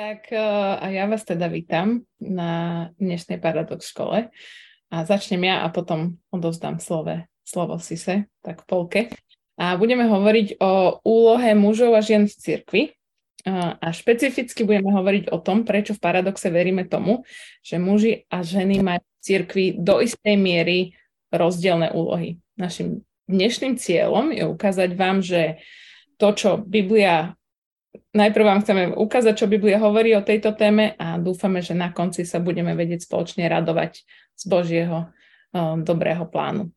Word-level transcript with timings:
Tak 0.00 0.32
eh, 0.32 0.40
a 0.80 0.86
ja 0.88 1.04
vás 1.04 1.28
teda 1.28 1.44
vítam 1.52 2.08
na 2.24 2.88
dnešnej 2.96 3.36
Paradox 3.36 3.92
škole. 3.92 4.32
A 4.88 4.96
začnem 5.04 5.44
ja 5.44 5.60
a 5.60 5.68
potom 5.68 6.16
odovzdám 6.32 6.80
slovo, 6.80 7.20
slovo 7.44 7.76
Sise, 7.76 8.24
tak 8.40 8.64
polke. 8.64 9.12
A 9.60 9.76
budeme 9.76 10.08
hovoriť 10.08 10.56
o 10.56 11.04
úlohe 11.04 11.52
mužov 11.52 11.92
a 11.92 12.00
žien 12.00 12.24
v 12.24 12.32
cirkvi. 12.32 12.82
A 13.44 13.92
špecificky 13.92 14.64
budeme 14.64 14.88
hovoriť 14.88 15.36
o 15.36 15.36
tom, 15.36 15.68
prečo 15.68 15.92
v 15.92 16.00
paradoxe 16.00 16.48
veríme 16.48 16.88
tomu, 16.88 17.28
že 17.60 17.76
muži 17.76 18.24
a 18.32 18.40
ženy 18.40 18.80
majú 18.80 19.04
v 19.04 19.20
cirkvi 19.20 19.66
do 19.76 20.00
istej 20.00 20.40
miery 20.40 20.96
rozdielne 21.28 21.92
úlohy. 21.92 22.40
Našim 22.56 23.04
dnešným 23.28 23.76
cieľom 23.76 24.32
je 24.32 24.48
ukázať 24.48 24.96
vám, 24.96 25.20
že 25.20 25.60
to, 26.16 26.32
čo 26.32 26.50
Biblia 26.56 27.36
najprv 28.14 28.44
vám 28.44 28.62
chceme 28.62 28.82
ukázať, 28.94 29.34
čo 29.44 29.50
Biblia 29.50 29.78
hovorí 29.78 30.14
o 30.14 30.26
tejto 30.26 30.54
téme 30.54 30.94
a 30.98 31.18
dúfame, 31.18 31.62
že 31.62 31.74
na 31.74 31.90
konci 31.90 32.26
sa 32.26 32.42
budeme 32.42 32.74
vedieť 32.74 33.06
spoločne 33.06 33.46
radovať 33.46 34.02
z 34.34 34.44
Božieho 34.46 35.10
um, 35.54 35.82
dobrého 35.82 36.26
plánu. 36.26 36.70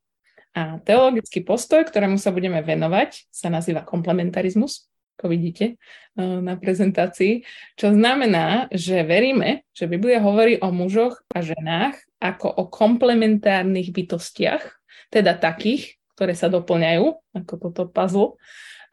A 0.54 0.78
teologický 0.86 1.42
postoj, 1.42 1.82
ktorému 1.82 2.22
sa 2.22 2.30
budeme 2.30 2.62
venovať, 2.62 3.26
sa 3.34 3.50
nazýva 3.50 3.82
komplementarizmus, 3.82 4.86
ako 5.18 5.34
vidíte 5.34 5.78
uh, 6.18 6.42
na 6.42 6.58
prezentácii, 6.58 7.46
čo 7.78 7.94
znamená, 7.94 8.70
že 8.70 9.02
veríme, 9.02 9.66
že 9.74 9.90
Biblia 9.90 10.22
hovorí 10.22 10.62
o 10.62 10.70
mužoch 10.70 11.26
a 11.34 11.42
ženách 11.42 11.98
ako 12.22 12.48
o 12.50 12.64
komplementárnych 12.70 13.90
bytostiach, 13.90 14.64
teda 15.10 15.38
takých, 15.38 15.98
ktoré 16.14 16.38
sa 16.38 16.50
doplňajú, 16.50 17.06
ako 17.34 17.54
toto 17.58 17.90
puzzle, 17.90 18.38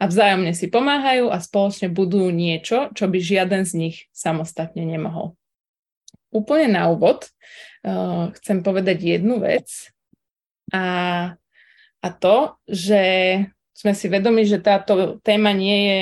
a 0.01 0.09
vzájomne 0.09 0.57
si 0.57 0.73
pomáhajú 0.73 1.29
a 1.29 1.37
spoločne 1.37 1.93
budujú 1.93 2.33
niečo, 2.33 2.89
čo 2.97 3.05
by 3.05 3.21
žiaden 3.21 3.69
z 3.69 3.73
nich 3.77 3.97
samostatne 4.17 4.81
nemohol. 4.89 5.37
Úplne 6.33 6.73
na 6.73 6.89
úvod 6.89 7.29
uh, 7.85 8.33
chcem 8.41 8.65
povedať 8.65 9.21
jednu 9.21 9.45
vec 9.45 9.93
a, 10.73 10.85
a 12.01 12.09
to, 12.17 12.57
že 12.65 13.03
sme 13.77 13.93
si 13.93 14.09
vedomi, 14.09 14.49
že 14.49 14.65
táto 14.65 15.21
téma 15.21 15.53
nie 15.53 15.79
je 15.85 16.01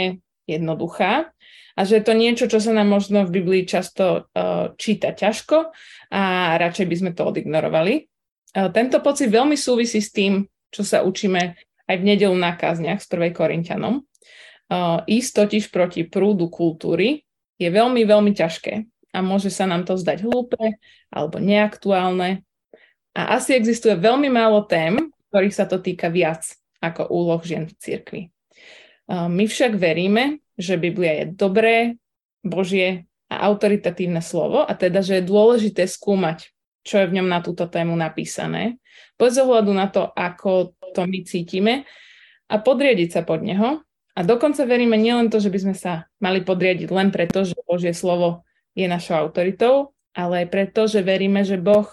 jednoduchá 0.58 1.34
a 1.74 1.80
že 1.82 1.98
je 1.98 2.04
to 2.06 2.14
niečo, 2.14 2.44
čo 2.46 2.62
sa 2.62 2.70
nám 2.70 2.90
možno 2.90 3.26
v 3.26 3.34
Biblii 3.42 3.64
často 3.66 4.30
uh, 4.30 4.74
číta 4.78 5.10
ťažko 5.10 5.74
a 6.14 6.22
radšej 6.54 6.86
by 6.86 6.96
sme 6.98 7.10
to 7.18 7.26
odignorovali. 7.26 8.06
Uh, 8.54 8.70
tento 8.70 9.02
pocit 9.02 9.30
veľmi 9.30 9.58
súvisí 9.58 9.98
s 9.98 10.14
tým, 10.14 10.46
čo 10.70 10.86
sa 10.86 11.02
učíme 11.02 11.67
aj 11.88 11.96
v 11.96 12.04
nedelu 12.04 12.36
na 12.36 12.54
kázniach 12.54 13.00
z 13.00 13.32
1. 13.32 13.32
Korintianom. 13.32 14.04
Uh, 14.68 15.00
ísť 15.08 15.30
totiž 15.32 15.64
proti 15.72 16.04
prúdu 16.04 16.52
kultúry 16.52 17.24
je 17.56 17.68
veľmi, 17.72 18.04
veľmi 18.04 18.36
ťažké 18.36 18.84
a 19.16 19.18
môže 19.24 19.48
sa 19.48 19.64
nám 19.64 19.88
to 19.88 19.96
zdať 19.96 20.28
hlúpe 20.28 20.60
alebo 21.08 21.40
neaktuálne. 21.40 22.44
A 23.16 23.40
asi 23.40 23.56
existuje 23.56 23.96
veľmi 23.96 24.28
málo 24.28 24.68
tém, 24.68 25.08
ktorých 25.32 25.56
sa 25.56 25.64
to 25.64 25.80
týka 25.80 26.12
viac 26.12 26.44
ako 26.84 27.08
úloh 27.08 27.40
žien 27.40 27.64
v 27.64 27.74
cirkvi. 27.80 28.22
Uh, 29.08 29.32
my 29.32 29.48
však 29.48 29.80
veríme, 29.80 30.44
že 30.60 30.76
Biblia 30.76 31.24
je 31.24 31.32
dobré, 31.32 31.96
Božie 32.44 33.08
a 33.28 33.44
autoritatívne 33.48 34.20
slovo 34.20 34.64
a 34.64 34.72
teda, 34.72 35.04
že 35.04 35.20
je 35.20 35.28
dôležité 35.28 35.84
skúmať, 35.84 36.52
čo 36.84 37.02
je 37.02 37.08
v 37.08 37.20
ňom 37.20 37.28
na 37.28 37.44
túto 37.44 37.68
tému 37.68 37.92
napísané, 37.92 38.80
bez 39.20 39.36
ohľadu 39.36 39.72
na 39.74 39.86
to, 39.92 40.08
ako 40.08 40.77
to 40.94 41.04
my 41.04 41.18
cítime 41.24 41.88
a 42.48 42.54
podriadiť 42.56 43.08
sa 43.20 43.22
pod 43.22 43.44
neho. 43.44 43.84
A 44.18 44.20
dokonca 44.26 44.66
veríme 44.66 44.98
nielen 44.98 45.30
to, 45.30 45.38
že 45.38 45.52
by 45.52 45.58
sme 45.62 45.74
sa 45.78 46.10
mali 46.18 46.42
podriadiť 46.42 46.90
len 46.90 47.14
preto, 47.14 47.46
že 47.46 47.54
Božie 47.62 47.94
slovo 47.94 48.42
je 48.74 48.90
našou 48.90 49.14
autoritou, 49.14 49.94
ale 50.10 50.42
aj 50.42 50.46
preto, 50.50 50.90
že 50.90 51.06
veríme, 51.06 51.46
že 51.46 51.54
Boh 51.54 51.86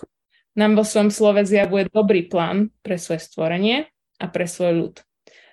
nám 0.58 0.74
vo 0.80 0.88
svojom 0.88 1.12
slove 1.14 1.46
zjavuje 1.46 1.92
dobrý 1.92 2.26
plán 2.26 2.74
pre 2.82 2.98
svoje 2.98 3.22
stvorenie 3.22 3.86
a 4.18 4.26
pre 4.32 4.50
svoj 4.50 4.74
ľud. 4.74 4.96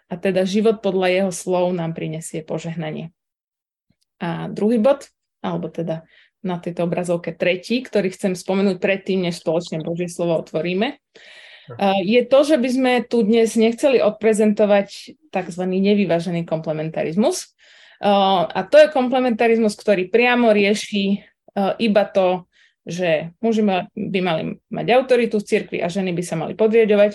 A 0.08 0.16
teda 0.16 0.48
život 0.48 0.81
podľa 0.81 1.08
jeho 1.12 1.32
slov 1.34 1.75
nám 1.76 1.92
prinesie 1.92 2.41
požehnanie. 2.41 3.12
A 4.22 4.47
druhý 4.48 4.78
bod, 4.78 5.10
alebo 5.42 5.69
teda 5.69 6.06
na 6.42 6.56
tejto 6.58 6.86
obrazovke 6.86 7.34
tretí, 7.34 7.82
ktorý 7.82 8.14
chcem 8.14 8.32
spomenúť 8.38 8.78
predtým, 8.78 9.26
než 9.26 9.42
spoločne 9.42 9.82
Božie 9.82 10.10
slovo 10.10 10.38
otvoríme, 10.38 10.98
je 12.02 12.22
to, 12.26 12.38
že 12.44 12.56
by 12.58 12.68
sme 12.68 12.92
tu 13.06 13.22
dnes 13.22 13.48
nechceli 13.56 14.02
odprezentovať 14.02 14.88
tzv. 15.32 15.62
nevyvážený 15.64 16.44
komplementarizmus. 16.44 17.54
A 18.02 18.60
to 18.66 18.76
je 18.82 18.90
komplementarizmus, 18.90 19.78
ktorý 19.78 20.10
priamo 20.10 20.50
rieši 20.50 21.22
iba 21.78 22.04
to, 22.10 22.50
že 22.82 23.30
muži 23.38 23.62
by 23.94 24.20
mali 24.24 24.42
mať 24.66 24.86
autoritu 24.90 25.38
v 25.38 25.46
cirkvi 25.46 25.78
a 25.78 25.86
ženy 25.86 26.10
by 26.10 26.22
sa 26.26 26.34
mali 26.34 26.58
podriadovať, 26.58 27.14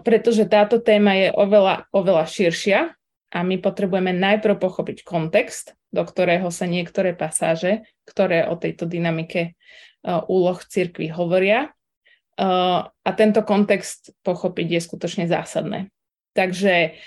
pretože 0.00 0.48
táto 0.48 0.80
téma 0.80 1.12
je 1.12 1.28
oveľa, 1.36 1.92
oveľa 1.92 2.24
širšia 2.24 2.88
a 3.36 3.38
my 3.44 3.60
potrebujeme 3.60 4.16
najprv 4.16 4.56
pochopiť 4.56 5.04
kontext, 5.04 5.76
do 5.92 6.00
ktorého 6.08 6.48
sa 6.48 6.64
niektoré 6.64 7.12
pasáže, 7.12 7.84
ktoré 8.08 8.48
o 8.48 8.56
tejto 8.56 8.88
dynamike 8.88 9.60
úloh 10.08 10.56
cirkvi 10.64 11.12
hovoria, 11.12 11.68
a 12.42 13.10
tento 13.14 13.46
kontext 13.46 14.10
pochopiť 14.26 14.66
je 14.66 14.80
skutočne 14.82 15.30
zásadné. 15.30 15.94
Takže 16.34 16.98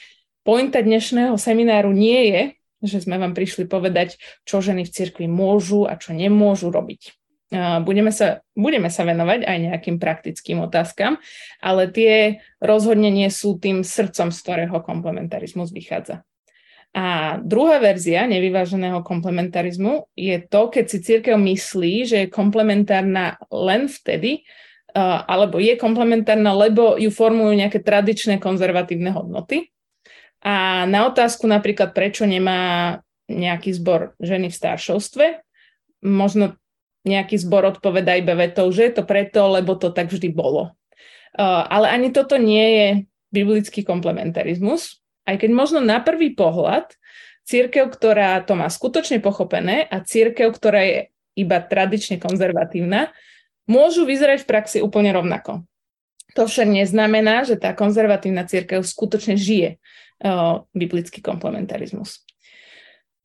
pointa 0.47 0.79
dnešného 0.79 1.35
semináru 1.35 1.91
nie 1.91 2.31
je, 2.31 2.41
že 2.85 3.03
sme 3.03 3.19
vám 3.19 3.35
prišli 3.35 3.67
povedať, 3.67 4.15
čo 4.47 4.63
ženy 4.63 4.87
v 4.87 4.93
cirkvi 4.95 5.27
môžu 5.27 5.83
a 5.83 5.99
čo 5.99 6.15
nemôžu 6.15 6.71
robiť. 6.71 7.11
Budeme 7.85 8.09
sa, 8.09 8.41
budeme 8.57 8.89
sa 8.89 9.05
venovať 9.05 9.45
aj 9.45 9.57
nejakým 9.69 10.01
praktickým 10.01 10.65
otázkam, 10.65 11.21
ale 11.61 11.91
tie 11.91 12.41
rozhodne 12.57 13.13
nie 13.13 13.29
sú 13.29 13.61
tým 13.61 13.85
srdcom, 13.85 14.33
z 14.33 14.37
ktorého 14.41 14.77
komplementarizmus 14.81 15.69
vychádza. 15.69 16.25
A 16.95 17.37
druhá 17.43 17.83
verzia 17.83 18.23
nevyváženého 18.23 19.03
komplementarizmu 19.03 20.07
je 20.15 20.39
to, 20.41 20.71
keď 20.71 20.85
si 20.87 20.97
církev 21.03 21.35
myslí, 21.35 21.93
že 22.07 22.17
je 22.25 22.33
komplementárna 22.33 23.35
len 23.51 23.91
vtedy, 23.91 24.47
alebo 24.95 25.59
je 25.59 25.75
komplementárna, 25.75 26.55
lebo 26.55 26.95
ju 26.95 27.11
formujú 27.11 27.51
nejaké 27.51 27.83
tradičné 27.83 28.39
konzervatívne 28.39 29.11
hodnoty. 29.11 29.67
A 30.39 30.87
na 30.87 31.11
otázku 31.11 31.51
napríklad, 31.51 31.91
prečo 31.91 32.23
nemá 32.23 33.03
nejaký 33.27 33.75
zbor 33.75 34.15
ženy 34.23 34.47
v 34.47 34.55
staršovstve, 34.55 35.25
možno 36.05 36.55
nejaký 37.03 37.35
zbor 37.35 37.75
odpoveda 37.75 38.15
iba 38.15 38.37
vetou, 38.39 38.71
že 38.71 38.87
je 38.87 38.93
to 39.01 39.03
preto, 39.03 39.51
lebo 39.51 39.75
to 39.75 39.91
tak 39.91 40.07
vždy 40.07 40.31
bolo. 40.31 40.73
Ale 41.35 41.91
ani 41.91 42.15
toto 42.15 42.39
nie 42.39 42.65
je 42.71 42.87
biblický 43.35 43.83
komplementarizmus, 43.83 45.03
aj 45.27 45.43
keď 45.43 45.49
možno 45.51 45.79
na 45.83 45.99
prvý 45.99 46.37
pohľad 46.37 46.87
církev, 47.43 47.91
ktorá 47.91 48.39
to 48.47 48.55
má 48.55 48.71
skutočne 48.71 49.19
pochopené 49.19 49.83
a 49.85 50.01
církev, 50.01 50.53
ktorá 50.53 50.81
je 50.85 50.99
iba 51.35 51.59
tradične 51.59 52.21
konzervatívna, 52.21 53.11
môžu 53.65 54.05
vyzerať 54.05 54.45
v 54.45 54.49
praxi 54.49 54.77
úplne 54.81 55.13
rovnako. 55.13 55.65
To 56.35 56.49
však 56.49 56.67
neznamená, 56.67 57.47
že 57.47 57.55
tá 57.55 57.71
konzervatívna 57.71 58.43
církev 58.43 58.83
skutočne 58.83 59.39
žije 59.39 59.77
uh, 59.77 60.67
biblický 60.75 61.23
komplementarizmus. 61.23 62.25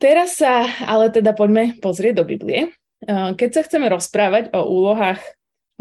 Teraz 0.01 0.41
sa 0.41 0.65
ale 0.87 1.11
teda 1.13 1.35
poďme 1.37 1.77
pozrieť 1.83 2.23
do 2.23 2.25
Biblie. 2.25 2.71
Uh, 3.03 3.35
keď 3.35 3.51
sa 3.61 3.63
chceme 3.67 3.91
rozprávať 3.91 4.55
o 4.55 4.63
úlohách 4.63 5.21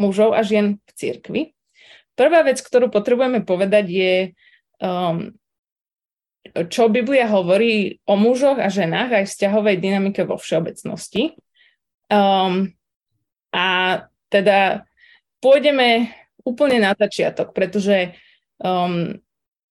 mužov 0.02 0.34
a 0.34 0.42
žien 0.42 0.82
v 0.82 0.90
cirkvi, 0.96 1.42
prvá 2.18 2.42
vec, 2.42 2.58
ktorú 2.58 2.90
potrebujeme 2.90 3.46
povedať 3.46 3.84
je, 3.86 4.14
um, 4.82 5.30
čo 6.66 6.90
Biblia 6.90 7.30
hovorí 7.30 8.02
o 8.10 8.18
mužoch 8.18 8.58
a 8.58 8.72
ženách 8.72 9.22
aj 9.22 9.24
vzťahovej 9.30 9.76
dynamike 9.78 10.26
vo 10.26 10.34
všeobecnosti. 10.34 11.38
Um, 12.10 12.74
a 13.54 13.66
teda 14.30 14.86
pôjdeme 15.42 16.14
úplne 16.46 16.80
na 16.80 16.96
začiatok, 16.96 17.52
pretože 17.52 18.16
um, 18.62 19.18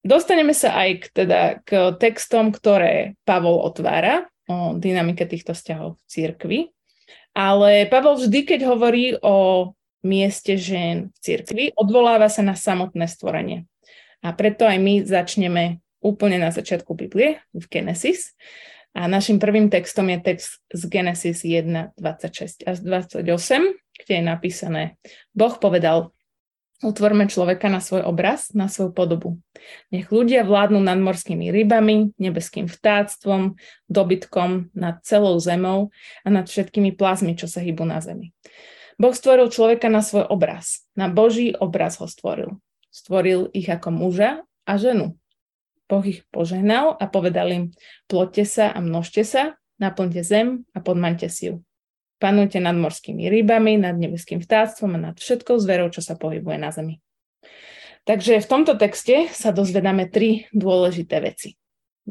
dostaneme 0.04 0.52
sa 0.52 0.76
aj 0.76 0.90
k, 1.00 1.06
teda, 1.14 1.42
k 1.64 1.96
textom, 1.96 2.52
ktoré 2.52 3.16
Pavol 3.24 3.64
otvára 3.64 4.28
o 4.48 4.76
dynamike 4.76 5.28
týchto 5.28 5.56
vzťahov 5.56 6.00
v 6.00 6.04
církvi. 6.08 6.60
Ale 7.38 7.86
Pavol 7.88 8.18
vždy, 8.18 8.40
keď 8.44 8.60
hovorí 8.66 9.14
o 9.22 9.72
mieste 10.02 10.58
žien 10.58 11.14
v 11.14 11.18
cirkvi, 11.22 11.66
odvoláva 11.78 12.32
sa 12.32 12.42
na 12.42 12.58
samotné 12.58 13.06
stvorenie. 13.06 13.70
A 14.26 14.34
preto 14.34 14.66
aj 14.66 14.78
my 14.82 15.06
začneme 15.06 15.84
úplne 16.02 16.42
na 16.42 16.50
začiatku 16.50 16.98
Biblie, 16.98 17.44
v 17.54 17.66
Genesis. 17.70 18.34
A 18.98 19.06
našim 19.06 19.38
prvým 19.38 19.70
textom 19.70 20.10
je 20.10 20.18
text 20.18 20.58
z 20.74 20.82
Genesis 20.90 21.46
1, 21.46 21.94
26 22.02 22.66
až 22.66 22.78
28, 22.82 23.22
kde 24.04 24.14
je 24.22 24.24
napísané, 24.24 24.84
Boh 25.34 25.56
povedal, 25.58 26.14
Utvorme 26.78 27.26
človeka 27.26 27.74
na 27.74 27.82
svoj 27.82 28.06
obraz, 28.06 28.54
na 28.54 28.70
svoju 28.70 28.94
podobu. 28.94 29.42
Nech 29.90 30.14
ľudia 30.14 30.46
vládnu 30.46 30.78
nad 30.78 31.02
morskými 31.02 31.50
rybami, 31.50 32.14
nebeským 32.22 32.70
vtáctvom, 32.70 33.58
dobytkom, 33.90 34.70
nad 34.78 35.02
celou 35.02 35.42
zemou 35.42 35.90
a 36.22 36.28
nad 36.30 36.46
všetkými 36.46 36.94
plazmi, 36.94 37.34
čo 37.34 37.50
sa 37.50 37.66
hýbu 37.66 37.82
na 37.82 37.98
zemi. 37.98 38.30
Boh 39.02 39.10
stvoril 39.10 39.50
človeka 39.50 39.90
na 39.90 40.06
svoj 40.06 40.30
obraz. 40.30 40.86
Na 40.94 41.10
Boží 41.10 41.58
obraz 41.58 41.98
ho 41.98 42.06
stvoril. 42.06 42.62
Stvoril 42.94 43.50
ich 43.58 43.66
ako 43.66 43.90
muža 43.98 44.46
a 44.70 44.78
ženu. 44.78 45.18
Boh 45.90 46.06
ich 46.06 46.30
požehnal 46.30 46.94
a 46.94 47.10
povedal 47.10 47.50
im, 47.58 47.66
plotte 48.06 48.46
sa 48.46 48.70
a 48.70 48.78
množte 48.86 49.26
sa, 49.26 49.58
naplňte 49.82 50.22
zem 50.22 50.70
a 50.78 50.82
podmaňte 50.86 51.26
si 51.26 51.50
ju. 51.50 51.67
Panujte 52.18 52.58
nad 52.58 52.74
morskými 52.74 53.30
rybami, 53.30 53.78
nad 53.78 53.94
nebeským 53.94 54.42
vtáctvom 54.42 54.98
a 54.98 55.14
nad 55.14 55.16
všetkou 55.18 55.62
zverou, 55.62 55.94
čo 55.94 56.02
sa 56.02 56.18
pohybuje 56.18 56.58
na 56.58 56.74
zemi. 56.74 56.98
Takže 58.08 58.40
v 58.40 58.48
tomto 58.50 58.74
texte 58.80 59.30
sa 59.36 59.54
dozvedáme 59.54 60.10
tri 60.10 60.48
dôležité 60.56 61.20
veci. 61.22 61.60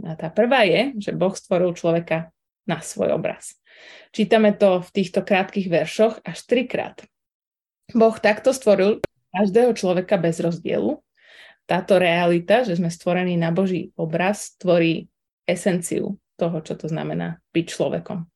A 0.05 0.13
tá 0.15 0.29
prvá 0.29 0.63
je, 0.69 0.93
že 1.01 1.17
Boh 1.17 1.33
stvoril 1.33 1.73
človeka 1.73 2.31
na 2.69 2.85
svoj 2.85 3.17
obraz. 3.17 3.57
Čítame 4.13 4.53
to 4.53 4.85
v 4.85 4.89
týchto 4.93 5.25
krátkých 5.25 5.73
veršoch 5.73 6.21
až 6.21 6.39
trikrát. 6.45 7.01
Boh 7.97 8.15
takto 8.21 8.53
stvoril 8.53 9.01
každého 9.33 9.73
človeka 9.73 10.21
bez 10.21 10.39
rozdielu. 10.39 11.01
Táto 11.67 11.99
realita, 11.99 12.63
že 12.63 12.79
sme 12.79 12.93
stvorení 12.93 13.35
na 13.35 13.51
Boží 13.51 13.91
obraz, 13.99 14.55
tvorí 14.61 15.11
esenciu 15.49 16.21
toho, 16.37 16.61
čo 16.63 16.77
to 16.77 16.87
znamená 16.87 17.41
byť 17.57 17.65
človekom. 17.67 18.29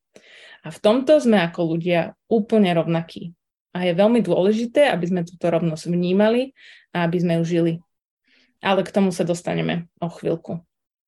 A 0.60 0.68
v 0.68 0.78
tomto 0.78 1.16
sme 1.20 1.40
ako 1.40 1.76
ľudia 1.76 2.16
úplne 2.28 2.72
rovnakí. 2.76 3.32
A 3.70 3.86
je 3.86 3.94
veľmi 3.94 4.20
dôležité, 4.20 4.90
aby 4.90 5.06
sme 5.06 5.22
túto 5.22 5.46
rovnosť 5.46 5.88
vnímali 5.88 6.52
a 6.90 7.06
aby 7.06 7.16
sme 7.22 7.38
ju 7.40 7.44
žili. 7.46 7.74
Ale 8.60 8.84
k 8.84 8.92
tomu 8.92 9.14
sa 9.14 9.24
dostaneme 9.24 9.88
o 10.02 10.10
chvíľku. 10.10 10.60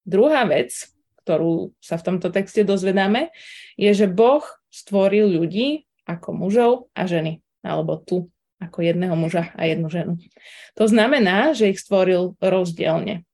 Druhá 0.09 0.47
vec, 0.49 0.73
ktorú 1.23 1.77
sa 1.83 2.01
v 2.01 2.07
tomto 2.07 2.33
texte 2.33 2.65
dozvedáme, 2.65 3.31
je, 3.77 3.91
že 3.93 4.07
Boh 4.09 4.43
stvoril 4.73 5.29
ľudí 5.29 5.85
ako 6.09 6.29
mužov 6.33 6.73
a 6.97 7.05
ženy. 7.05 7.45
Alebo 7.63 8.01
tu 8.01 8.33
ako 8.63 8.79
jedného 8.87 9.19
muža 9.19 9.51
a 9.59 9.67
jednu 9.67 9.91
ženu. 9.91 10.15
To 10.79 10.87
znamená, 10.87 11.51
že 11.51 11.75
ich 11.75 11.83
stvoril 11.83 12.39
rozdielne. 12.39 13.27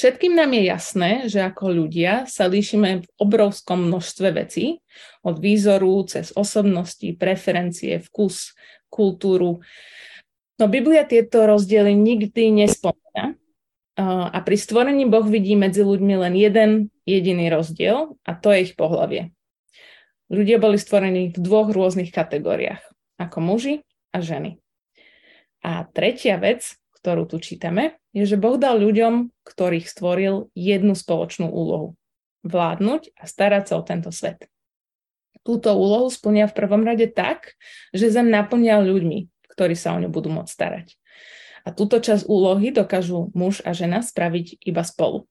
Všetkým 0.00 0.32
nám 0.32 0.56
je 0.56 0.62
jasné, 0.64 1.10
že 1.28 1.44
ako 1.44 1.76
ľudia 1.84 2.24
sa 2.24 2.48
líšime 2.48 3.04
v 3.04 3.06
obrovskom 3.20 3.84
množstve 3.84 4.32
vecí, 4.32 4.80
od 5.20 5.36
výzoru 5.36 5.92
cez 6.08 6.32
osobnosti, 6.32 7.04
preferencie, 7.20 8.00
vkus, 8.08 8.56
kultúru. 8.88 9.60
No 10.56 10.72
Biblia 10.72 11.04
tieto 11.04 11.44
rozdiely 11.44 11.92
nikdy 11.92 12.48
nespomína. 12.48 13.36
A 14.00 14.38
pri 14.40 14.56
stvorení 14.56 15.04
Boh 15.04 15.28
vidí 15.28 15.52
medzi 15.52 15.84
ľuďmi 15.84 16.16
len 16.16 16.32
jeden 16.32 16.70
jediný 17.04 17.52
rozdiel 17.52 18.16
a 18.24 18.32
to 18.32 18.56
je 18.56 18.72
ich 18.72 18.80
pohlavie. 18.80 19.36
Ľudia 20.32 20.56
boli 20.56 20.80
stvorení 20.80 21.36
v 21.36 21.38
dvoch 21.44 21.68
rôznych 21.68 22.08
kategóriách, 22.08 22.80
ako 23.20 23.36
muži 23.44 23.84
a 24.16 24.24
ženy. 24.24 24.56
A 25.60 25.84
tretia 25.92 26.40
vec, 26.40 26.79
ktorú 27.00 27.24
tu 27.24 27.40
čítame, 27.40 27.96
je, 28.12 28.28
že 28.28 28.36
Boh 28.36 28.60
dal 28.60 28.76
ľuďom, 28.76 29.32
ktorých 29.48 29.88
stvoril, 29.88 30.52
jednu 30.52 30.92
spoločnú 30.92 31.48
úlohu. 31.48 31.96
Vládnuť 32.44 33.16
a 33.16 33.24
starať 33.24 33.72
sa 33.72 33.74
o 33.80 33.82
tento 33.84 34.12
svet. 34.12 34.48
Túto 35.40 35.72
úlohu 35.72 36.12
splnia 36.12 36.44
v 36.44 36.56
prvom 36.56 36.84
rade 36.84 37.08
tak, 37.08 37.56
že 37.96 38.12
zem 38.12 38.28
naplňa 38.28 38.84
ľuďmi, 38.84 39.48
ktorí 39.56 39.72
sa 39.72 39.96
o 39.96 40.00
ňu 40.04 40.12
budú 40.12 40.28
môcť 40.28 40.52
starať. 40.52 40.86
A 41.64 41.72
túto 41.72 42.00
časť 42.00 42.28
úlohy 42.28 42.72
dokážu 42.72 43.32
muž 43.32 43.64
a 43.64 43.72
žena 43.72 44.04
spraviť 44.04 44.60
iba 44.64 44.84
spolu. 44.84 45.24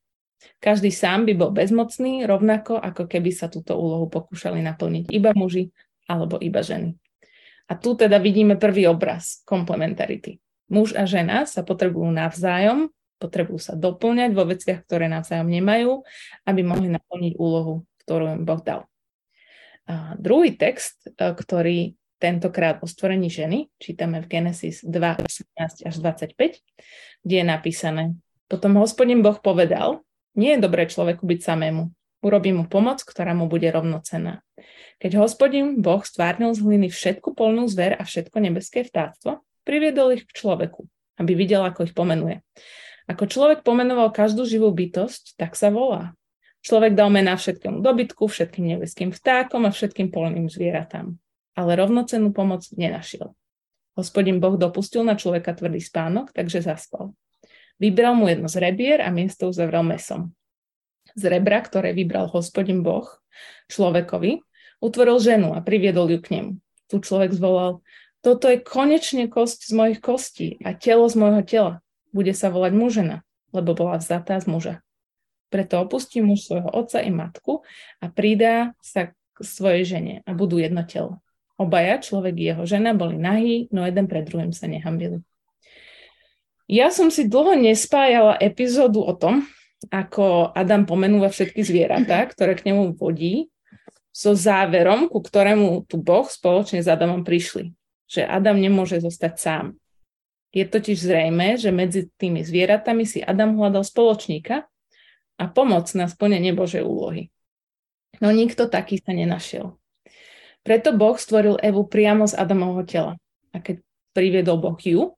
Každý 0.61 0.89
sám 0.89 1.29
by 1.29 1.33
bol 1.37 1.51
bezmocný, 1.53 2.25
rovnako 2.25 2.81
ako 2.81 3.05
keby 3.05 3.29
sa 3.29 3.51
túto 3.51 3.77
úlohu 3.77 4.09
pokúšali 4.09 4.61
naplniť 4.65 5.11
iba 5.13 5.33
muži 5.37 5.69
alebo 6.09 6.41
iba 6.41 6.65
ženy. 6.65 6.97
A 7.69 7.77
tu 7.77 7.93
teda 7.93 8.17
vidíme 8.17 8.57
prvý 8.57 8.89
obraz 8.89 9.45
komplementarity 9.45 10.41
muž 10.69 10.95
a 10.95 11.03
žena 11.09 11.43
sa 11.49 11.65
potrebujú 11.65 12.07
navzájom, 12.09 12.93
potrebujú 13.19 13.59
sa 13.59 13.73
doplňať 13.75 14.31
vo 14.31 14.47
veciach, 14.47 14.87
ktoré 14.87 15.11
navzájom 15.11 15.51
nemajú, 15.51 16.07
aby 16.47 16.61
mohli 16.63 16.87
naplniť 16.87 17.33
úlohu, 17.35 17.83
ktorú 18.07 18.39
im 18.39 18.47
Boh 18.47 18.63
dal. 18.63 18.87
A 19.89 20.15
druhý 20.15 20.55
text, 20.55 21.09
e, 21.09 21.33
ktorý 21.33 21.99
tentokrát 22.21 22.79
o 22.79 22.87
stvorení 22.87 23.27
ženy, 23.27 23.73
čítame 23.81 24.21
v 24.21 24.29
Genesis 24.29 24.85
2, 24.85 25.25
18 25.57 25.87
až 25.87 25.95
25, 25.97 26.61
kde 27.25 27.35
je 27.35 27.45
napísané, 27.45 28.03
potom 28.45 28.77
hospodin 28.77 29.25
Boh 29.25 29.39
povedal, 29.39 30.05
nie 30.37 30.55
je 30.55 30.63
dobré 30.63 30.85
človeku 30.85 31.25
byť 31.25 31.39
samému, 31.41 31.89
urobí 32.21 32.51
mu 32.51 32.67
pomoc, 32.67 33.01
ktorá 33.03 33.33
mu 33.33 33.47
bude 33.47 33.67
rovnocená. 33.71 34.43
Keď 34.99 35.15
hospodin 35.15 35.79
Boh 35.79 36.03
stvárnil 36.03 36.51
z 36.51 36.59
hliny 36.59 36.87
všetku 36.91 37.31
polnú 37.31 37.71
zver 37.71 37.95
a 37.95 38.03
všetko 38.03 38.35
nebeské 38.43 38.83
vtáctvo, 38.83 39.39
priviedol 39.63 40.15
ich 40.15 40.23
k 40.25 40.35
človeku, 40.35 40.85
aby 41.19 41.31
videl, 41.35 41.63
ako 41.65 41.89
ich 41.89 41.93
pomenuje. 41.93 42.41
Ako 43.09 43.25
človek 43.25 43.65
pomenoval 43.65 44.13
každú 44.13 44.45
živú 44.45 44.69
bytosť, 44.69 45.33
tak 45.35 45.57
sa 45.57 45.73
volá. 45.73 46.13
Človek 46.61 46.93
dal 46.93 47.09
mená 47.09 47.39
všetkému 47.39 47.79
dobytku, 47.79 48.27
všetkým 48.27 48.75
nebeským 48.75 49.09
vtákom 49.15 49.63
a 49.65 49.71
všetkým 49.71 50.11
polným 50.11 50.51
zvieratám. 50.51 51.15
Ale 51.55 51.79
rovnocennú 51.79 52.35
pomoc 52.35 52.67
nenašiel. 52.75 53.33
Hospodin 53.95 54.39
Boh 54.39 54.55
dopustil 54.55 55.03
na 55.03 55.15
človeka 55.15 55.55
tvrdý 55.55 55.81
spánok, 55.81 56.31
takže 56.31 56.63
zaspal. 56.63 57.15
Vybral 57.79 58.15
mu 58.15 58.27
jedno 58.27 58.51
z 58.51 58.59
rebier 58.59 58.99
a 58.99 59.09
miesto 59.09 59.47
uzavrel 59.47 59.87
mesom. 59.87 60.35
Z 61.15 61.31
rebra, 61.31 61.63
ktoré 61.63 61.95
vybral 61.95 62.27
hospodin 62.27 62.83
Boh 62.83 63.07
človekovi, 63.71 64.43
utvoril 64.83 65.17
ženu 65.19 65.55
a 65.55 65.63
priviedol 65.63 66.11
ju 66.11 66.19
k 66.19 66.39
nemu. 66.39 66.51
Tu 66.91 66.95
človek 66.99 67.31
zvolal, 67.31 67.79
toto 68.19 68.51
je 68.51 68.59
konečne 68.59 69.31
kosť 69.31 69.71
z 69.71 69.73
mojich 69.75 69.99
kostí 70.03 70.59
a 70.59 70.75
telo 70.75 71.07
z 71.07 71.15
môjho 71.15 71.43
tela. 71.47 71.73
Bude 72.11 72.35
sa 72.35 72.51
volať 72.51 72.75
mužena, 72.75 73.17
lebo 73.55 73.71
bola 73.71 73.95
vzatá 73.95 74.35
z 74.43 74.47
muža. 74.51 74.75
Preto 75.47 75.81
opustí 75.81 76.19
muž 76.19 76.45
svojho 76.45 76.67
otca 76.69 76.99
i 76.99 77.09
matku 77.09 77.63
a 78.03 78.05
pridá 78.11 78.75
sa 78.83 79.15
k 79.15 79.37
svojej 79.39 79.83
žene 79.87 80.13
a 80.27 80.35
budú 80.35 80.59
jedno 80.59 80.83
telo. 80.83 81.23
Obaja, 81.55 81.99
človek 81.99 82.35
i 82.39 82.53
jeho 82.53 82.63
žena, 82.67 82.91
boli 82.95 83.15
nahí, 83.15 83.67
no 83.71 83.83
jeden 83.87 84.07
pred 84.07 84.27
druhým 84.27 84.51
sa 84.51 84.67
nehambili. 84.67 85.23
Ja 86.69 86.93
som 86.93 87.09
si 87.09 87.25
dlho 87.25 87.57
nespájala 87.57 88.37
epizódu 88.37 89.01
o 89.01 89.15
tom, 89.15 89.47
ako 89.89 90.51
Adam 90.53 90.83
pomenúva 90.83 91.31
všetky 91.31 91.63
zvieratá, 91.63 92.23
ktoré 92.31 92.59
k 92.59 92.67
nemu 92.67 92.99
vodí, 92.99 93.47
so 94.11 94.35
záverom, 94.35 95.07
ku 95.07 95.23
ktorému 95.23 95.87
tu 95.87 95.95
Boh 96.03 96.27
spoločne 96.27 96.83
s 96.83 96.91
Adamom 96.91 97.23
prišli 97.23 97.78
že 98.09 98.25
Adam 98.25 98.57
nemôže 98.57 98.97
zostať 98.97 99.33
sám. 99.37 99.65
Je 100.49 100.65
totiž 100.65 100.97
zrejme, 100.97 101.61
že 101.61 101.69
medzi 101.69 102.09
tými 102.17 102.41
zvieratami 102.41 103.05
si 103.05 103.21
Adam 103.21 103.53
hľadal 103.53 103.85
spoločníka 103.85 104.65
a 105.37 105.43
pomoc 105.45 105.93
na 105.93 106.09
splnenie 106.09 106.57
Božej 106.57 106.81
úlohy. 106.81 107.29
No 108.17 108.33
nikto 108.33 108.65
taký 108.65 108.97
sa 108.97 109.13
nenašiel. 109.13 109.77
Preto 110.65 110.91
Boh 110.97 111.15
stvoril 111.15 111.61
Evu 111.61 111.85
priamo 111.85 112.25
z 112.25 112.35
Adamovho 112.35 112.83
tela. 112.83 113.13
A 113.53 113.61
keď 113.61 113.79
priviedol 114.11 114.57
Boh 114.57 114.75
ju, 114.81 115.13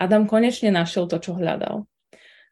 Adam 0.00 0.26
konečne 0.26 0.72
našiel 0.74 1.06
to, 1.06 1.20
čo 1.20 1.36
hľadal. 1.36 1.86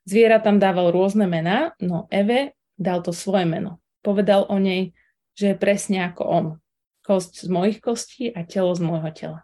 Zvieratám 0.07 0.63
dával 0.63 0.95
rôzne 0.95 1.27
mená, 1.27 1.75
no 1.83 2.07
Eve 2.13 2.55
dal 2.79 3.03
to 3.03 3.11
svoje 3.11 3.49
meno. 3.49 3.83
Povedal 4.05 4.47
o 4.47 4.57
nej, 4.61 4.95
že 5.35 5.53
je 5.53 5.57
presne 5.59 6.05
ako 6.07 6.23
on. 6.25 6.47
Kosť 7.03 7.45
z 7.45 7.49
mojich 7.49 7.79
kostí 7.83 8.31
a 8.31 8.47
telo 8.47 8.71
z 8.77 8.81
môjho 8.85 9.11
tela. 9.11 9.41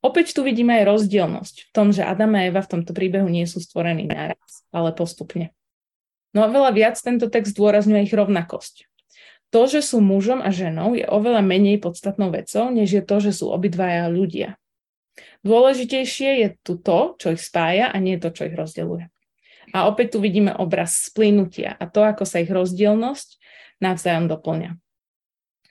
Opäť 0.00 0.32
tu 0.32 0.40
vidíme 0.40 0.80
aj 0.80 0.88
rozdielnosť 0.88 1.56
v 1.68 1.70
tom, 1.76 1.92
že 1.92 2.00
Adam 2.00 2.32
a 2.32 2.48
Eva 2.48 2.64
v 2.64 2.72
tomto 2.72 2.96
príbehu 2.96 3.28
nie 3.28 3.44
sú 3.44 3.60
stvorení 3.60 4.08
naraz, 4.08 4.64
ale 4.72 4.96
postupne. 4.96 5.52
No 6.32 6.46
a 6.46 6.48
veľa 6.48 6.72
viac 6.72 6.96
tento 6.96 7.28
text 7.28 7.52
zdôrazňuje 7.52 8.08
ich 8.08 8.14
rovnakosť. 8.16 8.88
To, 9.50 9.66
že 9.66 9.82
sú 9.82 9.98
mužom 9.98 10.40
a 10.40 10.54
ženou, 10.54 10.94
je 10.94 11.02
oveľa 11.04 11.42
menej 11.42 11.82
podstatnou 11.82 12.30
vecou, 12.30 12.70
než 12.70 12.88
je 12.96 13.02
to, 13.02 13.16
že 13.18 13.42
sú 13.42 13.50
obidvaja 13.50 14.06
ľudia. 14.06 14.56
Dôležitejšie 15.42 16.30
je 16.46 16.48
tu 16.62 16.78
to, 16.78 17.18
čo 17.18 17.34
ich 17.34 17.42
spája 17.42 17.90
a 17.90 17.96
nie 17.98 18.16
to, 18.16 18.30
čo 18.30 18.46
ich 18.46 18.54
rozdeluje. 18.54 19.10
A 19.74 19.90
opäť 19.90 20.16
tu 20.16 20.18
vidíme 20.22 20.54
obraz 20.54 21.10
splínutia 21.10 21.74
a 21.76 21.84
to, 21.90 22.02
ako 22.06 22.24
sa 22.24 22.40
ich 22.40 22.50
rozdielnosť 22.50 23.28
navzájom 23.82 24.30
doplňa. 24.30 24.78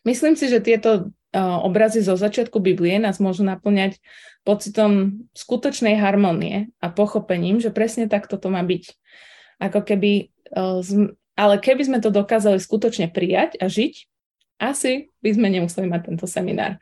Myslím 0.04 0.36
si, 0.36 0.52
že 0.52 0.64
tieto 0.64 1.12
obrazy 1.36 2.02
zo 2.02 2.18
začiatku 2.18 2.58
Biblie 2.58 2.98
nás 2.98 3.22
môžu 3.22 3.46
naplňať 3.46 4.02
pocitom 4.42 5.24
skutočnej 5.38 6.00
harmonie 6.00 6.74
a 6.82 6.90
pochopením, 6.90 7.62
že 7.62 7.70
presne 7.70 8.10
takto 8.10 8.42
to 8.42 8.50
má 8.50 8.66
byť. 8.66 8.84
Ako 9.62 9.86
keby, 9.86 10.34
ale 11.38 11.56
keby 11.62 11.84
sme 11.86 12.00
to 12.02 12.10
dokázali 12.10 12.58
skutočne 12.58 13.12
prijať 13.14 13.62
a 13.62 13.70
žiť, 13.70 13.94
asi 14.60 15.14
by 15.22 15.30
sme 15.38 15.48
nemuseli 15.54 15.88
mať 15.88 16.02
tento 16.12 16.26
seminár. 16.26 16.82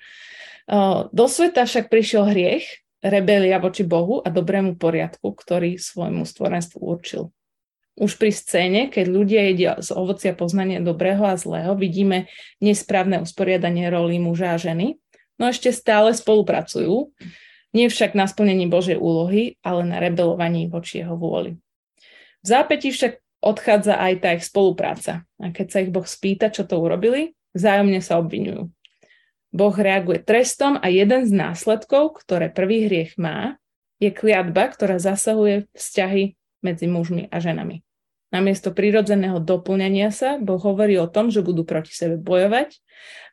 Do 1.14 1.26
sveta 1.30 1.68
však 1.68 1.92
prišiel 1.92 2.28
hriech 2.32 2.66
rebelia 3.04 3.62
voči 3.62 3.86
Bohu 3.86 4.20
a 4.26 4.34
dobrému 4.34 4.76
poriadku, 4.76 5.30
ktorý 5.32 5.78
svojmu 5.78 6.26
stvorenstvu 6.26 6.82
určil. 6.82 7.30
Už 7.98 8.22
pri 8.22 8.30
scéne, 8.30 8.94
keď 8.94 9.06
ľudia 9.10 9.42
jedia 9.50 9.74
z 9.82 9.90
ovocia 9.90 10.38
poznania 10.38 10.78
dobrého 10.78 11.26
a 11.26 11.34
zlého, 11.34 11.74
vidíme 11.74 12.30
nesprávne 12.62 13.26
usporiadanie 13.26 13.90
rolí 13.90 14.22
muža 14.22 14.54
a 14.54 14.62
ženy, 14.62 15.02
no 15.42 15.50
ešte 15.50 15.74
stále 15.74 16.14
spolupracujú, 16.14 17.10
nie 17.74 17.90
však 17.90 18.14
na 18.14 18.30
splnení 18.30 18.70
Božej 18.70 19.02
úlohy, 19.02 19.58
ale 19.66 19.82
na 19.82 19.98
rebelovaní 19.98 20.70
voči 20.70 21.02
jeho 21.02 21.18
vôli. 21.18 21.58
V 22.42 22.46
zápätí 22.46 22.94
však 22.94 23.18
odchádza 23.42 23.98
aj 23.98 24.14
tá 24.22 24.30
ich 24.38 24.46
spolupráca. 24.46 25.26
A 25.42 25.50
keď 25.50 25.68
sa 25.70 25.78
ich 25.82 25.94
Boh 25.94 26.06
spýta, 26.06 26.54
čo 26.54 26.70
to 26.70 26.78
urobili, 26.78 27.34
vzájomne 27.58 28.02
sa 28.02 28.22
obvinujú. 28.22 28.70
Boh 29.50 29.76
reaguje 29.76 30.22
trestom 30.22 30.78
a 30.78 30.86
jeden 30.92 31.26
z 31.26 31.34
následkov, 31.34 32.22
ktoré 32.22 32.54
prvý 32.54 32.86
hriech 32.86 33.18
má, 33.18 33.58
je 33.98 34.14
kliatba, 34.14 34.70
ktorá 34.70 35.02
zasahuje 35.02 35.66
vzťahy 35.74 36.38
medzi 36.62 36.86
mužmi 36.86 37.26
a 37.34 37.42
ženami. 37.42 37.87
Namiesto 38.28 38.76
prirodzeného 38.76 39.40
doplňania 39.40 40.12
sa 40.12 40.36
Boh 40.36 40.60
hovorí 40.60 41.00
o 41.00 41.08
tom, 41.08 41.32
že 41.32 41.40
budú 41.40 41.64
proti 41.64 41.96
sebe 41.96 42.20
bojovať 42.20 42.76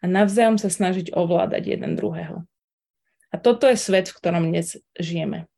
a 0.00 0.04
navzájom 0.06 0.54
sa 0.54 0.70
snažiť 0.70 1.10
ovládať 1.10 1.74
jeden 1.74 1.98
druhého. 1.98 2.46
A 3.34 3.36
toto 3.42 3.66
je 3.66 3.74
svet, 3.74 4.06
v 4.06 4.16
ktorom 4.22 4.46
dnes 4.54 4.78
žijeme. 4.94 5.50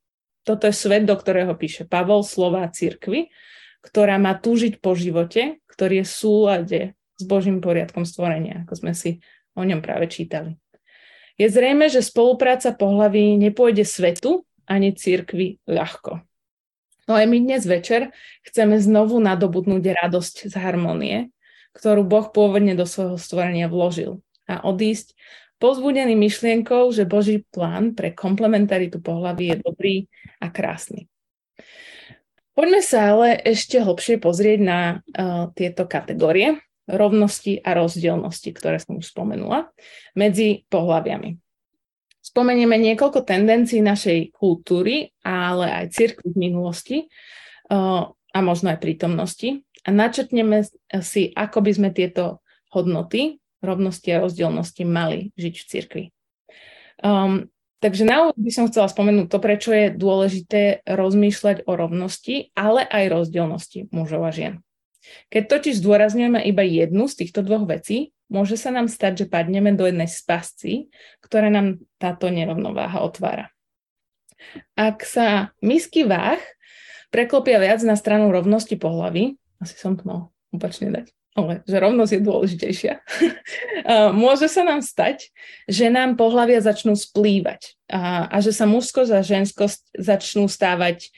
Toto 0.49 0.65
je 0.65 0.73
svet, 0.73 1.05
do 1.05 1.13
ktorého 1.13 1.53
píše 1.53 1.85
Pavol 1.85 2.25
slova 2.25 2.65
církvy, 2.73 3.29
ktorá 3.85 4.17
má 4.17 4.33
túžiť 4.33 4.81
po 4.81 4.97
živote, 4.97 5.61
ktorý 5.69 6.01
je 6.01 6.07
v 6.09 6.17
súlade 6.17 6.81
s 7.21 7.23
Božím 7.29 7.61
poriadkom 7.61 8.09
stvorenia, 8.09 8.65
ako 8.65 8.75
sme 8.81 8.93
si 8.97 9.21
o 9.53 9.61
ňom 9.61 9.85
práve 9.85 10.09
čítali. 10.09 10.57
Je 11.37 11.53
zrejme, 11.53 11.93
že 11.93 12.01
spolupráca 12.01 12.73
pohlaví 12.73 13.37
nepôjde 13.37 13.85
svetu 13.85 14.49
ani 14.65 14.97
církvi 14.97 15.61
ľahko. 15.69 16.25
No 17.07 17.15
aj 17.15 17.27
my 17.31 17.39
dnes 17.39 17.63
večer 17.63 18.11
chceme 18.43 18.83
znovu 18.83 19.23
nadobudnúť 19.23 19.95
radosť 19.95 20.51
z 20.51 20.55
harmonie, 20.59 21.31
ktorú 21.79 22.03
Boh 22.03 22.27
pôvodne 22.35 22.75
do 22.75 22.83
svojho 22.83 23.15
stvorenia 23.15 23.71
vložil 23.71 24.19
a 24.51 24.67
odísť 24.67 25.15
pozbudený 25.63 26.19
myšlienkou, 26.19 26.91
že 26.91 27.07
Boží 27.07 27.47
plán 27.55 27.95
pre 27.95 28.11
komplementaritu 28.11 28.99
pohľavy 28.99 29.55
je 29.55 29.57
dobrý 29.63 29.97
a 30.43 30.51
krásny. 30.51 31.07
Poďme 32.57 32.81
sa 32.81 33.13
ale 33.13 33.37
ešte 33.39 33.85
hlbšie 33.85 34.17
pozrieť 34.17 34.59
na 34.65 34.81
uh, 34.99 35.53
tieto 35.53 35.85
kategórie 35.85 36.59
rovnosti 36.89 37.61
a 37.61 37.75
rozdielnosti, 37.77 38.51
ktoré 38.55 38.79
som 38.81 38.99
už 38.99 39.11
spomenula, 39.11 39.71
medzi 40.15 40.65
pohľaviami. 40.71 41.46
Spomenieme 42.27 42.75
niekoľko 42.75 43.23
tendencií 43.23 43.79
našej 43.79 44.35
kultúry, 44.35 45.15
ale 45.23 45.71
aj 45.71 45.95
cirkvi 45.95 46.35
v 46.35 46.41
minulosti 46.51 46.99
uh, 47.71 48.11
a 48.11 48.39
možno 48.43 48.75
aj 48.75 48.83
prítomnosti 48.83 49.63
a 49.87 49.89
načetneme 49.95 50.67
si, 50.99 51.31
ako 51.31 51.63
by 51.63 51.71
sme 51.71 51.89
tieto 51.95 52.43
hodnoty 52.75 53.39
rovnosti 53.63 54.11
a 54.11 54.23
rozdielnosti 54.27 54.83
mali 54.83 55.31
žiť 55.39 55.55
v 55.55 55.65
cirkvi. 55.71 56.05
Um, 56.99 57.47
takže 57.79 58.03
na 58.03 58.27
úvod 58.27 58.37
by 58.37 58.51
som 58.51 58.67
chcela 58.67 58.91
spomenúť 58.91 59.31
to, 59.31 59.39
prečo 59.39 59.71
je 59.71 59.95
dôležité 59.95 60.83
rozmýšľať 60.83 61.71
o 61.71 61.73
rovnosti, 61.79 62.51
ale 62.59 62.83
aj 62.83 63.05
rozdielnosti 63.15 63.87
mužov 63.95 64.27
a 64.27 64.35
žien. 64.35 64.55
Keď 65.31 65.43
totiž 65.47 65.79
zdôrazňujeme 65.79 66.43
iba 66.51 66.67
jednu 66.67 67.07
z 67.07 67.15
týchto 67.23 67.47
dvoch 67.47 67.71
vecí, 67.71 68.11
môže 68.31 68.59
sa 68.59 68.75
nám 68.75 68.91
stať, 68.91 69.25
že 69.25 69.31
padneme 69.31 69.75
do 69.75 69.87
jednej 69.87 70.11
z 70.11 70.21
pascí, 70.27 70.75
ktoré 71.23 71.51
nám 71.51 71.83
táto 71.99 72.31
nerovnováha 72.31 73.03
otvára. 73.03 73.51
Ak 74.77 75.03
sa 75.07 75.57
misky 75.65 76.05
váh 76.05 76.41
preklopia 77.09 77.57
viac 77.63 77.81
na 77.83 77.97
stranu 77.97 78.29
rovnosti 78.29 78.77
pohlavy, 78.77 79.41
asi 79.63 79.75
som 79.79 79.97
to 79.97 80.05
mal 80.05 80.21
opačne 80.53 80.93
dať, 80.93 81.07
ale 81.37 81.65
že 81.65 81.77
rovnosť 81.81 82.13
je 82.13 82.27
dôležitejšia, 82.27 82.93
môže 84.23 84.49
sa 84.49 84.63
nám 84.65 84.85
stať, 84.85 85.33
že 85.69 85.89
nám 85.89 86.21
pohlavia 86.21 86.61
začnú 86.61 86.97
splývať 86.97 87.77
a, 87.89 88.29
a 88.29 88.37
že 88.45 88.53
sa 88.53 88.69
mužskosť 88.69 89.11
a 89.13 89.21
ženskosť 89.25 89.97
začnú 89.97 90.49
stávať 90.49 91.13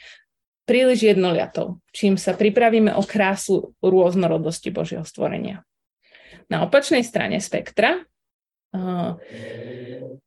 príliš 0.68 1.16
jednoliatou, 1.16 1.80
čím 1.96 2.20
sa 2.20 2.36
pripravíme 2.36 2.92
o 2.92 3.02
krásu 3.02 3.72
rôznorodosti 3.80 4.68
Božieho 4.68 5.02
stvorenia. 5.02 5.64
Na 6.48 6.64
opačnej 6.64 7.04
strane 7.04 7.40
spektra 7.44 8.04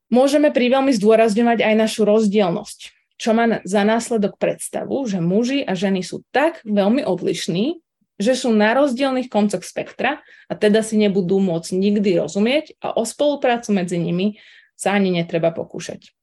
môžeme 0.10 0.50
priveľmi 0.54 0.94
zdôrazňovať 0.94 1.60
aj 1.66 1.76
našu 1.78 2.06
rozdielnosť, 2.06 2.80
čo 3.18 3.38
má 3.38 3.62
za 3.66 3.82
následok 3.86 4.38
predstavu, 4.38 5.06
že 5.06 5.22
muži 5.22 5.62
a 5.66 5.78
ženy 5.78 6.02
sú 6.02 6.26
tak 6.34 6.62
veľmi 6.66 7.06
odlišní, 7.06 7.82
že 8.22 8.38
sú 8.38 8.54
na 8.54 8.78
rozdielných 8.78 9.34
koncoch 9.34 9.66
spektra 9.66 10.22
a 10.46 10.54
teda 10.54 10.86
si 10.86 10.98
nebudú 11.02 11.42
môcť 11.42 11.74
nikdy 11.74 12.22
rozumieť 12.22 12.78
a 12.82 12.94
o 12.94 13.02
spoluprácu 13.02 13.74
medzi 13.74 13.98
nimi 13.98 14.38
sa 14.78 14.94
ani 14.94 15.10
netreba 15.10 15.50
pokúšať. 15.50 16.14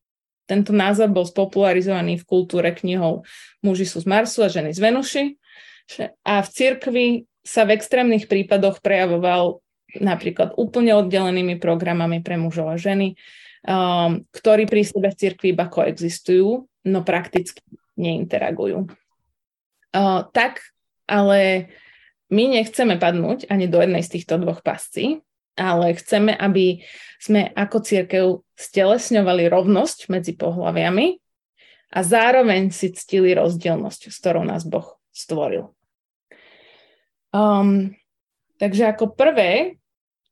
Tento 0.48 0.72
názor 0.72 1.12
bol 1.12 1.28
spopularizovaný 1.28 2.22
v 2.22 2.24
kultúre 2.24 2.72
knihou 2.72 3.26
Muži 3.60 3.84
sú 3.84 4.00
z 4.00 4.06
Marsu 4.08 4.40
a 4.46 4.48
ženy 4.48 4.72
z 4.72 4.80
Venuši 4.80 5.24
a 6.22 6.40
v 6.40 6.48
cirkvi 6.48 7.06
sa 7.42 7.66
v 7.66 7.76
extrémnych 7.76 8.30
prípadoch 8.30 8.80
prejavoval 8.80 9.60
napríklad 9.96 10.52
úplne 10.60 10.92
oddelenými 10.92 11.56
programami 11.56 12.20
pre 12.20 12.36
mužov 12.36 12.68
a 12.68 12.76
ženy, 12.76 13.16
um, 13.64 14.20
ktorí 14.28 14.68
pri 14.68 14.84
sebe 14.84 15.08
v 15.08 15.18
cirkvi 15.18 15.56
iba 15.56 15.64
koexistujú, 15.64 16.68
no 16.84 16.98
prakticky 17.04 17.64
neinteragujú. 17.96 18.84
Uh, 19.88 20.28
tak 20.36 20.60
ale 21.08 21.72
my 22.28 22.60
nechceme 22.60 23.00
padnúť 23.00 23.48
ani 23.48 23.64
do 23.64 23.80
jednej 23.80 24.04
z 24.04 24.20
týchto 24.20 24.36
dvoch 24.36 24.60
pascí, 24.60 25.24
ale 25.56 25.96
chceme, 25.96 26.36
aby 26.36 26.84
sme 27.16 27.50
ako 27.56 27.76
církev 27.82 28.24
stelesňovali 28.54 29.48
rovnosť 29.48 30.12
medzi 30.12 30.36
pohľaviami 30.36 31.06
a 31.96 31.98
zároveň 32.04 32.68
si 32.68 32.92
ctili 32.92 33.32
rozdielnosť, 33.32 34.12
s 34.12 34.16
ktorou 34.20 34.44
nás 34.44 34.62
Boh 34.68 35.00
stvoril. 35.10 35.72
Um, 37.32 37.96
takže 38.58 38.90
ako 38.90 39.14
prvé, 39.14 39.80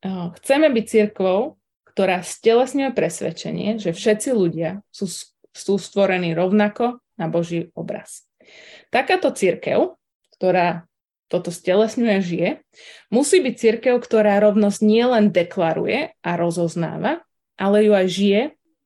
uh, 0.04 0.30
chceme 0.38 0.68
byť 0.70 0.84
církvou, 0.84 1.56
ktorá 1.96 2.20
stelesňuje 2.20 2.92
presvedčenie, 2.92 3.80
že 3.80 3.96
všetci 3.96 4.30
ľudia 4.36 4.84
sú, 4.92 5.08
sú 5.50 5.74
stvorení 5.80 6.36
rovnako 6.36 7.00
na 7.16 7.26
Boží 7.32 7.72
obraz. 7.72 8.28
Takáto 8.92 9.32
církev, 9.32 9.96
ktorá 10.36 10.84
toto 11.26 11.50
stelesňuje, 11.50 12.16
žije, 12.22 12.50
musí 13.10 13.42
byť 13.42 13.54
církev, 13.56 13.94
ktorá 13.98 14.38
rovnosť 14.38 14.78
nielen 14.84 15.34
deklaruje 15.34 16.14
a 16.22 16.30
rozoznáva, 16.38 17.24
ale 17.58 17.88
ju 17.88 17.92
aj 17.96 18.06
žije 18.06 18.40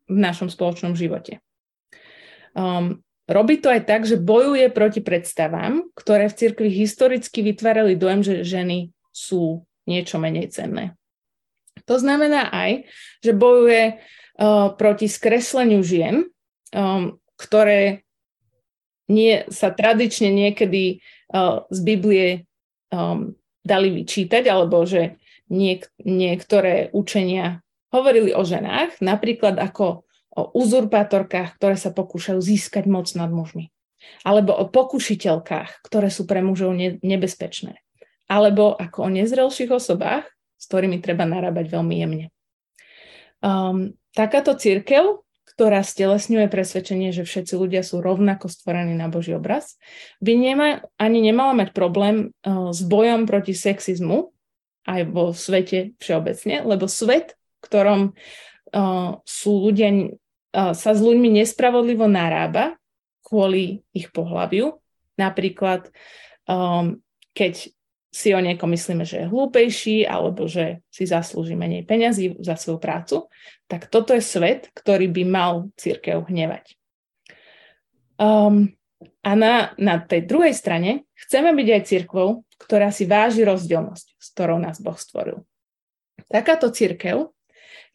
v 0.09 0.17
našom 0.17 0.49
spoločnom 0.49 0.97
živote. 0.97 1.43
Um, 2.57 3.03
Robí 3.31 3.63
to 3.63 3.71
aj 3.71 3.87
tak, 3.87 4.03
že 4.11 4.19
bojuje 4.19 4.75
proti 4.75 4.99
predstavám, 4.99 5.87
ktoré 5.95 6.27
v 6.27 6.35
cirkvi 6.35 6.67
historicky 6.67 7.47
vytvárali 7.47 7.95
dojem, 7.95 8.27
že 8.27 8.43
ženy 8.43 8.91
sú 9.11 9.67
niečo 9.87 10.23
menej 10.23 10.51
cenné. 10.55 10.95
To 11.87 11.99
znamená 11.99 12.51
aj, 12.51 12.87
že 13.25 13.33
bojuje 13.35 13.99
uh, 13.99 14.71
proti 14.75 15.07
skresleniu 15.11 15.83
žien, 15.83 16.29
um, 16.71 17.19
ktoré 17.35 18.07
nie, 19.11 19.43
sa 19.51 19.75
tradične 19.75 20.31
niekedy 20.31 21.03
uh, 21.35 21.67
z 21.67 21.79
Biblie 21.83 22.27
um, 22.95 23.35
dali 23.67 23.91
vyčítať, 23.91 24.47
alebo 24.47 24.87
že 24.87 25.19
niek- 25.51 25.91
niektoré 25.99 26.95
učenia 26.95 27.61
hovorili 27.91 28.31
o 28.31 28.47
ženách, 28.47 29.03
napríklad 29.03 29.59
ako 29.59 30.07
o 30.31 30.43
uzurpátorkách, 30.55 31.59
ktoré 31.59 31.75
sa 31.75 31.91
pokúšajú 31.91 32.39
získať 32.39 32.87
moc 32.87 33.11
nad 33.19 33.29
mužmi. 33.35 33.75
Alebo 34.23 34.55
o 34.55 34.71
pokušiteľkách, 34.71 35.83
ktoré 35.85 36.09
sú 36.09 36.25
pre 36.25 36.41
mužov 36.41 36.73
ne- 36.73 37.03
nebezpečné. 37.03 37.83
Alebo 38.31 38.79
ako 38.79 39.11
o 39.11 39.11
nezrelších 39.11 39.75
osobách, 39.75 40.31
s 40.55 40.65
ktorými 40.71 41.03
treba 41.03 41.27
narábať 41.27 41.67
veľmi 41.67 41.95
jemne. 41.99 42.27
Um, 43.43 43.99
takáto 44.15 44.55
církev, 44.55 45.27
ktorá 45.57 45.83
stelesňuje 45.83 46.47
presvedčenie, 46.47 47.11
že 47.11 47.27
všetci 47.27 47.59
ľudia 47.59 47.83
sú 47.83 47.99
rovnako 47.99 48.47
stvorení 48.47 48.95
na 48.95 49.11
Boží 49.11 49.35
obraz, 49.35 49.81
by 50.23 50.33
nema, 50.39 50.69
ani 50.95 51.19
nemala 51.21 51.59
mať 51.59 51.75
problém 51.75 52.31
uh, 52.47 52.71
s 52.71 52.87
bojom 52.87 53.27
proti 53.27 53.57
sexizmu 53.57 54.31
aj 54.87 55.01
vo 55.11 55.35
svete 55.35 55.99
všeobecne, 55.99 56.63
lebo 56.65 56.87
svet, 56.87 57.35
v 57.35 57.63
ktorom 57.67 58.01
uh, 58.13 59.19
sú 59.27 59.53
ľudia, 59.69 59.91
uh, 59.91 60.73
sa 60.73 60.91
s 60.95 61.01
ľuďmi 61.03 61.43
nespravodlivo 61.43 62.07
narába 62.07 62.79
kvôli 63.27 63.83
ich 63.91 64.09
pohľaviu. 64.15 64.79
Napríklad, 65.21 65.93
um, 66.49 67.01
keď 67.37 67.75
si 68.11 68.35
o 68.35 68.41
niekom 68.43 68.75
myslíme, 68.75 69.07
že 69.07 69.25
je 69.25 69.31
hlúpejší 69.31 70.03
alebo 70.03 70.51
že 70.51 70.83
si 70.91 71.07
zaslúži 71.07 71.55
menej 71.55 71.87
peňazí 71.87 72.43
za 72.43 72.59
svoju 72.59 72.83
prácu, 72.83 73.17
tak 73.71 73.87
toto 73.87 74.11
je 74.19 74.23
svet, 74.23 74.67
ktorý 74.75 75.07
by 75.07 75.23
mal 75.25 75.53
církev 75.79 76.27
hnevať. 76.27 76.75
Um, 78.19 78.75
a 79.23 79.31
na, 79.39 79.73
na 79.79 80.03
tej 80.03 80.27
druhej 80.27 80.53
strane 80.53 81.07
chceme 81.15 81.55
byť 81.55 81.69
aj 81.71 81.83
církvou, 81.87 82.43
ktorá 82.59 82.91
si 82.91 83.07
váži 83.07 83.47
rozdielnosť, 83.47 84.07
s 84.19 84.27
ktorou 84.35 84.59
nás 84.61 84.83
Boh 84.83 84.99
stvoril. 84.99 85.47
Takáto 86.29 86.69
církev 86.69 87.33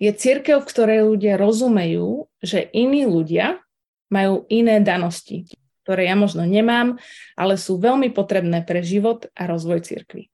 je 0.02 0.12
církev, 0.16 0.64
v 0.64 0.70
ktorej 0.70 1.00
ľudia 1.06 1.36
rozumejú, 1.38 2.32
že 2.40 2.66
iní 2.74 3.06
ľudia 3.06 3.62
majú 4.10 4.48
iné 4.48 4.80
danosti, 4.80 5.46
ktoré 5.86 6.10
ja 6.10 6.18
možno 6.18 6.42
nemám, 6.50 6.98
ale 7.38 7.62
sú 7.62 7.78
veľmi 7.78 8.10
potrebné 8.10 8.66
pre 8.66 8.82
život 8.82 9.30
a 9.38 9.46
rozvoj 9.46 9.86
církvy. 9.86 10.34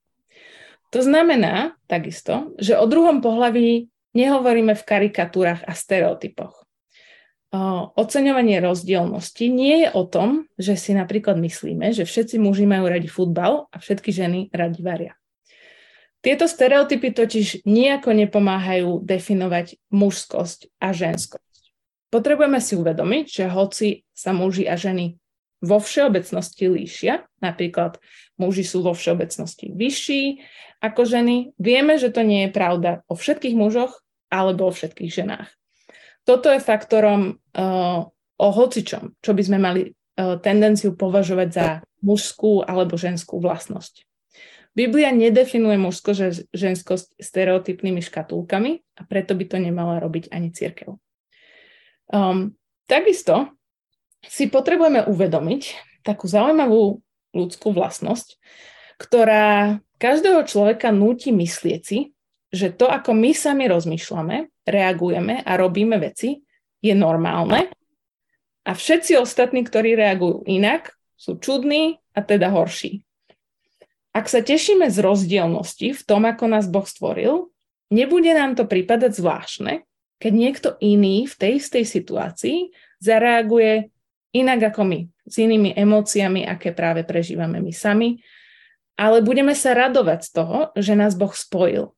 To 0.96 1.04
znamená 1.04 1.76
takisto, 1.84 2.56
že 2.56 2.80
o 2.80 2.88
druhom 2.88 3.20
pohlaví 3.20 3.92
nehovoríme 4.16 4.72
v 4.72 4.86
karikatúrach 4.88 5.60
a 5.68 5.76
stereotypoch 5.76 6.62
oceňovanie 8.00 8.64
rozdielnosti 8.64 9.52
nie 9.52 9.84
je 9.84 9.88
o 9.92 10.08
tom, 10.08 10.48
že 10.56 10.72
si 10.72 10.96
napríklad 10.96 11.36
myslíme, 11.36 11.92
že 11.92 12.08
všetci 12.08 12.40
muži 12.40 12.64
majú 12.64 12.88
radi 12.88 13.12
futbal 13.12 13.68
a 13.68 13.76
všetky 13.76 14.08
ženy 14.08 14.48
radi 14.48 14.80
varia. 14.80 15.14
Tieto 16.24 16.48
stereotypy 16.48 17.12
totiž 17.12 17.66
nejako 17.68 18.14
nepomáhajú 18.16 19.04
definovať 19.04 19.76
mužskosť 19.92 20.80
a 20.80 20.94
ženskosť. 20.96 21.52
Potrebujeme 22.08 22.62
si 22.62 22.78
uvedomiť, 22.78 23.24
že 23.28 23.44
hoci 23.52 23.88
sa 24.16 24.32
muži 24.32 24.64
a 24.64 24.78
ženy 24.78 25.18
vo 25.62 25.78
všeobecnosti 25.78 26.66
líšia, 26.66 27.22
napríklad 27.38 28.02
muži 28.36 28.66
sú 28.66 28.82
vo 28.82 28.92
všeobecnosti 28.92 29.70
vyšší 29.70 30.22
ako 30.82 31.06
ženy, 31.06 31.54
vieme, 31.62 31.94
že 31.94 32.10
to 32.10 32.26
nie 32.26 32.50
je 32.50 32.50
pravda 32.50 33.06
o 33.06 33.14
všetkých 33.14 33.54
mužoch 33.54 34.02
alebo 34.34 34.66
o 34.66 34.74
všetkých 34.74 35.14
ženách. 35.14 35.48
Toto 36.26 36.50
je 36.50 36.58
faktorom 36.58 37.38
uh, 37.38 38.02
o 38.38 38.48
hocičom, 38.50 39.14
čo 39.22 39.30
by 39.30 39.42
sme 39.46 39.58
mali 39.62 39.82
uh, 39.86 40.42
tendenciu 40.42 40.98
považovať 40.98 41.48
za 41.54 41.66
mužskú 42.02 42.66
alebo 42.66 42.98
ženskú 42.98 43.38
vlastnosť. 43.38 44.02
Biblia 44.72 45.14
nedefinuje 45.14 45.78
mužsko 45.78 46.16
ženskosť 46.50 47.20
stereotypnými 47.20 48.02
škatulkami 48.02 48.72
a 48.98 49.02
preto 49.06 49.38
by 49.38 49.44
to 49.46 49.60
nemala 49.60 50.00
robiť 50.02 50.32
ani 50.32 50.50
církev. 50.50 50.96
Um, 52.10 52.56
takisto 52.88 53.54
si 54.26 54.46
potrebujeme 54.48 55.06
uvedomiť 55.06 55.62
takú 56.06 56.26
zaujímavú 56.26 57.02
ľudskú 57.32 57.74
vlastnosť, 57.74 58.38
ktorá 58.98 59.78
každého 59.98 60.46
človeka 60.46 60.90
núti 60.94 61.30
myslieť 61.34 61.82
si, 61.82 62.14
že 62.52 62.68
to, 62.74 62.90
ako 62.90 63.16
my 63.16 63.32
sami 63.32 63.64
rozmýšľame, 63.66 64.66
reagujeme 64.68 65.40
a 65.40 65.52
robíme 65.56 65.96
veci, 65.96 66.44
je 66.82 66.92
normálne 66.92 67.72
a 68.62 68.70
všetci 68.78 69.18
ostatní, 69.18 69.66
ktorí 69.66 69.98
reagujú 69.98 70.46
inak, 70.46 70.94
sú 71.18 71.38
čudní 71.38 71.98
a 72.14 72.22
teda 72.22 72.50
horší. 72.50 73.02
Ak 74.12 74.28
sa 74.28 74.44
tešíme 74.44 74.92
z 74.92 74.98
rozdielnosti 75.00 75.96
v 75.96 76.02
tom, 76.04 76.28
ako 76.28 76.44
nás 76.46 76.68
Boh 76.68 76.84
stvoril, 76.84 77.50
nebude 77.88 78.30
nám 78.36 78.54
to 78.54 78.68
prípadať 78.68 79.16
zvláštne, 79.16 79.82
keď 80.22 80.32
niekto 80.34 80.68
iný 80.78 81.26
v 81.26 81.34
tej 81.34 81.52
istej 81.58 81.84
situácii 81.88 82.58
zareaguje 83.02 83.90
inak 84.32 84.72
ako 84.72 84.82
my, 84.88 85.00
s 85.28 85.34
inými 85.38 85.76
emóciami, 85.76 86.48
aké 86.48 86.72
práve 86.72 87.04
prežívame 87.04 87.60
my 87.60 87.72
sami, 87.72 88.20
ale 88.96 89.24
budeme 89.24 89.56
sa 89.56 89.72
radovať 89.72 90.20
z 90.24 90.30
toho, 90.32 90.58
že 90.76 90.92
nás 90.96 91.16
Boh 91.16 91.32
spojil 91.32 91.92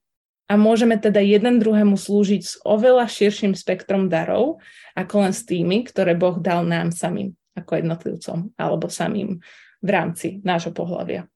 a 0.47 0.55
môžeme 0.61 1.01
teda 1.01 1.25
jeden 1.25 1.57
druhému 1.59 1.97
slúžiť 1.97 2.43
s 2.45 2.55
oveľa 2.63 3.09
širším 3.09 3.57
spektrom 3.57 4.13
darov, 4.13 4.61
ako 4.93 5.15
len 5.25 5.33
s 5.33 5.43
tými, 5.49 5.83
ktoré 5.89 6.13
Boh 6.15 6.37
dal 6.37 6.69
nám 6.69 6.93
samým, 6.93 7.33
ako 7.57 7.81
jednotlivcom, 7.81 8.39
alebo 8.61 8.93
samým 8.93 9.41
v 9.81 9.89
rámci 9.89 10.45
nášho 10.45 10.71
pohľavia. 10.71 11.27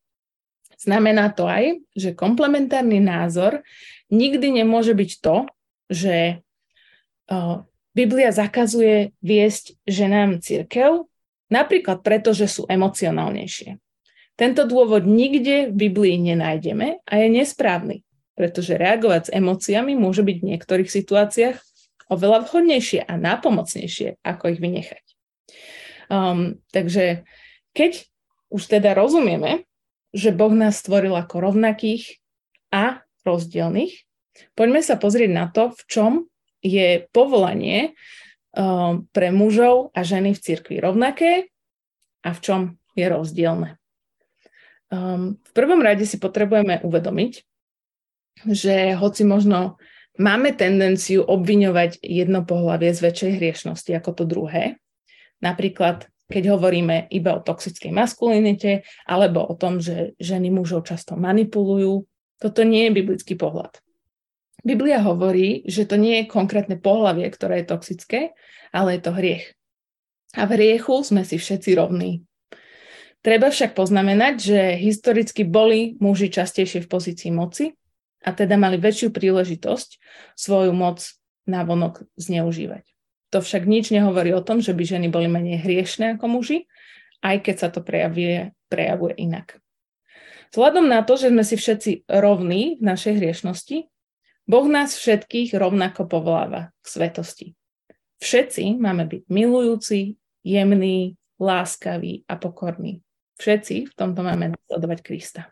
Znamená 0.78 1.35
to 1.35 1.50
aj, 1.50 1.83
že 1.99 2.14
komplementárny 2.14 3.02
názor 3.02 3.67
nikdy 4.14 4.62
nemôže 4.62 4.95
byť 4.95 5.11
to, 5.19 5.37
že 5.90 6.47
Biblia 7.99 8.31
zakazuje 8.31 9.11
viesť 9.19 9.75
ženám 9.90 10.38
církev, 10.38 11.11
napríklad 11.51 12.07
preto, 12.07 12.31
že 12.31 12.46
sú 12.46 12.62
emocionálnejšie. 12.70 13.83
Tento 14.38 14.62
dôvod 14.70 15.03
nikde 15.03 15.75
v 15.75 15.90
Biblii 15.90 16.14
nenájdeme 16.22 17.03
a 17.03 17.12
je 17.18 17.27
nesprávny 17.27 18.07
pretože 18.38 18.79
reagovať 18.79 19.22
s 19.27 19.35
emóciami 19.35 19.99
môže 19.99 20.22
byť 20.22 20.37
v 20.38 20.49
niektorých 20.55 20.87
situáciách 20.87 21.59
oveľa 22.07 22.46
vhodnejšie 22.46 23.03
a 23.03 23.18
nápomocnejšie, 23.18 24.22
ako 24.22 24.55
ich 24.55 24.62
vynechať. 24.62 25.05
Um, 26.07 26.62
takže 26.70 27.27
keď 27.75 28.07
už 28.55 28.62
teda 28.70 28.94
rozumieme, 28.94 29.66
že 30.14 30.31
Boh 30.31 30.55
nás 30.55 30.79
stvoril 30.79 31.18
ako 31.18 31.51
rovnakých 31.51 32.22
a 32.70 33.03
rozdielných, 33.27 34.07
poďme 34.55 34.81
sa 34.87 34.94
pozrieť 34.94 35.31
na 35.35 35.51
to, 35.51 35.75
v 35.75 35.83
čom 35.90 36.12
je 36.62 37.07
povolanie 37.14 37.94
um, 38.55 39.07
pre 39.11 39.31
mužov 39.31 39.94
a 39.94 40.03
ženy 40.03 40.35
v 40.35 40.42
cirkvi 40.42 40.77
rovnaké 40.83 41.51
a 42.27 42.35
v 42.35 42.40
čom 42.42 42.61
je 42.99 43.07
rozdielne. 43.07 43.79
Um, 44.88 45.38
v 45.38 45.53
prvom 45.53 45.85
rade 45.85 46.09
si 46.09 46.16
potrebujeme 46.16 46.81
uvedomiť, 46.83 47.33
že 48.49 48.97
hoci 48.97 49.23
možno 49.29 49.77
máme 50.18 50.57
tendenciu 50.57 51.23
obviňovať 51.23 52.03
jedno 52.03 52.42
pohľavie 52.42 52.90
z 52.94 53.01
väčšej 53.05 53.33
hriešnosti 53.38 53.90
ako 53.94 54.11
to 54.16 54.25
druhé, 54.27 54.64
napríklad 55.38 56.11
keď 56.29 56.59
hovoríme 56.59 57.09
iba 57.09 57.40
o 57.40 57.44
toxickej 57.44 57.88
maskulinite 57.88 58.85
alebo 59.09 59.40
o 59.49 59.57
tom, 59.57 59.81
že 59.81 60.12
ženy 60.21 60.53
mužov 60.53 60.85
často 60.85 61.16
manipulujú, 61.16 62.05
toto 62.37 62.61
nie 62.62 62.87
je 62.87 62.97
biblický 63.01 63.35
pohľad. 63.35 63.81
Biblia 64.66 64.99
hovorí, 65.03 65.62
že 65.66 65.87
to 65.87 65.94
nie 65.94 66.23
je 66.23 66.31
konkrétne 66.31 66.77
pohľavie, 66.79 67.31
ktoré 67.31 67.62
je 67.62 67.71
toxické, 67.71 68.21
ale 68.75 68.99
je 68.99 69.01
to 69.07 69.12
hriech. 69.14 69.47
A 70.37 70.44
v 70.44 70.61
hriechu 70.61 71.01
sme 71.07 71.23
si 71.25 71.40
všetci 71.40 71.79
rovní. 71.79 72.27
Treba 73.23 73.51
však 73.51 73.75
poznamenať, 73.75 74.35
že 74.38 74.61
historicky 74.79 75.42
boli 75.42 75.99
muži 75.99 76.31
častejšie 76.31 76.87
v 76.87 76.90
pozícii 76.90 77.31
moci 77.35 77.75
a 78.23 78.31
teda 78.31 78.55
mali 78.55 78.79
väčšiu 78.79 79.11
príležitosť 79.11 79.88
svoju 80.38 80.71
moc 80.75 81.03
na 81.49 81.64
vonok 81.66 82.07
zneužívať. 82.14 82.85
To 83.35 83.44
však 83.44 83.68
nič 83.68 83.90
nehovorí 83.92 84.33
o 84.33 84.44
tom, 84.44 84.62
že 84.64 84.73
by 84.73 84.83
ženy 84.85 85.09
boli 85.11 85.29
menej 85.29 85.61
hriešne 85.61 86.16
ako 86.16 86.40
muži, 86.40 86.71
aj 87.21 87.42
keď 87.44 87.57
sa 87.59 87.68
to 87.68 87.83
prejavuje, 87.83 88.55
prejavuje 88.71 89.14
inak. 89.18 89.59
Vzhľadom 90.49 90.88
na 90.88 91.05
to, 91.05 91.21
že 91.21 91.29
sme 91.29 91.44
si 91.44 91.61
všetci 91.61 92.09
rovní 92.09 92.81
v 92.81 92.83
našej 92.85 93.21
hriešnosti, 93.21 93.85
Boh 94.48 94.64
nás 94.64 94.96
všetkých 94.96 95.52
rovnako 95.61 96.08
povoláva 96.08 96.72
k 96.80 96.87
svetosti. 96.88 97.46
Všetci 98.18 98.80
máme 98.80 99.04
byť 99.04 99.22
milujúci, 99.28 100.16
jemní, 100.40 101.20
láskaví 101.37 102.24
a 102.24 102.40
pokorní. 102.40 103.04
Všetci 103.37 103.92
v 103.92 103.94
tomto 103.94 104.24
máme 104.24 104.56
nasledovať 104.56 104.98
Krista. 105.04 105.42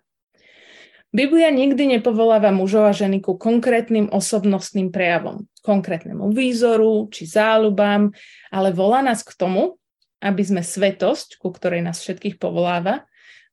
Biblia 1.12 1.52
nikdy 1.52 2.00
nepovoláva 2.00 2.50
mužov 2.50 2.90
a 2.90 2.96
ženy 2.96 3.22
ku 3.22 3.38
konkrétnym 3.38 4.11
osobnostným 4.11 4.90
prejavom, 4.90 5.46
konkrétnemu 5.62 6.32
výzoru 6.35 7.06
či 7.12 7.28
záľubám, 7.28 8.11
ale 8.50 8.68
volá 8.74 9.04
nás 9.04 9.22
k 9.22 9.37
tomu, 9.38 9.78
aby 10.24 10.42
sme 10.42 10.64
svetosť, 10.64 11.38
ku 11.38 11.52
ktorej 11.52 11.85
nás 11.85 12.00
všetkých 12.00 12.40
povoláva, 12.40 13.04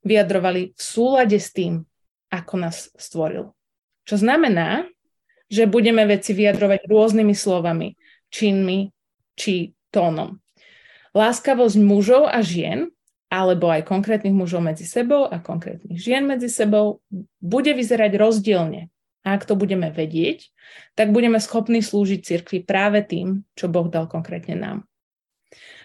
vyjadrovali 0.02 0.72
v 0.72 0.80
súlade 0.82 1.36
s 1.36 1.52
tým, 1.52 1.84
ako 2.32 2.54
nás 2.58 2.90
stvoril. 2.98 3.54
Čo 4.04 4.20
znamená, 4.20 4.84
že 5.48 5.68
budeme 5.68 6.04
veci 6.08 6.32
vyjadrovať 6.32 6.88
rôznymi 6.88 7.34
slovami, 7.36 7.94
činmi 8.32 8.90
či 9.36 9.74
tónom. 9.92 10.40
Láskavosť 11.14 11.78
mužov 11.78 12.26
a 12.26 12.42
žien 12.42 12.90
alebo 13.34 13.66
aj 13.66 13.82
konkrétnych 13.90 14.34
mužov 14.34 14.62
medzi 14.62 14.86
sebou 14.86 15.26
a 15.26 15.42
konkrétnych 15.42 15.98
žien 15.98 16.22
medzi 16.22 16.46
sebou, 16.46 17.02
bude 17.42 17.74
vyzerať 17.74 18.14
rozdielne. 18.14 18.94
A 19.26 19.34
ak 19.34 19.48
to 19.48 19.58
budeme 19.58 19.90
vedieť, 19.90 20.52
tak 20.94 21.10
budeme 21.10 21.42
schopní 21.42 21.82
slúžiť 21.82 22.20
cirkvi 22.22 22.62
práve 22.62 23.02
tým, 23.02 23.42
čo 23.58 23.66
Boh 23.66 23.90
dal 23.90 24.06
konkrétne 24.06 24.54
nám. 24.54 24.78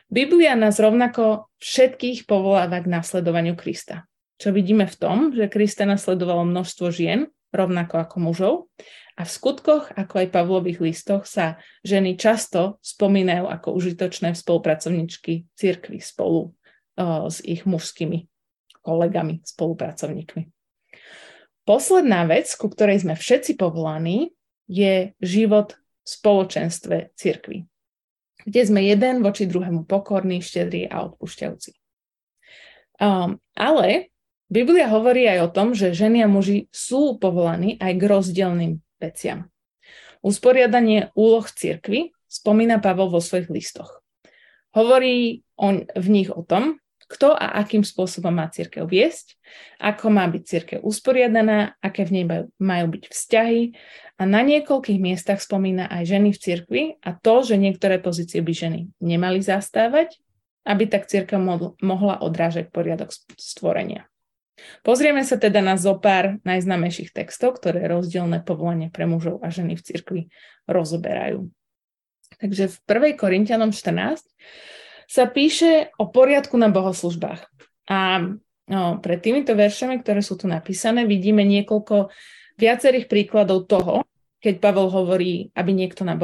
Biblia 0.09 0.53
nás 0.57 0.77
rovnako 0.77 1.49
všetkých 1.61 2.29
povoláva 2.29 2.81
k 2.81 2.91
nasledovaniu 2.91 3.57
Krista. 3.57 4.09
Čo 4.37 4.53
vidíme 4.53 4.85
v 4.85 4.95
tom, 4.97 5.17
že 5.33 5.49
Krista 5.49 5.87
nasledovalo 5.89 6.45
množstvo 6.45 6.89
žien, 6.91 7.31
rovnako 7.49 7.95
ako 8.01 8.15
mužov, 8.21 8.53
a 9.19 9.27
v 9.27 9.35
skutkoch, 9.35 9.91
ako 9.99 10.13
aj 10.23 10.31
Pavlových 10.31 10.79
listoch, 10.79 11.27
sa 11.27 11.59
ženy 11.83 12.15
často 12.15 12.79
spomínajú 12.79 13.51
ako 13.51 13.75
užitočné 13.75 14.31
spolupracovničky 14.31 15.51
cirkvi 15.59 15.99
spolu 15.99 16.55
s 17.27 17.43
ich 17.43 17.67
mužskými 17.67 18.31
kolegami, 18.79 19.43
spolupracovníkmi. 19.43 20.47
Posledná 21.67 22.23
vec, 22.31 22.47
ku 22.55 22.71
ktorej 22.71 23.03
sme 23.03 23.19
všetci 23.19 23.59
povolaní, 23.59 24.31
je 24.71 25.11
život 25.19 25.75
v 25.75 26.07
spoločenstve 26.07 27.11
cirkvi. 27.19 27.67
kde 28.45 28.61
sme 28.65 28.81
jeden 28.81 29.21
voči 29.21 29.45
druhému 29.45 29.83
pokorný, 29.83 30.39
štedrý 30.39 30.87
a 30.87 31.05
odpúšťajúci. 31.11 31.75
Um, 32.99 33.39
ale 33.55 34.11
Biblia 34.49 34.89
hovorí 34.89 35.27
aj 35.27 35.39
o 35.45 35.53
tom, 35.53 35.67
že 35.77 35.95
ženy 35.95 36.25
a 36.25 36.27
muži 36.31 36.67
sú 36.73 37.21
povolaní 37.21 37.77
aj 37.79 37.93
k 37.95 38.03
rozdielným 38.03 38.73
veciam. 38.99 39.47
Usporiadanie 40.19 41.15
úloh 41.15 41.47
cirkvy 41.47 42.11
spomína 42.27 42.77
Pavol 42.83 43.09
vo 43.09 43.23
svojich 43.23 43.49
listoch. 43.49 44.03
Hovorí 44.75 45.41
on 45.57 45.87
v 45.97 46.07
nich 46.11 46.29
o 46.29 46.45
tom, 46.45 46.77
kto 47.09 47.33
a 47.33 47.57
akým 47.57 47.81
spôsobom 47.81 48.29
má 48.29 48.45
církev 48.53 48.85
viesť, 48.85 49.33
ako 49.81 50.13
má 50.13 50.29
byť 50.29 50.43
církev 50.45 50.79
usporiadaná, 50.85 51.73
aké 51.81 52.05
v 52.05 52.21
nej 52.21 52.25
majú 52.61 52.85
byť 52.93 53.03
vzťahy 53.09 53.61
a 54.21 54.23
na 54.29 54.45
niekoľkých 54.45 55.01
miestach 55.01 55.41
spomína 55.41 55.89
aj 55.89 56.05
ženy 56.05 56.29
v 56.29 56.41
cirkvi 56.43 56.83
a 57.01 57.17
to, 57.17 57.41
že 57.41 57.57
niektoré 57.57 57.97
pozície 57.97 58.45
by 58.45 58.53
ženy 58.53 58.79
nemali 59.01 59.41
zastávať, 59.41 60.21
aby 60.69 60.85
tak 60.85 61.09
církev 61.09 61.41
mohla 61.81 62.21
odrážať 62.21 62.69
poriadok 62.69 63.09
stvorenia. 63.41 64.05
Pozrieme 64.81 65.21
sa 65.27 65.35
teda 65.35 65.59
na 65.59 65.75
zo 65.75 65.95
pár 65.99 66.39
najznámejších 66.47 67.11
textov, 67.11 67.59
ktoré 67.59 67.85
rozdielne 67.87 68.39
povolanie 68.43 68.87
pre 68.87 69.03
mužov 69.03 69.43
a 69.43 69.51
ženy 69.51 69.75
v 69.75 69.85
cirkvi 69.85 70.21
rozoberajú. 70.69 71.51
Takže 72.39 72.71
v 72.71 72.77
1. 73.13 73.19
Korintianom 73.19 73.75
14 73.75 74.23
sa 75.09 75.23
píše 75.25 75.89
o 75.97 76.07
poriadku 76.07 76.55
na 76.55 76.69
bohoslužbách. 76.69 77.41
A 77.89 78.29
no, 78.69 78.81
pred 79.01 79.19
týmito 79.19 79.57
veršami, 79.57 79.99
ktoré 80.05 80.21
sú 80.21 80.37
tu 80.37 80.45
napísané, 80.45 81.09
vidíme 81.09 81.41
niekoľko 81.41 82.13
viacerých 82.61 83.09
príkladov 83.09 83.65
toho, 83.65 84.05
keď 84.39 84.61
Pavel 84.61 84.87
hovorí, 84.93 85.49
aby 85.57 85.71
niekto 85.73 86.05
na, 86.07 86.15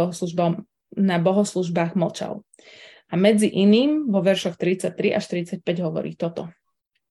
na 0.95 1.17
bohoslužbách 1.19 1.97
mlčal. 1.97 2.45
A 3.09 3.13
medzi 3.17 3.49
iným 3.49 4.09
vo 4.09 4.21
veršoch 4.21 4.57
33 4.57 5.17
až 5.17 5.23
35 5.59 5.61
hovorí 5.81 6.13
toto. 6.13 6.49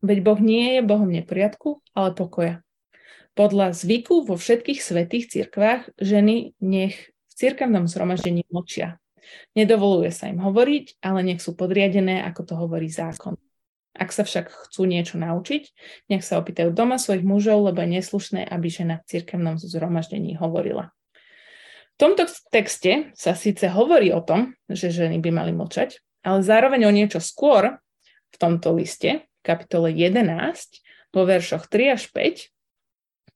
Veď 0.04 0.18
Boh 0.20 0.36
nie 0.36 0.76
je 0.76 0.80
Bohom 0.84 1.08
neporiadku, 1.08 1.80
ale 1.96 2.12
pokoja. 2.12 2.60
Podľa 3.32 3.72
zvyku 3.72 4.28
vo 4.28 4.36
všetkých 4.36 4.84
svetých 4.84 5.32
cirkvách 5.32 5.96
ženy 5.96 6.52
nech 6.60 7.08
v 7.08 7.32
cirkevnom 7.32 7.88
zhromaždení 7.88 8.44
mlčia. 8.52 9.00
Nedovoluje 9.56 10.12
sa 10.12 10.28
im 10.28 10.44
hovoriť, 10.44 11.00
ale 11.00 11.24
nech 11.24 11.40
sú 11.40 11.56
podriadené, 11.56 12.20
ako 12.20 12.40
to 12.44 12.54
hovorí 12.54 12.92
zákon. 12.92 13.40
Ak 13.96 14.12
sa 14.12 14.28
však 14.28 14.52
chcú 14.68 14.84
niečo 14.84 15.16
naučiť, 15.16 15.72
nech 16.12 16.20
sa 16.20 16.36
opýtajú 16.36 16.76
doma 16.76 17.00
svojich 17.00 17.24
mužov, 17.24 17.64
lebo 17.64 17.80
je 17.80 17.96
neslušné, 17.98 18.44
aby 18.44 18.68
žena 18.68 19.00
v 19.00 19.08
cirkevnom 19.08 19.56
zhromaždení 19.56 20.36
hovorila. 20.36 20.92
V 21.94 21.96
tomto 21.96 22.28
texte 22.52 23.14
sa 23.16 23.32
síce 23.32 23.72
hovorí 23.72 24.12
o 24.12 24.20
tom, 24.20 24.52
že 24.68 24.92
ženy 24.92 25.22
by 25.22 25.30
mali 25.32 25.52
mlčať, 25.56 26.02
ale 26.26 26.44
zároveň 26.44 26.90
o 26.90 26.92
niečo 26.92 27.24
skôr 27.24 27.80
v 28.34 28.36
tomto 28.36 28.74
liste, 28.74 29.24
kapitole 29.44 29.92
11, 29.92 30.24
vo 31.12 31.22
veršoch 31.28 31.68
3 31.68 31.94
až 31.94 32.08
5, 32.10 32.50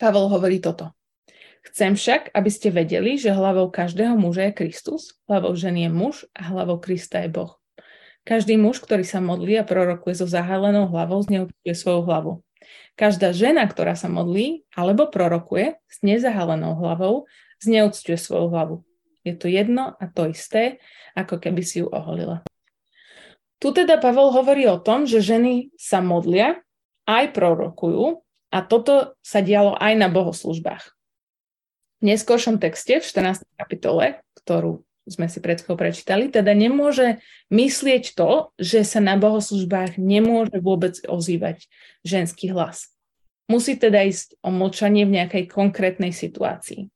Pavel 0.00 0.26
hovorí 0.32 0.58
toto. 0.58 0.96
Chcem 1.68 1.92
však, 1.98 2.32
aby 2.32 2.48
ste 2.48 2.72
vedeli, 2.72 3.20
že 3.20 3.34
hlavou 3.34 3.68
každého 3.68 4.16
muža 4.16 4.48
je 4.48 4.56
Kristus, 4.64 5.20
hlavou 5.28 5.52
ženy 5.52 5.84
je 5.84 5.90
muž 5.92 6.14
a 6.32 6.48
hlavou 6.48 6.80
Krista 6.80 7.20
je 7.20 7.28
Boh. 7.28 7.60
Každý 8.24 8.56
muž, 8.56 8.80
ktorý 8.80 9.04
sa 9.04 9.20
modlí 9.20 9.60
a 9.60 9.68
prorokuje 9.68 10.16
so 10.16 10.24
zahalenou 10.24 10.88
hlavou, 10.88 11.20
zneúctuje 11.20 11.74
svoju 11.76 12.08
hlavu. 12.08 12.32
Každá 12.96 13.36
žena, 13.36 13.68
ktorá 13.68 13.92
sa 13.94 14.08
modlí 14.08 14.64
alebo 14.72 15.12
prorokuje 15.12 15.76
s 15.88 15.96
nezahalenou 16.00 16.76
hlavou, 16.80 17.28
zneúctuje 17.60 18.16
svoju 18.16 18.48
hlavu. 18.48 18.76
Je 19.26 19.36
to 19.36 19.50
jedno 19.50 19.92
a 19.98 20.04
to 20.08 20.30
isté, 20.32 20.80
ako 21.12 21.36
keby 21.36 21.60
si 21.60 21.84
ju 21.84 21.86
oholila. 21.92 22.47
Tu 23.58 23.74
teda 23.74 23.98
Pavel 23.98 24.30
hovorí 24.30 24.70
o 24.70 24.78
tom, 24.78 25.02
že 25.02 25.18
ženy 25.18 25.74
sa 25.74 25.98
modlia, 25.98 26.62
aj 27.10 27.34
prorokujú 27.34 28.22
a 28.54 28.58
toto 28.62 29.18
sa 29.24 29.42
dialo 29.42 29.74
aj 29.74 29.92
na 29.98 30.06
bohoslužbách. 30.06 30.94
V 31.98 32.02
neskôršom 32.06 32.62
texte, 32.62 33.02
v 33.02 33.04
14. 33.04 33.42
kapitole, 33.58 34.22
ktorú 34.38 34.86
sme 35.08 35.26
si 35.26 35.42
pred 35.42 35.58
prečítali, 35.58 36.30
teda 36.30 36.52
nemôže 36.54 37.18
myslieť 37.50 38.14
to, 38.14 38.54
že 38.60 38.84
sa 38.84 39.00
na 39.02 39.18
bohoslužbách 39.18 39.98
nemôže 39.98 40.60
vôbec 40.60 41.00
ozývať 41.02 41.66
ženský 42.06 42.54
hlas. 42.54 42.92
Musí 43.48 43.74
teda 43.80 44.04
ísť 44.04 44.36
o 44.44 44.52
mlčanie 44.52 45.08
v 45.08 45.18
nejakej 45.18 45.48
konkrétnej 45.48 46.12
situácii. 46.12 46.92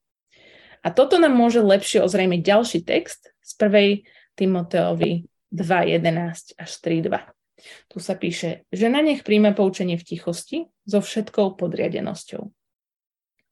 A 0.85 0.93
toto 0.93 1.17
nám 1.17 1.33
môže 1.33 1.59
lepšie 1.59 2.05
ozrejmiť 2.05 2.41
ďalší 2.45 2.79
text 2.85 3.33
z 3.41 3.51
1. 3.57 4.05
Timoteovi 4.37 5.25
2.11 5.53 6.57
až 6.57 6.71
3.2. 6.81 7.13
Tu 7.87 7.97
sa 8.01 8.17
píše, 8.17 8.65
že 8.73 8.89
na 8.89 8.99
nech 9.05 9.21
príjme 9.21 9.53
poučenie 9.53 9.95
v 9.95 10.03
tichosti 10.03 10.57
so 10.83 10.99
všetkou 10.99 11.55
podriadenosťou. 11.55 12.49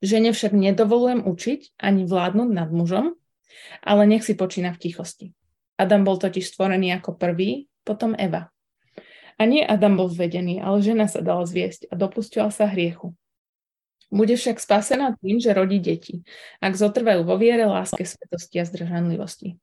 Žene 0.01 0.33
však 0.33 0.57
nedovolujem 0.57 1.21
učiť 1.29 1.77
ani 1.77 2.09
vládnuť 2.09 2.49
nad 2.49 2.73
mužom, 2.73 3.13
ale 3.85 4.01
nech 4.09 4.25
si 4.25 4.33
počína 4.33 4.73
v 4.73 4.81
tichosti. 4.81 5.27
Adam 5.77 6.01
bol 6.01 6.17
totiž 6.17 6.41
stvorený 6.41 6.97
ako 6.97 7.21
prvý, 7.21 7.69
potom 7.85 8.17
Eva. 8.17 8.49
A 9.37 9.45
nie 9.45 9.61
Adam 9.61 9.97
bol 9.97 10.09
zvedený, 10.09 10.61
ale 10.61 10.81
žena 10.81 11.05
sa 11.05 11.21
dala 11.21 11.45
zviesť 11.45 11.89
a 11.89 11.97
dopustila 11.97 12.49
sa 12.49 12.69
hriechu. 12.69 13.13
Bude 14.11 14.35
však 14.35 14.59
spasená 14.59 15.15
tým, 15.23 15.39
že 15.39 15.55
rodí 15.55 15.79
deti, 15.79 16.21
ak 16.59 16.75
zotrvajú 16.75 17.23
vo 17.23 17.39
viere, 17.39 17.63
láske, 17.63 18.03
svetosti 18.03 18.59
a 18.59 18.67
zdržanlivosti. 18.67 19.55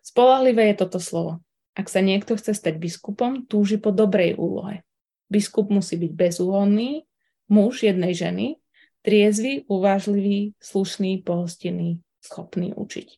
Spolahlivé 0.00 0.72
je 0.72 0.80
toto 0.80 0.98
slovo. 0.98 1.44
Ak 1.72 1.88
sa 1.88 2.04
niekto 2.04 2.36
chce 2.36 2.52
stať 2.52 2.76
biskupom, 2.76 3.48
túži 3.48 3.80
po 3.80 3.92
dobrej 3.92 4.36
úlohe. 4.36 4.84
Biskup 5.32 5.72
musí 5.72 5.96
byť 5.96 6.12
bezúhonný, 6.12 7.08
muž 7.48 7.88
jednej 7.88 8.12
ženy, 8.12 8.60
triezvy, 9.00 9.64
uvážlivý, 9.66 10.52
slušný, 10.60 11.24
pohostinný, 11.24 12.04
schopný 12.20 12.76
učiť. 12.76 13.08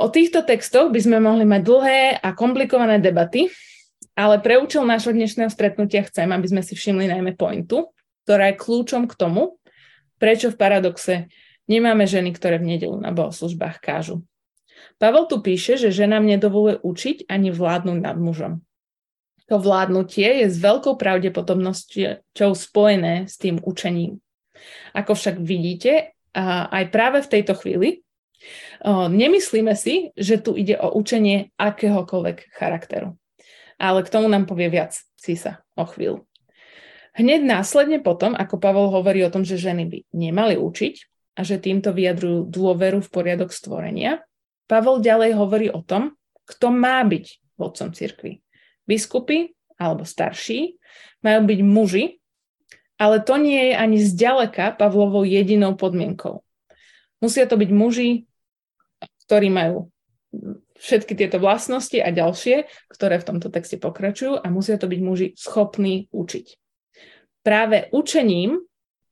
O 0.00 0.08
týchto 0.08 0.40
textoch 0.44 0.88
by 0.88 1.00
sme 1.00 1.20
mohli 1.20 1.44
mať 1.44 1.62
dlhé 1.64 2.00
a 2.24 2.32
komplikované 2.32 3.00
debaty, 3.00 3.52
ale 4.16 4.40
pre 4.40 4.56
účel 4.56 4.84
nášho 4.84 5.12
dnešného 5.12 5.52
stretnutia 5.52 6.04
chcem, 6.08 6.28
aby 6.32 6.46
sme 6.48 6.62
si 6.64 6.72
všimli 6.72 7.08
najmä 7.08 7.36
pointu, 7.36 7.92
ktorá 8.24 8.52
je 8.52 8.60
kľúčom 8.60 9.08
k 9.08 9.16
tomu, 9.16 9.60
prečo 10.16 10.48
v 10.52 10.56
paradoxe 10.56 11.14
nemáme 11.68 12.08
ženy, 12.08 12.32
ktoré 12.32 12.60
v 12.60 12.76
nedelu 12.76 12.96
na 12.96 13.12
bohoslužbách 13.12 13.80
kážu. 13.80 14.24
Pavel 15.00 15.24
tu 15.24 15.40
píše, 15.40 15.80
že 15.80 15.88
ženám 15.88 16.28
nedovoluje 16.28 16.76
učiť 16.84 17.24
ani 17.32 17.48
vládnuť 17.48 17.98
nad 18.04 18.20
mužom. 18.20 18.60
To 19.48 19.56
vládnutie 19.56 20.44
je 20.44 20.46
s 20.46 20.60
veľkou 20.60 21.00
pravdepodobnosťou 21.00 22.52
spojené 22.52 23.24
s 23.24 23.40
tým 23.40 23.58
učením. 23.64 24.20
Ako 24.92 25.16
však 25.16 25.40
vidíte, 25.40 26.12
aj 26.36 26.84
práve 26.92 27.24
v 27.24 27.32
tejto 27.32 27.56
chvíli 27.58 28.04
nemyslíme 28.86 29.72
si, 29.72 30.12
že 30.14 30.38
tu 30.38 30.54
ide 30.54 30.76
o 30.78 30.92
učenie 30.94 31.50
akéhokoľvek 31.58 32.52
charakteru. 32.54 33.16
Ale 33.80 34.04
k 34.04 34.12
tomu 34.12 34.28
nám 34.28 34.44
povie 34.44 34.68
viac 34.68 34.94
Cisa 35.16 35.64
o 35.74 35.88
chvíľu. 35.88 36.28
Hneď 37.16 37.42
následne 37.42 37.98
potom, 37.98 38.38
ako 38.38 38.62
Pavol 38.62 38.92
hovorí 38.92 39.24
o 39.26 39.32
tom, 39.32 39.42
že 39.42 39.58
ženy 39.58 39.88
by 39.88 39.98
nemali 40.14 40.54
učiť 40.60 40.94
a 41.34 41.42
že 41.42 41.58
týmto 41.58 41.90
vyjadrujú 41.90 42.46
dôveru 42.46 43.02
v 43.02 43.10
poriadok 43.10 43.50
stvorenia, 43.50 44.22
Pavol 44.70 45.02
ďalej 45.02 45.34
hovorí 45.34 45.66
o 45.66 45.82
tom, 45.82 46.14
kto 46.46 46.70
má 46.70 47.02
byť 47.02 47.58
vodcom 47.58 47.90
cirkvi. 47.90 48.38
Biskupy 48.86 49.50
alebo 49.74 50.06
starší 50.06 50.78
majú 51.26 51.50
byť 51.50 51.60
muži, 51.66 52.04
ale 52.94 53.18
to 53.18 53.34
nie 53.34 53.72
je 53.72 53.74
ani 53.74 53.98
zďaleka 53.98 54.78
Pavlovou 54.78 55.26
jedinou 55.26 55.74
podmienkou. 55.74 56.46
Musia 57.18 57.50
to 57.50 57.58
byť 57.58 57.70
muži, 57.74 58.30
ktorí 59.26 59.50
majú 59.50 59.90
všetky 60.80 61.18
tieto 61.18 61.42
vlastnosti 61.42 61.98
a 61.98 62.08
ďalšie, 62.08 62.70
ktoré 62.88 63.18
v 63.18 63.26
tomto 63.26 63.50
texte 63.50 63.76
pokračujú 63.76 64.38
a 64.38 64.46
musia 64.48 64.78
to 64.78 64.86
byť 64.86 65.00
muži 65.02 65.28
schopní 65.34 66.08
učiť. 66.14 66.46
Práve 67.42 67.90
učením 67.92 68.62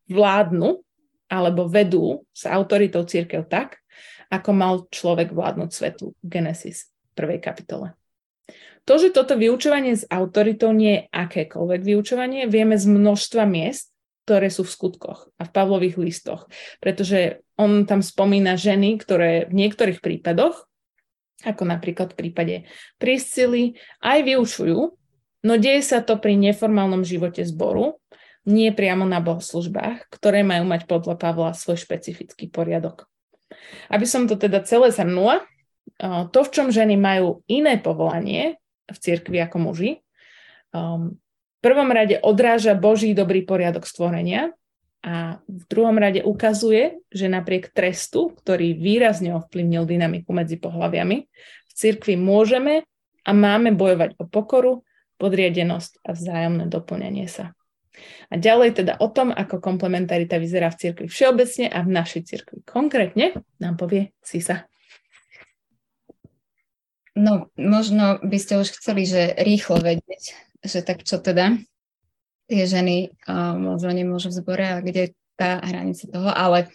vládnu 0.08 0.80
alebo 1.28 1.68
vedú 1.68 2.24
s 2.32 2.48
autoritou 2.48 3.04
církev 3.04 3.44
tak, 3.44 3.84
ako 4.28 4.50
mal 4.52 4.74
človek 4.88 5.32
vládnuť 5.32 5.70
svetu 5.72 6.12
Genesis 6.20 6.92
1. 7.16 7.40
kapitole. 7.40 7.96
To, 8.88 8.96
že 8.96 9.12
toto 9.12 9.36
vyučovanie 9.36 10.00
s 10.00 10.08
autoritou 10.08 10.72
nie 10.72 10.96
je 10.96 11.06
akékoľvek 11.12 11.80
vyučovanie, 11.84 12.48
vieme 12.48 12.80
z 12.80 12.88
množstva 12.88 13.44
miest, 13.44 13.92
ktoré 14.24 14.48
sú 14.48 14.64
v 14.64 14.72
skutkoch 14.72 15.28
a 15.36 15.44
v 15.44 15.52
Pavlových 15.52 15.96
listoch. 16.00 16.48
Pretože 16.80 17.44
on 17.60 17.84
tam 17.84 18.00
spomína 18.00 18.56
ženy, 18.56 18.96
ktoré 18.96 19.48
v 19.48 19.56
niektorých 19.56 20.00
prípadoch, 20.00 20.68
ako 21.44 21.62
napríklad 21.68 22.16
v 22.16 22.18
prípade 22.28 22.56
Priscily, 22.96 23.76
aj 24.00 24.24
vyučujú, 24.24 24.80
no 25.44 25.52
deje 25.60 25.82
sa 25.84 26.00
to 26.00 26.16
pri 26.16 26.40
neformálnom 26.40 27.04
živote 27.04 27.44
zboru, 27.44 28.00
nie 28.48 28.72
priamo 28.72 29.04
na 29.04 29.20
bohoslužbách, 29.20 30.08
ktoré 30.08 30.40
majú 30.40 30.64
mať 30.64 30.88
podľa 30.88 31.20
Pavla 31.20 31.52
svoj 31.52 31.76
špecifický 31.76 32.48
poriadok. 32.48 33.04
Aby 33.88 34.06
som 34.08 34.24
to 34.28 34.36
teda 34.36 34.64
celé 34.64 34.92
zhrnula, 34.92 35.44
to, 36.30 36.40
v 36.44 36.52
čom 36.52 36.68
ženy 36.70 36.94
majú 36.94 37.42
iné 37.50 37.80
povolanie 37.80 38.60
v 38.86 38.96
cirkvi 38.96 39.40
ako 39.42 39.56
muži, 39.58 39.90
um, 40.72 41.16
v 41.58 41.60
prvom 41.60 41.90
rade 41.90 42.22
odráža 42.22 42.78
Boží 42.78 43.10
dobrý 43.18 43.42
poriadok 43.42 43.82
stvorenia 43.82 44.54
a 45.02 45.42
v 45.50 45.62
druhom 45.66 45.98
rade 45.98 46.22
ukazuje, 46.22 47.02
že 47.10 47.26
napriek 47.26 47.74
trestu, 47.74 48.30
ktorý 48.30 48.78
výrazne 48.78 49.34
ovplyvnil 49.34 49.82
dynamiku 49.82 50.30
medzi 50.30 50.54
pohľaviami, 50.54 51.16
v 51.66 51.72
cirkvi 51.74 52.14
môžeme 52.14 52.86
a 53.26 53.30
máme 53.34 53.74
bojovať 53.74 54.22
o 54.22 54.24
pokoru, 54.30 54.86
podriadenosť 55.18 56.06
a 56.06 56.14
vzájomné 56.14 56.70
doplňanie 56.70 57.26
sa. 57.26 57.57
A 58.28 58.34
ďalej 58.36 58.82
teda 58.84 58.92
o 59.00 59.08
tom, 59.08 59.32
ako 59.32 59.62
komplementarita 59.62 60.36
vyzerá 60.36 60.68
v 60.68 60.80
cirkvi 60.88 61.06
všeobecne 61.08 61.66
a 61.72 61.80
v 61.80 61.90
našej 61.90 62.22
cirkvi 62.28 62.60
konkrétne, 62.68 63.38
nám 63.58 63.80
povie 63.80 64.12
Sisa. 64.20 64.68
No, 67.18 67.50
možno 67.58 68.22
by 68.22 68.38
ste 68.38 68.62
už 68.62 68.78
chceli, 68.78 69.02
že 69.02 69.34
rýchlo 69.34 69.82
vedieť, 69.82 70.38
že 70.62 70.86
tak 70.86 71.02
čo 71.02 71.18
teda 71.18 71.58
tie 72.46 72.64
ženy 72.64 73.10
uh, 73.26 73.58
možno 73.58 73.90
nemôžu 73.90 74.30
v 74.30 74.38
zbore 74.38 74.64
a 74.64 74.78
kde 74.78 75.10
je 75.10 75.14
tá 75.34 75.58
hranica 75.58 76.06
toho, 76.06 76.30
ale 76.30 76.70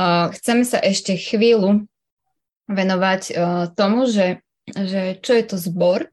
uh, 0.00 0.32
chceme 0.32 0.64
sa 0.64 0.80
ešte 0.80 1.14
chvíľu 1.14 1.84
venovať 2.66 3.22
uh, 3.30 3.36
tomu, 3.76 4.08
že, 4.08 4.40
že 4.66 5.20
čo 5.20 5.32
je 5.36 5.44
to 5.44 5.56
zbor 5.60 6.08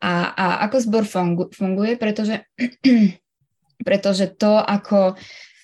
a, 0.00 0.32
a 0.32 0.46
ako 0.68 0.76
zbor 0.80 1.04
fungu, 1.04 1.44
funguje, 1.52 1.98
pretože, 1.98 2.44
pretože 3.82 4.32
to, 4.32 4.60
ako 4.60 5.18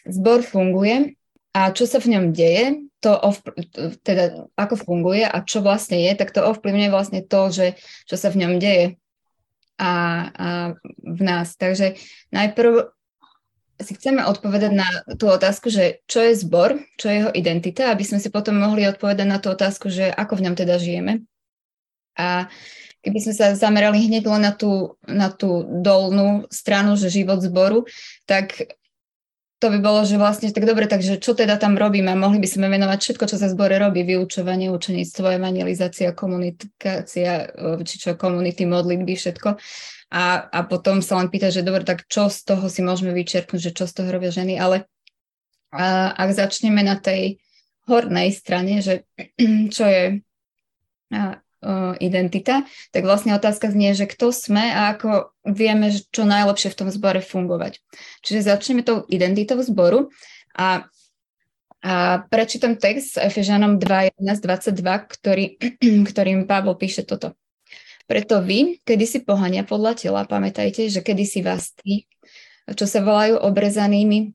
zbor 0.08 0.42
funguje 0.42 1.14
a 1.52 1.70
čo 1.70 1.84
sa 1.84 2.00
v 2.00 2.16
ňom 2.16 2.24
deje, 2.32 2.88
to 3.02 3.12
ovpl- 3.12 3.58
teda 4.06 4.46
ako 4.54 4.74
funguje 4.78 5.26
a 5.26 5.42
čo 5.42 5.60
vlastne 5.60 5.98
je, 5.98 6.12
tak 6.14 6.30
to 6.30 6.40
ovplyvňuje 6.46 6.90
vlastne 6.90 7.20
to, 7.26 7.50
že 7.50 7.66
čo 8.06 8.14
sa 8.14 8.30
v 8.30 8.46
ňom 8.46 8.62
deje 8.62 8.96
a, 9.78 9.92
a 10.30 10.48
v 11.02 11.20
nás. 11.26 11.58
Takže 11.58 11.98
najprv 12.30 12.94
si 13.82 13.98
chceme 13.98 14.22
odpovedať 14.22 14.72
na 14.72 14.88
tú 15.18 15.26
otázku, 15.26 15.66
že 15.66 16.06
čo 16.06 16.22
je 16.22 16.38
zbor, 16.38 16.78
čo 16.94 17.10
je 17.10 17.16
jeho 17.26 17.30
identita, 17.34 17.90
aby 17.90 18.06
sme 18.06 18.22
si 18.22 18.30
potom 18.30 18.54
mohli 18.62 18.86
odpovedať 18.86 19.26
na 19.26 19.42
tú 19.42 19.50
otázku, 19.50 19.90
že 19.90 20.06
ako 20.08 20.38
v 20.38 20.44
ňom 20.48 20.54
teda 20.54 20.78
žijeme. 20.78 21.26
A 22.14 22.46
keby 23.02 23.18
sme 23.18 23.34
sa 23.34 23.46
zamerali 23.58 24.06
hneď 24.06 24.24
len 24.30 24.42
na 24.46 24.52
tú, 24.54 24.96
na 25.04 25.28
tú 25.28 25.66
dolnú 25.82 26.46
stranu, 26.48 26.94
že 26.94 27.10
život 27.10 27.42
zboru, 27.42 27.84
tak 28.24 28.78
to 29.62 29.70
by 29.70 29.78
bolo, 29.78 30.02
že 30.02 30.18
vlastne 30.18 30.50
tak 30.50 30.66
dobre, 30.66 30.90
takže 30.90 31.22
čo 31.22 31.38
teda 31.38 31.54
tam 31.54 31.78
robíme? 31.78 32.10
Mohli 32.18 32.42
by 32.42 32.48
sme 32.50 32.66
venovať 32.66 32.98
všetko, 32.98 33.24
čo 33.30 33.36
sa 33.38 33.46
zbore 33.46 33.78
robí, 33.78 34.02
vyučovanie, 34.02 34.74
učeníctvo, 34.74 35.38
evangelizácia, 35.38 36.10
komunikácia, 36.18 37.46
či 37.86 37.94
čo 37.94 38.18
komunity, 38.18 38.66
modlitby, 38.66 39.14
všetko. 39.14 39.54
A, 40.18 40.50
a 40.50 40.58
potom 40.66 40.98
sa 40.98 41.14
len 41.22 41.30
pýta, 41.30 41.54
že 41.54 41.62
dobre, 41.62 41.86
tak 41.86 42.10
čo 42.10 42.26
z 42.26 42.42
toho 42.42 42.66
si 42.66 42.82
môžeme 42.82 43.14
vyčerpnúť, 43.14 43.70
že 43.70 43.72
čo 43.72 43.86
z 43.86 44.02
toho 44.02 44.10
robia 44.10 44.34
ženy, 44.34 44.58
ale 44.58 44.90
a, 45.70 46.10
ak 46.10 46.34
začneme 46.34 46.82
na 46.82 46.98
tej 46.98 47.38
hornej 47.86 48.34
strane, 48.34 48.82
že 48.82 49.06
čo 49.78 49.86
je 49.86 50.26
a, 51.14 51.38
identita, 52.02 52.66
tak 52.90 53.06
vlastne 53.06 53.38
otázka 53.38 53.70
znie, 53.70 53.94
že 53.94 54.10
kto 54.10 54.34
sme 54.34 54.74
a 54.74 54.98
ako 54.98 55.30
vieme, 55.46 55.94
čo 55.94 56.26
najlepšie 56.26 56.74
v 56.74 56.78
tom 56.78 56.88
zbore 56.90 57.22
fungovať. 57.22 57.78
Čiže 58.26 58.50
začneme 58.50 58.82
tou 58.82 59.06
identitou 59.06 59.62
zboru 59.62 60.10
a, 60.58 60.90
a 61.86 61.94
prečítam 62.26 62.74
text 62.74 63.14
s 63.14 63.22
Efežanom 63.22 63.78
2.11.22, 63.78 64.82
ktorý, 65.06 65.44
ktorým 66.10 66.50
Pavol 66.50 66.74
píše 66.74 67.06
toto. 67.06 67.38
Preto 68.10 68.42
vy, 68.42 68.82
kedysi 68.82 69.22
pohania 69.22 69.62
podľa 69.62 69.94
tela, 69.94 70.26
pamätajte, 70.26 70.90
že 70.90 71.00
kedysi 71.06 71.46
vás 71.46 71.70
tí, 71.78 72.10
čo 72.66 72.90
sa 72.90 72.98
volajú 72.98 73.38
obrezanými, 73.38 74.34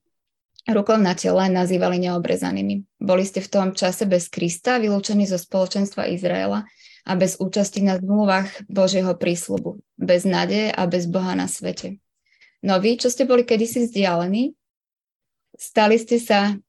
rukou 0.71 0.99
na 0.99 1.15
tele 1.15 1.47
nazývali 1.47 1.99
neobrezanými. 2.07 2.99
Boli 2.99 3.23
ste 3.23 3.39
v 3.39 3.51
tom 3.51 3.67
čase 3.71 4.03
bez 4.03 4.27
Krista, 4.27 4.79
vylúčení 4.79 5.23
zo 5.23 5.39
spoločenstva 5.39 6.11
Izraela 6.11 6.67
a 7.07 7.15
bez 7.15 7.39
účasti 7.39 7.79
na 7.79 7.95
zmluvách 7.95 8.67
Božieho 8.67 9.15
prísľubu, 9.15 9.79
bez 9.95 10.27
nádeje 10.27 10.75
a 10.75 10.83
bez 10.91 11.07
Boha 11.07 11.31
na 11.39 11.47
svete. 11.47 12.03
No 12.59 12.83
vy, 12.83 12.99
čo 12.99 13.07
ste 13.07 13.23
boli 13.23 13.47
kedysi 13.47 13.87
vzdialení, 13.87 14.51
stali 15.55 15.95
ste 15.95 16.19
sa 16.19 16.59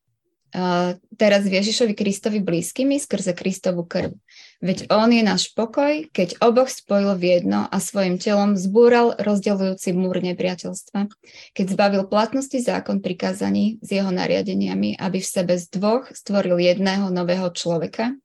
teraz 1.13 1.45
Ježišovi 1.45 1.93
Kristovi 1.93 2.41
blízkymi 2.41 2.97
skrze 2.97 3.37
Kristovu 3.37 3.85
krv. 3.85 4.17
Veď 4.65 4.89
On 4.89 5.13
je 5.13 5.21
náš 5.21 5.53
pokoj, 5.53 6.09
keď 6.09 6.41
oboch 6.41 6.73
spojil 6.73 7.21
v 7.21 7.37
jedno 7.37 7.69
a 7.69 7.77
svojim 7.77 8.17
telom 8.17 8.57
zbúral 8.57 9.13
rozdeľujúci 9.21 9.93
múr 9.93 10.25
nepriateľstva, 10.25 11.13
keď 11.53 11.67
zbavil 11.69 12.03
platnosti 12.09 12.57
zákon 12.65 13.05
prikázaní 13.05 13.77
s 13.85 13.93
jeho 13.93 14.09
nariadeniami, 14.09 14.97
aby 14.97 15.21
v 15.21 15.29
sebe 15.29 15.53
z 15.61 15.69
dvoch 15.69 16.09
stvoril 16.17 16.57
jedného 16.59 17.13
nového 17.13 17.53
človeka 17.53 18.17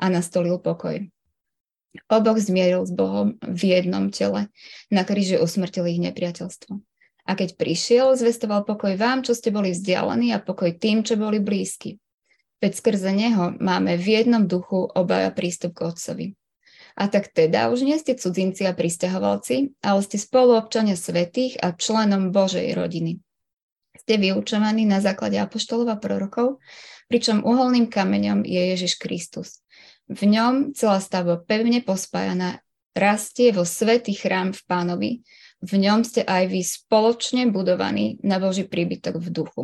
a 0.00 0.04
nastolil 0.08 0.56
pokoj. 0.56 1.04
Oboch 2.06 2.38
zmieril 2.38 2.84
s 2.84 2.92
Bohom 2.92 3.40
v 3.40 3.62
jednom 3.72 4.12
tele. 4.12 4.52
Na 4.92 5.02
kríži 5.02 5.40
usmrtil 5.40 5.88
ich 5.90 6.00
nepriateľstvo. 6.02 6.78
A 7.26 7.32
keď 7.34 7.58
prišiel, 7.58 8.14
zvestoval 8.14 8.62
pokoj 8.62 8.94
vám, 8.94 9.26
čo 9.26 9.34
ste 9.34 9.50
boli 9.50 9.74
vzdialení 9.74 10.30
a 10.30 10.38
pokoj 10.38 10.70
tým, 10.78 11.02
čo 11.02 11.18
boli 11.18 11.42
blízki. 11.42 11.98
Veď 12.62 12.72
skrze 12.78 13.10
neho 13.12 13.52
máme 13.58 13.98
v 13.98 14.22
jednom 14.22 14.46
duchu 14.46 14.86
obaja 14.86 15.34
prístup 15.34 15.76
k 15.76 15.90
Otcovi. 15.90 16.26
A 16.96 17.12
tak 17.12 17.28
teda 17.28 17.68
už 17.68 17.84
nie 17.84 18.00
ste 18.00 18.16
cudzinci 18.16 18.64
a 18.64 18.72
pristahovalci, 18.72 19.76
ale 19.84 20.00
ste 20.00 20.16
spoluobčania 20.16 20.96
svetých 20.96 21.60
a 21.60 21.76
členom 21.76 22.32
Božej 22.32 22.72
rodiny. 22.72 23.20
Ste 24.00 24.16
vyučovaní 24.16 24.88
na 24.88 25.04
základe 25.04 25.36
apoštolov 25.36 25.92
a 25.92 26.00
prorokov, 26.00 26.62
pričom 27.12 27.44
uholným 27.44 27.92
kameňom 27.92 28.48
je 28.48 28.62
Ježiš 28.72 28.96
Kristus. 28.96 29.60
V 30.06 30.22
ňom 30.22 30.72
celá 30.72 31.02
stavba 31.02 31.42
pevne 31.42 31.82
pospájaná 31.82 32.62
rastie 32.94 33.50
vo 33.50 33.66
svetý 33.66 34.14
chrám 34.14 34.54
v 34.54 34.62
pánovi. 34.64 35.10
V 35.60 35.72
ňom 35.76 36.06
ste 36.06 36.22
aj 36.22 36.52
vy 36.52 36.60
spoločne 36.62 37.50
budovaní 37.50 38.20
na 38.22 38.38
Boží 38.38 38.62
príbytok 38.62 39.18
v 39.18 39.28
duchu. 39.32 39.62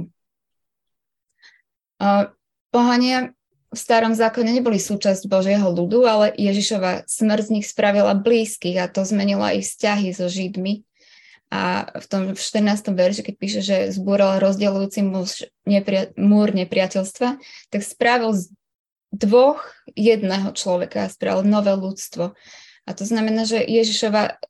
Pohania 2.72 3.30
v 3.72 3.78
starom 3.78 4.12
zákone 4.12 4.52
neboli 4.52 4.76
súčasť 4.76 5.30
Božieho 5.30 5.64
ľudu, 5.72 6.04
ale 6.04 6.34
Ježišova 6.36 7.08
smrť 7.08 7.44
z 7.48 7.52
nich 7.56 7.66
spravila 7.68 8.12
blízkych 8.12 8.76
a 8.76 8.90
to 8.90 9.00
zmenilo 9.06 9.46
aj 9.46 9.64
vzťahy 9.64 10.12
so 10.12 10.28
Židmi. 10.28 10.84
A 11.52 11.84
v 12.00 12.06
tom 12.08 12.22
v 12.32 12.40
14. 12.40 12.92
verši, 12.96 13.22
keď 13.28 13.34
píše, 13.36 13.60
že 13.60 13.76
zbúral 13.92 14.40
rozdielujúci 14.40 15.04
múr 16.16 16.48
nepriateľstva, 16.56 17.28
tak 17.68 17.80
spravil 17.84 18.32
z 18.32 18.48
dvoch 19.12 19.60
jedného 19.92 20.50
človeka 20.56 21.06
a 21.06 21.12
spravil 21.12 21.44
nové 21.44 21.76
ľudstvo. 21.76 22.32
A 22.82 22.90
to 22.96 23.04
znamená, 23.04 23.44
že 23.44 23.60
Ježišova 23.60 24.40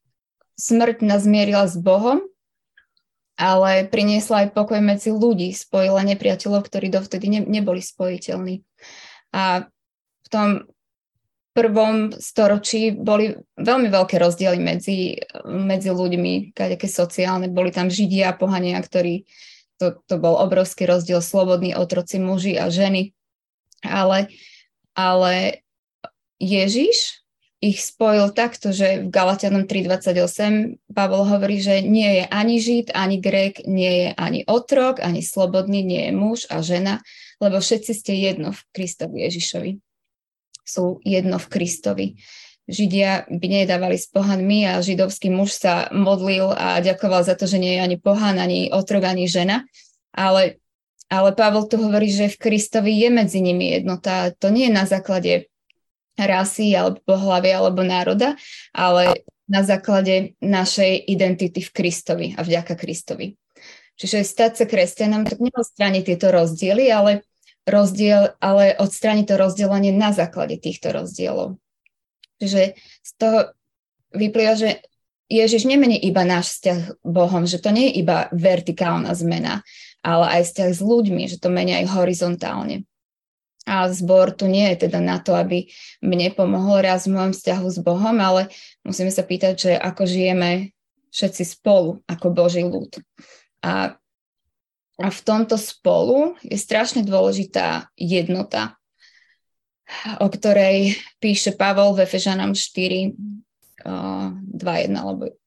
smrť 0.57 1.03
nás 1.03 1.27
mierila 1.27 1.67
s 1.67 1.75
Bohom, 1.75 2.23
ale 3.35 3.91
priniesla 3.91 4.47
aj 4.47 4.55
pokoj 4.55 4.79
medzi 4.79 5.11
ľudí, 5.11 5.51
spojila 5.51 6.07
nepriateľov, 6.07 6.63
ktorí 6.63 6.95
dovtedy 6.95 7.27
ne, 7.27 7.41
neboli 7.43 7.83
spojiteľní. 7.83 8.63
A 9.35 9.67
v 10.23 10.29
tom 10.31 10.49
prvom 11.53 12.15
storočí 12.17 12.95
boli 12.97 13.37
veľmi 13.61 13.89
veľké 13.93 14.17
rozdiely 14.17 14.59
medzi, 14.63 15.21
medzi 15.45 15.91
ľuďmi, 15.93 16.57
aké 16.57 16.89
sociálne, 16.89 17.53
boli 17.53 17.75
tam 17.75 17.93
židia 17.93 18.33
a 18.33 18.39
pohania, 18.39 18.81
ktorí, 18.81 19.29
to, 19.77 20.01
to 20.09 20.17
bol 20.17 20.41
obrovský 20.41 20.89
rozdiel, 20.89 21.21
slobodní 21.21 21.77
otroci, 21.77 22.17
muži 22.23 22.57
a 22.57 22.73
ženy. 22.73 23.13
Ale 23.83 24.31
ale 24.97 25.65
Ježiš 26.43 27.23
ich 27.63 27.79
spojil 27.79 28.35
takto, 28.35 28.75
že 28.75 29.07
v 29.07 29.09
Galatianom 29.15 29.71
3.28 29.71 30.83
Pavol 30.91 31.23
hovorí, 31.31 31.63
že 31.63 31.79
nie 31.87 32.19
je 32.19 32.25
ani 32.27 32.59
Žid, 32.59 32.91
ani 32.91 33.23
Grék, 33.23 33.63
nie 33.71 33.93
je 34.03 34.09
ani 34.19 34.43
otrok, 34.51 34.99
ani 34.99 35.23
slobodný, 35.23 35.87
nie 35.87 36.11
je 36.11 36.13
muž 36.13 36.51
a 36.51 36.59
žena, 36.59 36.99
lebo 37.39 37.63
všetci 37.63 37.93
ste 37.95 38.19
jedno 38.19 38.51
v 38.51 38.61
Kristovi 38.75 39.23
Ježišovi. 39.31 39.71
Sú 40.67 40.99
jedno 41.07 41.39
v 41.39 41.47
Kristovi. 41.47 42.07
Židia 42.67 43.31
by 43.31 43.47
nedávali 43.47 43.95
s 43.95 44.11
pohanmi 44.11 44.67
a 44.67 44.83
židovský 44.83 45.31
muž 45.31 45.55
sa 45.55 45.87
modlil 45.95 46.51
a 46.51 46.83
ďakoval 46.83 47.23
za 47.23 47.39
to, 47.39 47.47
že 47.47 47.63
nie 47.63 47.79
je 47.79 47.81
ani 47.83 47.99
pohan, 47.99 48.43
ani 48.43 48.75
otrok, 48.75 49.07
ani 49.07 49.31
žena, 49.31 49.63
ale 50.11 50.62
ale 51.13 51.37
Pavel 51.37 51.69
tu 51.69 51.77
hovorí, 51.77 52.09
že 52.09 52.33
v 52.33 52.41
Kristovi 52.41 52.97
je 52.97 53.13
medzi 53.13 53.45
nimi 53.45 53.77
jednota. 53.77 54.33
To 54.41 54.49
nie 54.49 54.73
je 54.73 54.73
na 54.73 54.89
základe 54.89 55.53
rasy 56.17 56.73
alebo 56.73 57.05
pohľavy 57.05 57.53
alebo 57.53 57.85
národa, 57.85 58.41
ale 58.73 59.29
na 59.45 59.61
základe 59.61 60.33
našej 60.41 61.05
identity 61.05 61.61
v 61.61 61.71
Kristovi 61.77 62.27
a 62.33 62.41
vďaka 62.41 62.73
Kristovi. 62.81 63.37
Čiže 64.01 64.25
stať 64.25 64.53
sa 64.57 64.65
kresťanom, 64.65 65.29
tak 65.29 65.37
neodstrániť 65.37 66.03
tieto 66.09 66.33
rozdiely, 66.33 66.89
ale, 66.89 67.29
rozdiel, 67.69 68.33
ale 68.41 68.73
odstrániť 68.81 69.29
to 69.29 69.37
rozdelenie 69.37 69.93
na 69.93 70.17
základe 70.17 70.57
týchto 70.57 70.97
rozdielov. 70.97 71.61
Čiže 72.41 72.81
z 73.05 73.11
toho 73.21 73.53
vyplýva, 74.17 74.57
že 74.57 74.81
Ježiš 75.29 75.69
nemení 75.69 75.97
iba 75.97 76.25
náš 76.25 76.57
vzťah 76.59 77.05
Bohom, 77.05 77.45
že 77.45 77.61
to 77.61 77.69
nie 77.69 77.93
je 77.93 78.05
iba 78.05 78.33
vertikálna 78.33 79.13
zmena, 79.13 79.65
ale 80.03 80.27
aj 80.39 80.51
vzťah 80.51 80.71
s 80.75 80.83
ľuďmi, 80.83 81.23
že 81.31 81.39
to 81.39 81.49
menia 81.49 81.79
aj 81.83 81.95
horizontálne. 81.95 82.85
A 83.63 83.87
zbor 83.95 84.35
tu 84.35 84.51
nie 84.51 84.67
je 84.75 84.91
teda 84.91 84.99
na 84.99 85.23
to, 85.23 85.39
aby 85.39 85.71
mne 86.03 86.35
pomohol 86.35 86.83
raz 86.83 87.07
v 87.07 87.15
môjom 87.15 87.31
vzťahu 87.31 87.67
s 87.71 87.79
Bohom, 87.79 88.19
ale 88.19 88.51
musíme 88.83 89.15
sa 89.15 89.23
pýtať, 89.23 89.55
že 89.55 89.73
ako 89.79 90.03
žijeme 90.03 90.75
všetci 91.15 91.43
spolu 91.47 92.03
ako 92.11 92.27
Boží 92.35 92.67
ľud. 92.67 92.99
A, 93.63 93.95
a 94.99 95.09
v 95.15 95.21
tomto 95.23 95.55
spolu 95.55 96.35
je 96.43 96.59
strašne 96.59 97.07
dôležitá 97.07 97.87
jednota, 97.95 98.75
o 100.19 100.27
ktorej 100.27 100.99
píše 101.23 101.55
Pavol 101.55 101.95
v 101.95 102.03
Efežanom 102.03 102.59
4, 102.59 103.15
2.1 103.87 104.91
alebo 104.99 105.39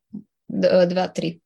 2.3. 0.47 1.43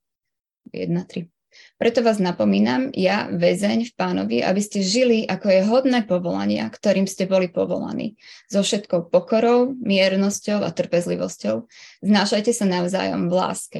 1.3. 0.69 1.38
Preto 1.79 2.03
vás 2.03 2.19
napomínam, 2.19 2.91
ja, 2.91 3.31
väzeň 3.31 3.87
v 3.87 3.93
pánovi, 3.95 4.37
aby 4.43 4.59
ste 4.59 4.83
žili, 4.83 5.23
ako 5.23 5.47
je 5.47 5.61
hodné 5.63 6.03
povolania, 6.03 6.67
ktorým 6.67 7.07
ste 7.07 7.23
boli 7.23 7.47
povolaní. 7.47 8.19
So 8.51 8.59
všetkou 8.59 9.07
pokorou, 9.07 9.79
miernosťou 9.79 10.59
a 10.59 10.75
trpezlivosťou. 10.75 11.71
Znášajte 12.03 12.51
sa 12.51 12.67
navzájom 12.67 13.31
v 13.31 13.33
láske. 13.33 13.79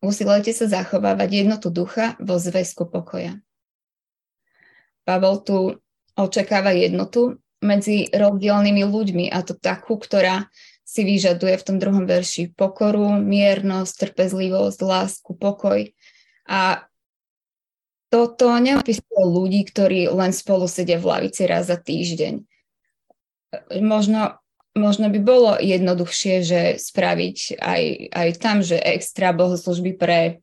Usilujte 0.00 0.56
sa 0.56 0.64
zachovávať 0.64 1.44
jednotu 1.44 1.68
ducha 1.68 2.16
vo 2.16 2.40
zväzku 2.40 2.88
pokoja. 2.88 3.36
Pavel 5.04 5.44
tu 5.44 5.76
očakáva 6.16 6.72
jednotu 6.72 7.36
medzi 7.60 8.08
rozdielnymi 8.16 8.80
ľuďmi 8.80 9.24
a 9.28 9.44
to 9.44 9.52
takú, 9.52 10.00
ktorá 10.00 10.48
si 10.88 11.04
vyžaduje 11.04 11.52
v 11.52 11.66
tom 11.68 11.76
druhom 11.76 12.08
verši 12.08 12.56
pokoru, 12.56 13.20
miernosť, 13.20 13.92
trpezlivosť, 14.08 14.78
lásku, 14.80 15.36
pokoj. 15.36 15.92
A 16.48 16.88
toto 18.14 18.46
neopisuje 18.54 19.22
ľudí, 19.26 19.66
ktorí 19.66 20.06
len 20.06 20.30
spolu 20.30 20.70
sedia 20.70 21.02
v 21.02 21.10
lavici 21.10 21.50
raz 21.50 21.66
za 21.66 21.74
týždeň. 21.74 22.46
Možno, 23.82 24.38
možno 24.78 25.10
by 25.10 25.18
bolo 25.18 25.58
jednoduchšie, 25.58 26.34
že 26.46 26.60
spraviť 26.78 27.58
aj, 27.58 27.82
aj 28.14 28.28
tam, 28.38 28.62
že 28.62 28.78
extra 28.78 29.34
bohoslužby 29.34 29.98
pre 29.98 30.38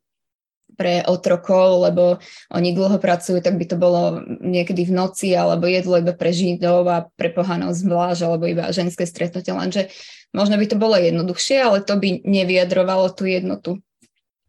pre 0.71 1.03
otrokov, 1.03 1.83
lebo 1.83 2.17
oni 2.49 2.71
dlho 2.73 2.97
pracujú, 2.97 3.43
tak 3.43 3.59
by 3.59 3.69
to 3.69 3.77
bolo 3.77 4.23
niekedy 4.39 4.87
v 4.87 4.95
noci, 4.95 5.35
alebo 5.35 5.67
jedlo 5.67 5.99
iba 5.99 6.15
pre 6.15 6.31
židov 6.31 6.87
a 6.87 7.05
pre 7.05 7.29
pohanov 7.29 7.75
zvlášť, 7.75 8.21
alebo 8.25 8.47
iba 8.49 8.71
ženské 8.71 9.03
stretnutie, 9.05 9.51
lenže 9.51 9.91
možno 10.33 10.55
by 10.57 10.65
to 10.65 10.79
bolo 10.79 10.95
jednoduchšie, 10.97 11.59
ale 11.59 11.85
to 11.85 11.99
by 11.99 12.23
nevyjadrovalo 12.23 13.11
tú 13.13 13.27
jednotu 13.27 13.83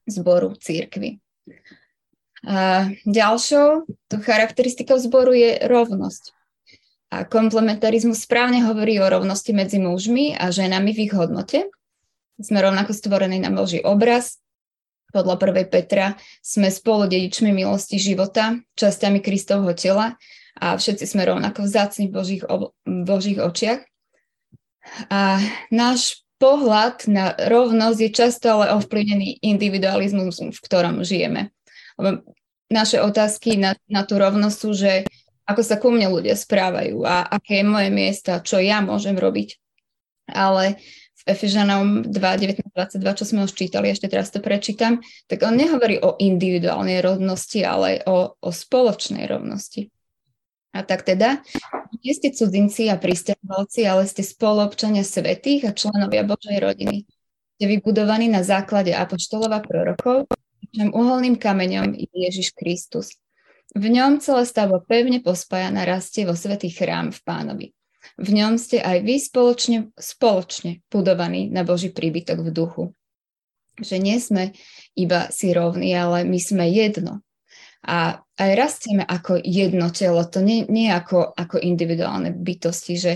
zboru 0.09 0.55
církvy. 0.57 1.19
A 2.42 2.90
ďalšou 3.07 3.87
charakteristikou 4.11 4.98
zboru 4.98 5.31
je 5.31 5.62
rovnosť. 5.62 6.35
A 7.12 7.28
komplementarizmus 7.28 8.24
správne 8.24 8.64
hovorí 8.64 8.96
o 8.98 9.07
rovnosti 9.07 9.52
medzi 9.52 9.78
mužmi 9.78 10.35
a 10.35 10.48
ženami 10.48 10.90
v 10.96 10.98
ich 11.07 11.14
hodnote. 11.14 11.68
Sme 12.40 12.64
rovnako 12.64 12.96
stvorení 12.96 13.38
na 13.38 13.52
Boží 13.52 13.85
obraz, 13.85 14.42
podľa 15.12 15.37
1. 15.38 15.68
Petra, 15.68 16.16
sme 16.40 16.72
spolu 16.72 17.05
dedičmi 17.05 17.52
milosti 17.52 18.00
života, 18.00 18.57
časťami 18.74 19.20
Kristovho 19.20 19.76
tela 19.76 20.16
a 20.57 20.74
všetci 20.74 21.05
sme 21.05 21.28
rovnako 21.28 21.68
vzácni 21.68 22.09
v 22.09 22.16
Božích, 22.16 22.42
ob- 22.48 22.72
Božích 22.88 23.38
očiach. 23.38 23.85
A 25.12 25.38
náš 25.68 26.24
pohľad 26.40 27.07
na 27.07 27.37
rovnosť 27.38 27.98
je 28.02 28.11
často 28.11 28.50
ale 28.50 28.74
ovplyvnený 28.74 29.38
individualizmus, 29.44 30.42
v 30.42 30.59
ktorom 30.59 31.07
žijeme. 31.07 31.55
Naše 32.73 32.99
otázky 33.05 33.61
na, 33.61 33.77
na 33.87 34.03
tú 34.03 34.17
rovnosť 34.17 34.57
sú, 34.57 34.71
že 34.73 35.05
ako 35.45 35.62
sa 35.62 35.77
ku 35.77 35.93
mne 35.93 36.09
ľudia 36.09 36.38
správajú 36.38 37.05
a 37.05 37.27
aké 37.27 37.61
je 37.61 37.67
moje 37.67 37.91
miesto, 37.93 38.33
čo 38.41 38.62
ja 38.62 38.81
môžem 38.81 39.19
robiť. 39.19 39.59
Ale 40.31 40.79
Efežanom 41.23 42.03
2, 42.03 42.11
19, 42.11 42.75
22, 42.75 43.19
čo 43.19 43.25
sme 43.27 43.47
už 43.47 43.55
čítali, 43.55 43.95
ešte 43.95 44.11
teraz 44.11 44.35
to 44.35 44.43
prečítam, 44.43 44.99
tak 45.31 45.47
on 45.47 45.55
nehovorí 45.55 46.03
o 46.03 46.19
individuálnej 46.19 46.99
rovnosti, 46.99 47.62
ale 47.62 48.03
o, 48.11 48.35
o 48.43 48.51
spoločnej 48.51 49.31
rovnosti. 49.31 49.87
A 50.73 50.83
tak 50.83 51.07
teda, 51.07 51.45
nie 52.01 52.17
ste 52.17 52.33
cudzinci 52.33 52.88
a 52.88 52.99
pristahovalci, 52.99 53.87
ale 53.87 54.09
ste 54.09 54.25
spoluobčania 54.25 55.05
svetých 55.05 55.69
a 55.69 55.77
členovia 55.77 56.25
Božej 56.27 56.59
rodiny. 56.59 57.07
Ste 57.61 57.65
vybudovaní 57.71 58.27
na 58.27 58.43
základe 58.43 58.91
apoštolov 58.91 59.53
a 59.53 59.61
prorokov, 59.61 60.27
čím 60.73 60.89
uholným 60.91 61.37
kameňom 61.37 61.93
je 61.95 62.09
Ježiš 62.09 62.57
Kristus. 62.57 63.21
V 63.73 63.89
ňom 63.89 64.21
celé 64.21 64.45
stavo 64.45 64.81
pevne 64.85 65.21
pospája 65.21 65.73
rastie 65.85 66.29
vo 66.29 66.37
svetý 66.37 66.69
chrám 66.69 67.13
v 67.13 67.21
pánovi. 67.25 67.67
V 68.19 68.29
ňom 68.35 68.59
ste 68.59 68.83
aj 68.83 68.99
vy 69.07 69.17
spoločne, 69.17 69.79
spoločne 69.97 70.83
budovaní 70.91 71.49
na 71.49 71.63
Boží 71.65 71.89
príbytok 71.89 72.45
v 72.45 72.51
duchu. 72.51 72.85
Že 73.81 73.97
nie 74.03 74.19
sme 74.21 74.53
iba 74.93 75.33
si 75.33 75.55
rovní, 75.55 75.97
ale 75.97 76.29
my 76.29 76.37
sme 76.37 76.69
jedno. 76.69 77.25
A 77.83 78.21
aj 78.37 78.51
rastieme 78.55 79.03
ako 79.09 79.41
jedno 79.41 79.89
telo, 79.91 80.23
to 80.29 80.45
nie, 80.45 80.69
nie 80.69 80.93
ako, 80.93 81.33
ako 81.35 81.57
individuálne 81.59 82.31
bytosti, 82.31 82.95
že 82.95 83.13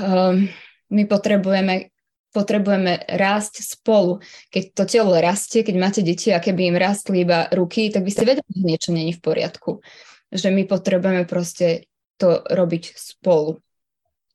um, 0.00 0.48
my 0.90 1.02
potrebujeme 1.04 1.92
potrebujeme 2.32 3.08
rásť 3.08 3.64
spolu. 3.64 4.20
Keď 4.52 4.64
to 4.76 4.84
telo 4.84 5.16
rastie, 5.16 5.64
keď 5.64 5.76
máte 5.80 6.00
deti 6.04 6.30
a 6.30 6.42
keby 6.42 6.74
im 6.74 6.76
rastli 6.76 7.24
iba 7.24 7.48
ruky, 7.50 7.88
tak 7.88 8.04
by 8.04 8.10
ste 8.12 8.28
vedeli, 8.28 8.50
že 8.52 8.64
niečo 8.64 8.90
není 8.92 9.12
v 9.16 9.22
poriadku. 9.24 9.80
Že 10.28 10.48
my 10.52 10.62
potrebujeme 10.68 11.24
proste 11.24 11.88
to 12.20 12.44
robiť 12.44 12.94
spolu. 12.98 13.62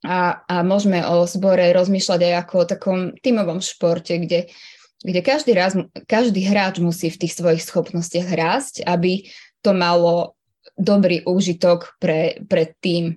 A, 0.04 0.44
a 0.44 0.60
môžeme 0.60 1.00
o 1.00 1.24
zbore 1.24 1.72
rozmýšľať 1.72 2.20
aj 2.28 2.34
ako 2.44 2.54
o 2.60 2.68
takom 2.68 2.98
tímovom 3.24 3.64
športe, 3.64 4.20
kde, 4.20 4.52
kde 5.00 5.20
každý, 5.24 5.56
raz, 5.56 5.72
každý 6.04 6.44
hráč 6.44 6.76
musí 6.82 7.08
v 7.08 7.24
tých 7.24 7.32
svojich 7.32 7.64
schopnostiach 7.64 8.28
rásť, 8.28 8.84
aby 8.84 9.24
to 9.64 9.72
malo 9.72 10.36
dobrý 10.76 11.24
úžitok 11.24 11.96
pre, 11.96 12.42
pre 12.44 12.76
tým. 12.84 13.16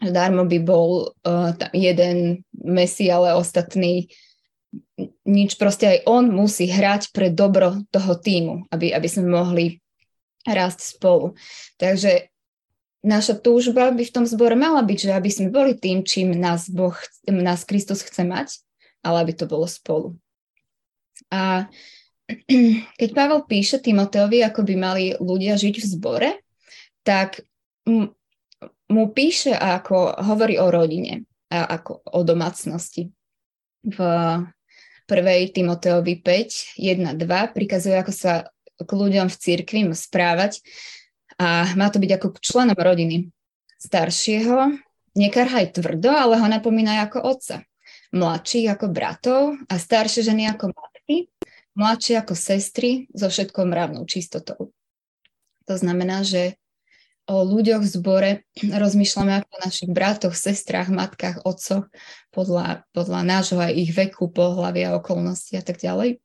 Darmo 0.00 0.48
by 0.48 0.58
bol 0.64 1.12
uh, 1.12 1.52
jeden 1.76 2.42
Messi, 2.64 3.08
ale 3.08 3.36
ostatný 3.36 4.08
nič. 5.26 5.58
Proste 5.58 5.98
aj 5.98 5.98
on 6.06 6.30
musí 6.30 6.70
hrať 6.70 7.10
pre 7.10 7.32
dobro 7.32 7.82
toho 7.90 8.14
týmu, 8.14 8.70
aby, 8.70 8.94
aby 8.94 9.08
sme 9.10 9.26
mohli 9.30 9.82
rásť 10.46 10.96
spolu. 10.96 11.34
Takže 11.76 12.30
naša 13.04 13.36
túžba 13.40 13.90
by 13.90 14.04
v 14.04 14.14
tom 14.14 14.24
zbore 14.24 14.56
mala 14.56 14.80
byť, 14.84 14.98
že 15.10 15.12
aby 15.12 15.30
sme 15.32 15.48
boli 15.52 15.76
tým, 15.76 16.04
čím 16.04 16.36
nás, 16.36 16.68
boh, 16.68 16.94
nás 17.28 17.64
Kristus 17.64 18.04
chce 18.04 18.24
mať, 18.24 18.60
ale 19.04 19.26
aby 19.26 19.32
to 19.36 19.44
bolo 19.48 19.66
spolu. 19.66 20.16
A 21.32 21.68
keď 23.00 23.08
Pavel 23.12 23.44
píše 23.44 23.82
Timoteovi, 23.82 24.44
ako 24.46 24.60
by 24.64 24.74
mali 24.76 25.04
ľudia 25.18 25.58
žiť 25.58 25.74
v 25.82 25.86
zbore, 25.86 26.30
tak 27.02 27.42
mu 28.90 29.04
píše 29.10 29.56
ako 29.56 30.20
hovorí 30.20 30.60
o 30.60 30.68
rodine 30.68 31.29
ako 31.50 32.06
o 32.06 32.20
domácnosti. 32.22 33.10
V 33.82 33.98
1. 35.10 35.50
Timoteovi 35.50 36.22
5, 36.22 36.78
1, 36.78 37.18
2 37.18 37.56
prikazuje, 37.56 37.98
ako 37.98 38.12
sa 38.14 38.46
k 38.78 38.90
ľuďom 38.90 39.26
v 39.26 39.36
cirkvi 39.36 39.80
správať 39.92 40.62
a 41.36 41.74
má 41.74 41.90
to 41.90 41.98
byť 41.98 42.10
ako 42.16 42.28
k 42.36 42.42
členom 42.44 42.78
rodiny. 42.78 43.28
Staršieho 43.80 44.76
nekarhaj 45.18 45.74
tvrdo, 45.74 46.12
ale 46.12 46.38
ho 46.38 46.46
napomínaj 46.46 47.10
ako 47.10 47.18
otca. 47.26 47.56
Mladší 48.14 48.70
ako 48.70 48.86
bratov 48.90 49.58
a 49.66 49.74
staršie 49.78 50.26
ženy 50.26 50.50
ako 50.50 50.74
matky, 50.74 51.30
mladšie 51.74 52.18
ako 52.20 52.34
sestry 52.34 53.06
so 53.14 53.30
všetkou 53.30 53.66
mravnou 53.66 54.06
čistotou. 54.06 54.70
To 55.66 55.74
znamená, 55.78 56.26
že 56.26 56.58
o 57.30 57.46
ľuďoch 57.46 57.86
v 57.86 57.92
zbore 57.94 58.30
rozmýšľame 58.58 59.38
ako 59.38 59.50
o 59.54 59.62
našich 59.62 59.90
bratoch, 59.94 60.34
sestrách, 60.34 60.90
matkách, 60.90 61.46
otcoch 61.46 61.86
podľa, 62.34 62.82
podľa 62.90 63.20
nášho 63.22 63.62
aj 63.62 63.70
ich 63.70 63.94
veku, 63.94 64.26
pohľavia, 64.26 64.98
okolností 64.98 65.54
a 65.54 65.62
tak 65.62 65.78
ďalej. 65.78 66.18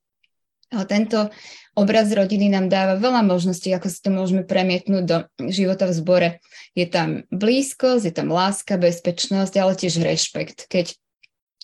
Ale 0.74 0.86
tento 0.90 1.30
obraz 1.78 2.10
rodiny 2.10 2.50
nám 2.50 2.74
dáva 2.74 2.98
veľa 2.98 3.22
možností, 3.22 3.70
ako 3.70 3.86
si 3.86 4.02
to 4.02 4.10
môžeme 4.10 4.42
premietnúť 4.42 5.04
do 5.06 5.18
života 5.54 5.86
v 5.86 5.94
zbore. 5.94 6.30
Je 6.74 6.90
tam 6.90 7.22
blízkosť, 7.30 8.10
je 8.10 8.14
tam 8.18 8.34
láska, 8.34 8.82
bezpečnosť, 8.82 9.54
ale 9.62 9.78
tiež 9.78 10.02
rešpekt. 10.02 10.66
Keď 10.66 10.98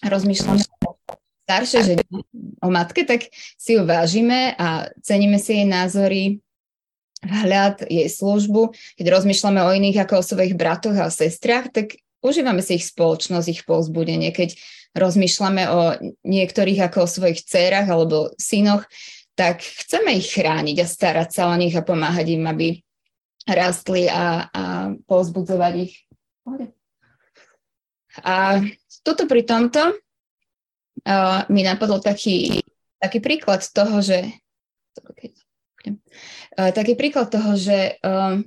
rozmýšľame 0.05 0.63
o 0.85 1.01
staršej 1.49 1.81
žene, 1.81 2.03
o 2.61 2.69
matke, 2.69 3.01
tak 3.09 3.25
si 3.57 3.73
ju 3.73 3.89
vážime 3.89 4.53
a 4.53 4.93
ceníme 5.01 5.41
si 5.41 5.57
jej 5.57 5.65
názory, 5.65 6.45
vhľad, 7.21 7.85
jej 7.85 8.09
službu. 8.09 8.73
Keď 8.97 9.05
rozmýšľame 9.05 9.61
o 9.61 9.73
iných 9.73 10.05
ako 10.05 10.21
o 10.21 10.27
svojich 10.27 10.57
bratoch 10.57 10.97
a 10.97 11.13
sestrach, 11.13 11.69
tak 11.69 12.01
užívame 12.25 12.65
si 12.65 12.81
ich 12.81 12.89
spoločnosť, 12.89 13.47
ich 13.49 13.61
povzbudenie. 13.65 14.33
Keď 14.33 14.57
rozmýšľame 14.97 15.63
o 15.69 15.81
niektorých 16.25 16.91
ako 16.91 17.05
o 17.05 17.11
svojich 17.11 17.45
dcerách 17.45 17.87
alebo 17.87 18.33
synoch, 18.35 18.83
tak 19.37 19.63
chceme 19.63 20.17
ich 20.17 20.33
chrániť 20.35 20.77
a 20.83 20.85
starať 20.85 21.29
sa 21.31 21.43
o 21.49 21.55
nich 21.55 21.73
a 21.73 21.85
pomáhať 21.85 22.35
im, 22.35 22.43
aby 22.45 22.67
rastli 23.47 24.05
a, 24.05 24.51
a 24.51 24.63
pozbudzovať 25.07 25.73
ich. 25.81 25.93
A 28.21 28.59
toto 29.01 29.23
pri 29.25 29.47
tomto 29.47 29.95
uh, 29.95 31.41
mi 31.47 31.63
napadol 31.63 32.03
taký, 32.03 32.59
taký 32.99 33.23
príklad 33.23 33.63
toho, 33.71 34.03
že 34.03 34.27
taký 36.55 36.93
príklad 36.95 37.31
toho, 37.31 37.57
že, 37.57 37.97
um, 38.05 38.45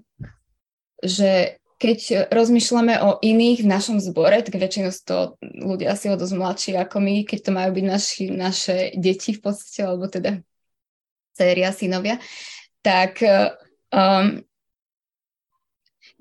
že 1.02 1.60
keď 1.84 2.30
rozmýšľame 2.32 2.96
o 3.02 3.20
iných 3.20 3.66
v 3.66 3.70
našom 3.70 3.98
zbore, 4.00 4.40
tak 4.40 4.56
väčšinou 4.56 4.94
to 5.04 5.36
ľudia 5.42 5.92
asi 5.92 6.08
o 6.08 6.16
dosť 6.16 6.34
mladší 6.38 6.70
ako 6.80 6.96
my, 7.02 7.28
keď 7.28 7.38
to 7.44 7.50
majú 7.52 7.70
byť 7.76 7.84
naši, 7.84 8.24
naše 8.32 8.76
deti 8.96 9.36
v 9.36 9.40
podstate, 9.44 9.84
alebo 9.84 10.08
teda 10.08 10.40
céry 11.34 11.66
a 11.66 11.74
synovia, 11.74 12.16
tak 12.80 13.20
um, 13.90 14.40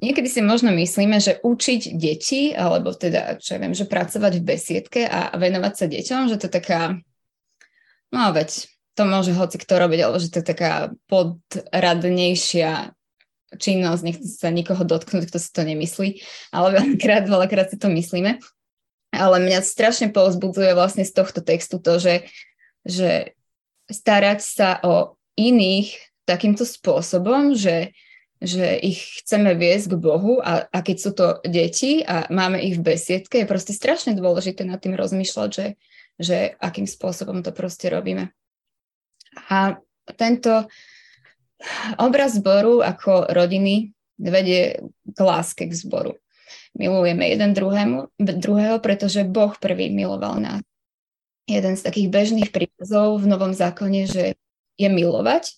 niekedy 0.01 0.27
si 0.27 0.41
možno 0.41 0.73
myslíme, 0.73 1.21
že 1.21 1.39
učiť 1.39 1.81
deti, 1.95 2.51
alebo 2.51 2.91
teda, 2.91 3.37
čo 3.37 3.55
ja 3.55 3.59
viem, 3.61 3.77
že 3.77 3.87
pracovať 3.87 4.41
v 4.41 4.47
besiedke 4.47 5.01
a 5.05 5.31
venovať 5.37 5.73
sa 5.77 5.85
deťom, 5.85 6.21
že 6.33 6.37
to 6.41 6.49
je 6.49 6.55
taká, 6.59 6.81
no 8.09 8.33
veď, 8.33 8.72
to 8.93 9.03
môže 9.09 9.33
hoci 9.33 9.57
kto 9.57 9.73
robiť, 9.81 9.99
alebo 10.05 10.17
že 10.21 10.29
to 10.29 10.41
je 10.41 10.51
taká 10.53 10.93
podradnejšia 11.09 12.93
činnosť, 13.57 14.01
nechce 14.01 14.27
sa 14.33 14.49
nikoho 14.49 14.81
dotknúť, 14.81 15.29
kto 15.29 15.37
si 15.37 15.49
to 15.53 15.61
nemyslí, 15.65 16.09
ale 16.53 16.67
veľakrát, 16.77 17.29
veľakrát 17.29 17.67
si 17.69 17.77
to 17.77 17.89
myslíme. 17.89 18.41
Ale 19.13 19.37
mňa 19.37 19.61
strašne 19.61 20.09
povzbudzuje 20.09 20.73
vlastne 20.73 21.05
z 21.05 21.13
tohto 21.13 21.45
textu 21.45 21.77
to, 21.77 22.01
že, 22.01 22.15
že 22.81 23.37
starať 23.85 24.39
sa 24.41 24.81
o 24.81 25.21
iných 25.37 25.93
takýmto 26.25 26.65
spôsobom, 26.65 27.53
že, 27.53 27.93
že 28.41 28.73
ich 28.81 29.21
chceme 29.21 29.53
viesť 29.53 29.93
k 29.93 30.01
Bohu 30.01 30.41
a, 30.41 30.65
a 30.65 30.79
keď 30.81 30.97
sú 30.97 31.11
to 31.13 31.27
deti 31.45 32.01
a 32.01 32.25
máme 32.33 32.57
ich 32.57 32.81
v 32.81 32.95
besiedke, 32.97 33.45
je 33.45 33.49
proste 33.49 33.77
strašne 33.77 34.17
dôležité 34.17 34.65
nad 34.65 34.81
tým 34.81 34.97
rozmýšľať, 34.97 35.49
že, 35.53 35.67
že 36.17 36.37
akým 36.57 36.89
spôsobom 36.89 37.45
to 37.45 37.53
proste 37.53 37.85
robíme. 37.93 38.33
A 39.49 39.77
tento 40.19 40.67
obraz 41.97 42.35
zboru 42.35 42.83
ako 42.83 43.31
rodiny 43.31 43.95
vedie 44.19 44.83
k 45.03 45.19
láske 45.19 45.67
k 45.67 45.73
zboru. 45.73 46.19
Milujeme 46.73 47.29
jeden 47.29 47.53
druhému, 47.53 48.17
druhého, 48.17 48.81
pretože 48.81 49.23
Boh 49.23 49.53
prvý 49.61 49.93
miloval 49.93 50.41
nás. 50.41 50.61
Jeden 51.45 51.75
z 51.75 51.81
takých 51.85 52.09
bežných 52.09 52.49
príkazov 52.49 53.19
v 53.19 53.29
Novom 53.29 53.53
zákone, 53.53 54.07
že 54.07 54.39
je 54.79 54.89
milovať 54.89 55.53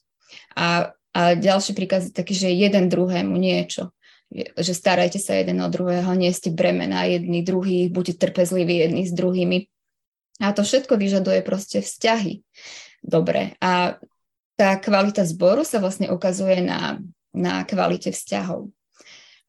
a, 0.57 0.91
a 1.15 1.21
ďalší 1.37 1.71
príkaz 1.77 2.11
je 2.11 2.13
taký, 2.13 2.35
že 2.35 2.51
jeden 2.51 2.91
druhému 2.91 3.37
niečo. 3.37 3.95
Že 4.33 4.73
starajte 4.75 5.21
sa 5.21 5.37
jeden 5.37 5.61
o 5.61 5.69
druhého, 5.69 6.09
nie 6.17 6.33
ste 6.33 6.51
bremena 6.51 7.05
jedni 7.07 7.45
druhých, 7.45 7.93
buďte 7.93 8.19
trpezliví 8.19 8.81
jedni 8.81 9.07
s 9.07 9.13
druhými. 9.13 9.69
A 10.43 10.51
to 10.51 10.67
všetko 10.67 10.99
vyžaduje 10.99 11.39
proste 11.45 11.79
vzťahy. 11.79 12.43
Dobre. 13.05 13.53
A 13.61 14.01
tá 14.57 14.81
kvalita 14.81 15.21
zboru 15.21 15.61
sa 15.61 15.77
vlastne 15.77 16.09
ukazuje 16.09 16.65
na, 16.65 16.97
na 17.29 17.61
kvalite 17.61 18.09
vzťahov. 18.09 18.73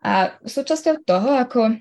A 0.04 0.36
súčasťou 0.44 1.02
toho, 1.08 1.40
ako 1.40 1.80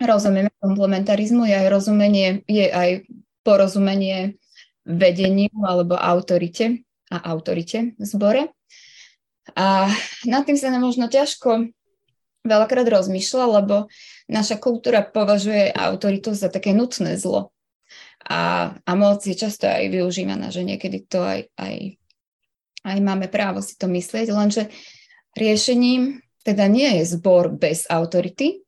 rozumieme 0.00 0.50
komplementarizmu, 0.58 1.44
je 1.44 1.54
aj 1.54 1.68
rozumenie, 1.68 2.40
je 2.48 2.66
aj 2.66 3.04
porozumenie 3.44 4.40
vedeniu 4.88 5.52
alebo 5.60 5.94
autorite 5.94 6.82
a 7.12 7.16
autorite 7.30 7.94
v 8.00 8.04
zbore. 8.04 8.42
A 9.54 9.92
nad 10.24 10.42
tým 10.48 10.56
sa 10.56 10.72
nám 10.72 10.88
možno 10.88 11.06
ťažko 11.06 11.68
veľakrát 12.44 12.88
rozmýšľa, 12.88 13.44
lebo 13.60 13.88
naša 14.28 14.60
kultúra 14.60 15.04
považuje 15.04 15.72
autoritu 15.72 16.32
za 16.32 16.48
také 16.52 16.72
nutné 16.76 17.16
zlo. 17.16 17.53
A, 18.24 18.72
a 18.72 18.92
moc 18.96 19.20
je 19.24 19.36
často 19.36 19.68
aj 19.68 19.92
využívaná, 19.92 20.48
že 20.48 20.64
niekedy 20.64 21.04
to 21.04 21.20
aj, 21.20 21.48
aj 21.60 21.98
aj 22.84 23.00
máme 23.00 23.32
právo 23.32 23.64
si 23.64 23.74
to 23.80 23.88
myslieť, 23.88 24.28
lenže 24.28 24.68
riešením 25.32 26.20
teda 26.44 26.68
nie 26.68 27.00
je 27.00 27.16
zbor 27.16 27.48
bez 27.56 27.88
autority, 27.88 28.60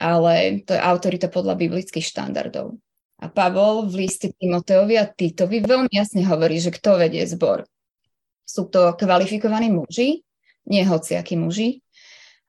ale 0.00 0.64
to 0.64 0.72
je 0.72 0.80
autorita 0.80 1.28
podľa 1.28 1.60
biblických 1.60 2.02
štandardov. 2.02 2.80
A 3.22 3.30
Pavol 3.30 3.86
v 3.86 4.08
liste 4.08 4.32
Timoteovi 4.34 4.98
a 4.98 5.06
Titovi 5.06 5.62
veľmi 5.62 5.92
jasne 5.92 6.26
hovorí, 6.26 6.58
že 6.58 6.74
kto 6.74 6.98
vedie 6.98 7.22
zbor. 7.28 7.68
Sú 8.42 8.66
to 8.66 8.98
kvalifikovaní 8.98 9.70
muži, 9.70 10.26
nie 10.66 10.82
hociakí 10.82 11.38
muži. 11.38 11.84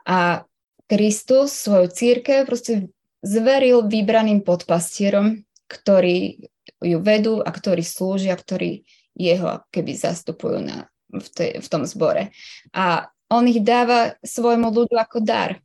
A 0.09 0.41
Kristus 0.89 1.53
svoju 1.53 1.93
církev 1.93 2.49
proste 2.49 2.89
zveril 3.21 3.85
vybraným 3.85 4.41
podpastierom, 4.41 5.45
ktorí 5.73 6.45
ju 6.83 6.97
vedú 7.01 7.41
a 7.41 7.49
ktorí 7.49 7.81
slúžia, 7.81 8.37
ktorí 8.37 8.85
jeho 9.17 9.65
keby 9.73 9.97
zastupujú 9.97 10.61
na 10.61 10.89
v, 11.09 11.27
tej, 11.29 11.51
v 11.61 11.67
tom 11.69 11.83
zbore. 11.85 12.33
A 12.73 13.09
on 13.29 13.49
ich 13.49 13.61
dáva 13.61 14.17
svojmu 14.21 14.69
ľudu 14.69 14.93
ako 14.97 15.21
dar. 15.21 15.57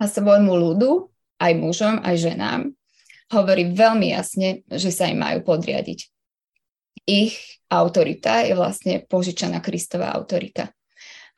A 0.00 0.04
svojmu 0.08 0.52
ľudu, 0.52 1.12
aj 1.40 1.52
mužom, 1.56 2.00
aj 2.00 2.16
ženám, 2.20 2.60
hovorí 3.32 3.72
veľmi 3.72 4.12
jasne, 4.12 4.64
že 4.68 4.90
sa 4.92 5.08
im 5.08 5.20
majú 5.20 5.44
podriadiť. 5.44 6.08
Ich 7.04 7.60
autorita 7.70 8.44
je 8.44 8.56
vlastne 8.56 9.04
požičaná 9.06 9.62
Kristová 9.62 10.12
autorita. 10.12 10.72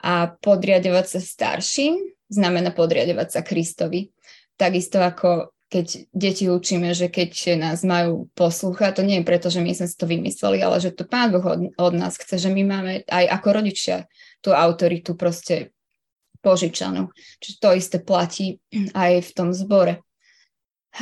A 0.03 0.35
podriadovať 0.35 1.19
sa 1.19 1.21
starším 1.23 2.01
znamená 2.27 2.75
podriadovať 2.75 3.29
sa 3.29 3.41
Kristovi. 3.47 4.11
Takisto 4.59 4.99
ako 4.99 5.55
keď 5.73 6.13
deti 6.13 6.53
učíme, 6.53 6.93
že 6.93 7.09
keď 7.09 7.57
nás 7.57 7.81
majú 7.81 8.29
poslúchať, 8.37 9.01
to 9.01 9.03
nie 9.09 9.25
je 9.25 9.25
preto, 9.25 9.49
že 9.49 9.65
my 9.65 9.73
sme 9.73 9.89
si 9.89 9.97
to 9.97 10.05
vymysleli, 10.05 10.61
ale 10.61 10.77
že 10.85 10.93
to 10.93 11.09
Pán 11.09 11.33
Boh 11.33 11.41
od, 11.41 11.73
od 11.81 11.95
nás 11.97 12.21
chce, 12.21 12.37
že 12.37 12.51
my 12.53 12.61
máme 12.61 12.93
aj 13.09 13.25
ako 13.41 13.49
rodičia 13.57 14.05
tú 14.45 14.53
autoritu 14.53 15.17
proste 15.17 15.73
požičanú. 16.45 17.09
Čiže 17.41 17.57
to 17.57 17.69
isté 17.73 17.97
platí 18.05 18.61
aj 18.93 19.25
v 19.25 19.31
tom 19.33 19.57
zbore. 19.57 20.05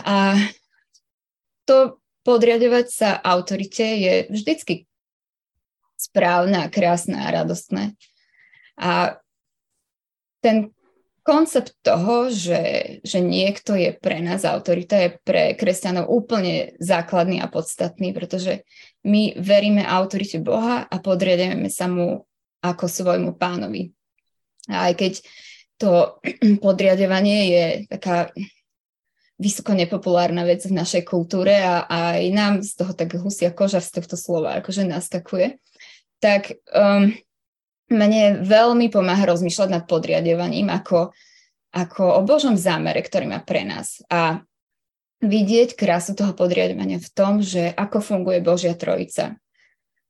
A 0.06 0.38
to 1.66 1.98
podriadovať 2.22 2.86
sa 2.86 3.10
autorite 3.18 3.82
je 3.82 4.14
vždycky 4.30 4.86
správne 5.98 6.62
a 6.62 6.70
krásne 6.70 7.18
a 7.18 7.26
radostné. 7.34 7.98
A 8.78 9.18
ten 10.38 10.70
koncept 11.30 11.78
toho, 11.86 12.26
že, 12.26 12.98
že 13.06 13.22
niekto 13.22 13.78
je 13.78 13.94
pre 13.94 14.18
nás 14.18 14.42
autorita, 14.42 14.98
je 14.98 15.10
pre 15.22 15.54
kresťanov 15.54 16.10
úplne 16.10 16.74
základný 16.82 17.38
a 17.38 17.46
podstatný, 17.46 18.10
pretože 18.10 18.66
my 19.06 19.38
veríme 19.38 19.86
autorite 19.86 20.42
Boha 20.42 20.82
a 20.90 20.96
podriadujeme 20.98 21.70
sa 21.70 21.86
mu 21.86 22.26
ako 22.58 22.84
svojmu 22.90 23.38
pánovi. 23.38 23.94
A 24.66 24.90
aj 24.90 24.94
keď 24.98 25.12
to 25.78 26.18
podriadovanie 26.66 27.38
je 27.46 27.64
taká 27.86 28.34
vysoko 29.38 29.70
nepopulárna 29.72 30.42
vec 30.42 30.66
v 30.66 30.74
našej 30.74 31.06
kultúre 31.06 31.62
a 31.62 31.86
aj 31.88 32.22
nám 32.34 32.54
z 32.66 32.74
toho 32.74 32.92
tak 32.92 33.14
husia 33.16 33.54
koža 33.54 33.78
z 33.78 34.02
tohto 34.02 34.18
slova, 34.18 34.58
akože 34.58 34.82
naskakuje, 34.82 35.62
tak 36.18 36.58
um, 36.74 37.14
mne 37.90 38.46
veľmi 38.46 38.86
pomáha 38.88 39.26
rozmýšľať 39.26 39.68
nad 39.68 39.84
podriadovaním 39.84 40.70
ako, 40.70 41.10
ako 41.74 42.02
o 42.16 42.20
Božom 42.22 42.54
zámere, 42.54 43.02
ktorý 43.02 43.26
má 43.26 43.42
pre 43.42 43.66
nás. 43.66 43.98
A 44.06 44.40
vidieť 45.20 45.76
krásu 45.76 46.16
toho 46.16 46.32
podriadovania 46.32 47.02
v 47.02 47.10
tom, 47.12 47.44
že 47.44 47.74
ako 47.74 48.00
funguje 48.00 48.40
Božia 48.40 48.72
Trojica. 48.78 49.36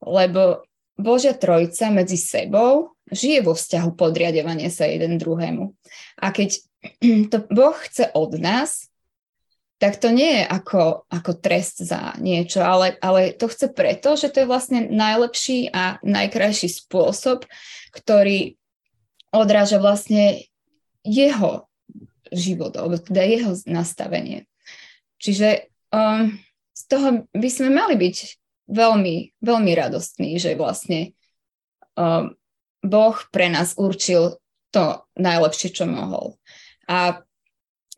Lebo 0.05 0.63
Božia 1.01 1.33
Trojica 1.33 1.89
medzi 1.89 2.21
sebou 2.21 2.95
žije 3.11 3.43
vo 3.43 3.57
vzťahu 3.57 3.97
podriadovania 3.97 4.71
sa 4.71 4.87
jeden 4.87 5.19
druhému. 5.19 5.73
A 6.21 6.31
keď 6.31 6.63
to 7.33 7.43
Boh 7.49 7.77
chce 7.81 8.13
od 8.13 8.37
nás, 8.39 8.90
tak 9.81 9.97
to 9.97 10.13
nie 10.13 10.45
je 10.45 10.45
ako, 10.45 11.09
ako 11.09 11.33
trest 11.41 11.81
za 11.81 12.13
niečo, 12.21 12.61
ale, 12.61 13.01
ale 13.01 13.33
to 13.33 13.49
chce 13.49 13.73
preto, 13.73 14.13
že 14.13 14.29
to 14.29 14.45
je 14.45 14.51
vlastne 14.53 14.93
najlepší 14.93 15.73
a 15.73 15.97
najkrajší 16.05 16.69
spôsob, 16.69 17.49
ktorý 17.97 18.61
odráža 19.33 19.81
vlastne 19.81 20.45
jeho 21.01 21.65
život, 22.29 22.77
alebo 22.77 23.01
teda 23.01 23.25
jeho 23.25 23.57
nastavenie. 23.65 24.45
Čiže 25.17 25.73
um, 25.97 26.37
z 26.77 26.83
toho 26.85 27.25
by 27.33 27.49
sme 27.49 27.73
mali 27.73 27.97
byť 27.97 28.17
veľmi, 28.69 29.41
veľmi 29.41 29.73
radostní, 29.73 30.37
že 30.37 30.61
vlastne 30.61 31.17
um, 31.97 32.37
Boh 32.85 33.17
pre 33.33 33.49
nás 33.49 33.81
určil 33.81 34.37
to 34.77 35.09
najlepšie, 35.17 35.73
čo 35.73 35.89
mohol. 35.89 36.37
A 36.85 37.25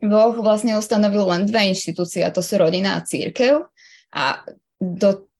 Boh 0.03 0.35
vlastne 0.35 0.75
ustanovil 0.75 1.23
len 1.23 1.47
dve 1.47 1.71
inštitúcie, 1.71 2.27
a 2.27 2.33
to 2.35 2.43
sú 2.43 2.59
rodina 2.59 2.99
a 2.99 3.05
církev. 3.07 3.63
A 4.11 4.43
do 4.77 5.31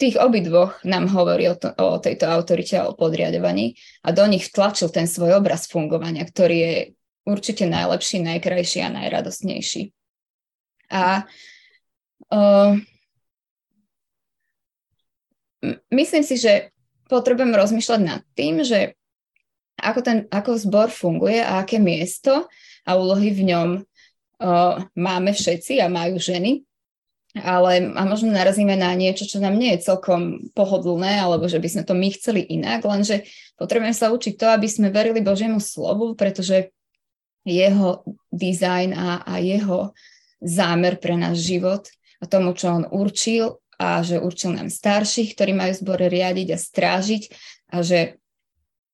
tých 0.00 0.16
obidvoch 0.16 0.80
nám 0.88 1.12
hovorí 1.12 1.52
o, 1.52 1.56
to, 1.60 1.68
o 1.76 2.00
tejto 2.00 2.24
autorite 2.24 2.80
a 2.80 2.88
o 2.88 2.96
podriadovaní 2.96 3.76
a 4.00 4.16
do 4.16 4.24
nich 4.24 4.48
tlačil 4.48 4.88
ten 4.88 5.04
svoj 5.04 5.36
obraz 5.36 5.68
fungovania, 5.68 6.24
ktorý 6.24 6.56
je 6.56 6.74
určite 7.28 7.68
najlepší, 7.68 8.24
najkrajší 8.24 8.80
a 8.80 8.94
najradosnejší. 8.96 9.92
A 10.90 11.28
uh, 12.32 12.72
myslím 15.92 16.24
si, 16.24 16.40
že 16.40 16.72
potrebujem 17.12 17.52
rozmýšľať 17.52 18.00
nad 18.00 18.24
tým, 18.32 18.64
že 18.64 18.96
ako, 19.76 20.00
ten, 20.00 20.18
ako 20.32 20.56
zbor 20.56 20.88
funguje 20.88 21.44
a 21.44 21.60
aké 21.60 21.76
miesto 21.76 22.48
a 22.88 22.90
úlohy 22.96 23.36
v 23.36 23.52
ňom 23.52 23.68
máme 24.96 25.30
všetci 25.36 25.84
a 25.84 25.92
majú 25.92 26.16
ženy. 26.16 26.64
Ale 27.30 27.94
a 27.94 28.02
možno 28.10 28.34
narazíme 28.34 28.74
na 28.74 28.90
niečo, 28.98 29.22
čo 29.22 29.38
nám 29.38 29.54
nie 29.54 29.78
je 29.78 29.86
celkom 29.86 30.50
pohodlné, 30.50 31.22
alebo 31.22 31.46
že 31.46 31.62
by 31.62 31.68
sme 31.70 31.82
to 31.86 31.94
my 31.94 32.10
chceli 32.10 32.42
inak, 32.42 32.82
lenže 32.82 33.22
potrebujeme 33.54 33.94
sa 33.94 34.10
učiť 34.10 34.34
to, 34.34 34.50
aby 34.50 34.66
sme 34.66 34.90
verili 34.90 35.22
Božiemu 35.22 35.62
slovu, 35.62 36.18
pretože 36.18 36.74
jeho 37.46 38.02
dizajn 38.34 38.90
a, 38.98 39.22
a 39.22 39.38
jeho 39.38 39.94
zámer 40.42 40.98
pre 40.98 41.14
náš 41.14 41.46
život 41.46 41.86
a 42.18 42.26
tomu, 42.26 42.50
čo 42.50 42.82
on 42.82 42.84
určil 42.90 43.62
a 43.78 44.02
že 44.02 44.18
určil 44.18 44.58
nám 44.58 44.66
starších, 44.66 45.38
ktorí 45.38 45.54
majú 45.54 45.72
zbore 45.72 46.10
riadiť 46.10 46.48
a 46.50 46.58
strážiť 46.58 47.22
a 47.72 47.86
že 47.86 48.20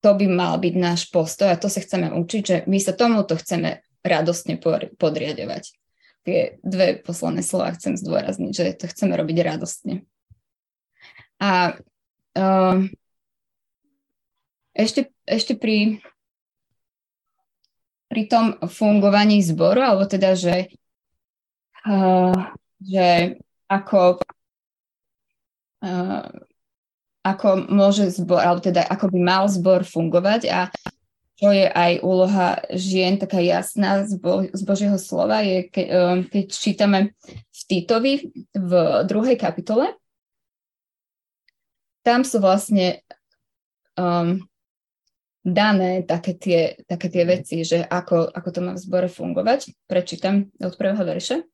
to 0.05 0.13
by 0.13 0.29
mal 0.29 0.61
byť 0.61 0.75
náš 0.77 1.09
postoj 1.09 1.51
a 1.51 1.59
to 1.59 1.67
sa 1.73 1.81
chceme 1.83 2.13
učiť, 2.13 2.43
že 2.45 2.57
my 2.69 2.79
sa 2.79 2.93
tomuto 2.93 3.35
chceme 3.35 3.86
radostne 4.07 4.59
podriadovať. 4.97 5.75
Tie 6.27 6.59
dve 6.63 6.99
posledné 6.99 7.43
slova 7.43 7.75
chcem 7.79 7.95
zdôrazniť, 7.95 8.51
že 8.51 8.65
to 8.75 8.87
chceme 8.91 9.15
robiť 9.15 9.39
radostne. 9.47 10.03
A 11.39 11.79
uh, 12.35 12.77
ešte, 14.75 15.13
ešte 15.29 15.55
pri, 15.55 16.03
pri 18.11 18.23
tom 18.27 18.59
fungovaní 18.67 19.39
zboru, 19.45 19.85
alebo 19.85 20.09
teda, 20.09 20.35
že, 20.35 20.73
uh, 21.87 22.35
že 22.83 23.39
ako 23.71 24.19
uh, 25.87 26.27
ako 27.27 27.67
môže 27.67 28.15
zbor, 28.15 28.39
alebo 28.39 28.63
teda 28.63 28.87
ako 28.87 29.11
by 29.11 29.19
mal 29.19 29.45
zbor 29.51 29.83
fungovať 29.83 30.47
a 30.47 30.71
čo 31.37 31.53
je 31.53 31.69
aj 31.69 32.01
úloha 32.01 32.65
žien 32.73 33.21
taká 33.21 33.45
jasná 33.45 34.09
z, 34.09 34.17
Bo- 34.17 34.49
z 34.49 34.63
Božieho 34.65 34.97
slova, 34.97 35.45
je 35.45 35.69
ke, 35.69 35.85
um, 35.85 36.25
keď 36.25 36.45
čítame 36.49 36.99
v 37.29 37.61
Titovi 37.69 38.15
v 38.57 38.73
druhej 39.05 39.37
kapitole, 39.37 39.93
tam 42.01 42.25
sú 42.25 42.41
vlastne 42.41 43.05
um, 44.01 44.41
dané 45.45 46.09
také 46.09 46.33
tie, 46.35 46.61
také 46.89 47.13
tie 47.13 47.29
veci, 47.29 47.63
že 47.69 47.85
ako, 47.85 48.33
ako 48.33 48.49
to 48.51 48.61
má 48.65 48.73
v 48.73 48.83
zbore 48.83 49.09
fungovať. 49.13 49.77
Prečítam 49.85 50.49
od 50.59 50.73
prvého 50.75 51.05
verša. 51.05 51.45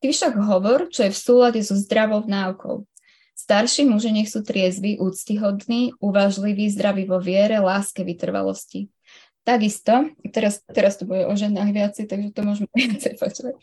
Ty 0.00 0.06
však 0.12 0.34
hovor, 0.36 0.88
čo 0.88 1.04
je 1.04 1.12
v 1.12 1.18
súlade 1.18 1.60
so 1.60 1.76
zdravou 1.76 2.24
náukou 2.24 2.88
Starší 3.36 3.84
muži 3.84 4.16
nech 4.16 4.32
sú 4.32 4.40
triezví, 4.40 4.96
úctyhodní, 4.96 5.92
uvážliví, 6.00 6.72
zdraví 6.72 7.04
vo 7.04 7.20
viere, 7.20 7.60
láske, 7.60 8.00
vytrvalosti. 8.00 8.88
Takisto, 9.44 10.10
teraz, 10.32 10.64
teraz 10.66 10.96
to 10.96 11.04
bude 11.04 11.28
o 11.28 11.34
ženách 11.36 11.70
viacej, 11.70 12.08
takže 12.08 12.32
to 12.32 12.40
môžeme 12.42 12.66
viacej 12.80 13.20
počuť. 13.20 13.54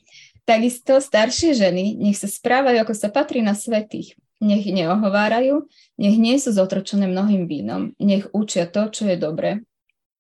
Takisto 0.46 1.02
staršie 1.02 1.58
ženy 1.58 1.98
nech 1.98 2.22
sa 2.22 2.30
správajú, 2.30 2.86
ako 2.86 2.94
sa 2.94 3.10
patrí 3.10 3.42
na 3.42 3.58
svetých. 3.58 4.14
Nech 4.40 4.64
neohovárajú, 4.64 5.66
nech 5.98 6.16
nie 6.22 6.38
sú 6.38 6.54
zotročené 6.54 7.10
mnohým 7.10 7.50
vínom, 7.50 7.98
nech 7.98 8.30
učia 8.30 8.70
to, 8.70 8.94
čo 8.94 9.10
je 9.10 9.18
dobré, 9.18 9.66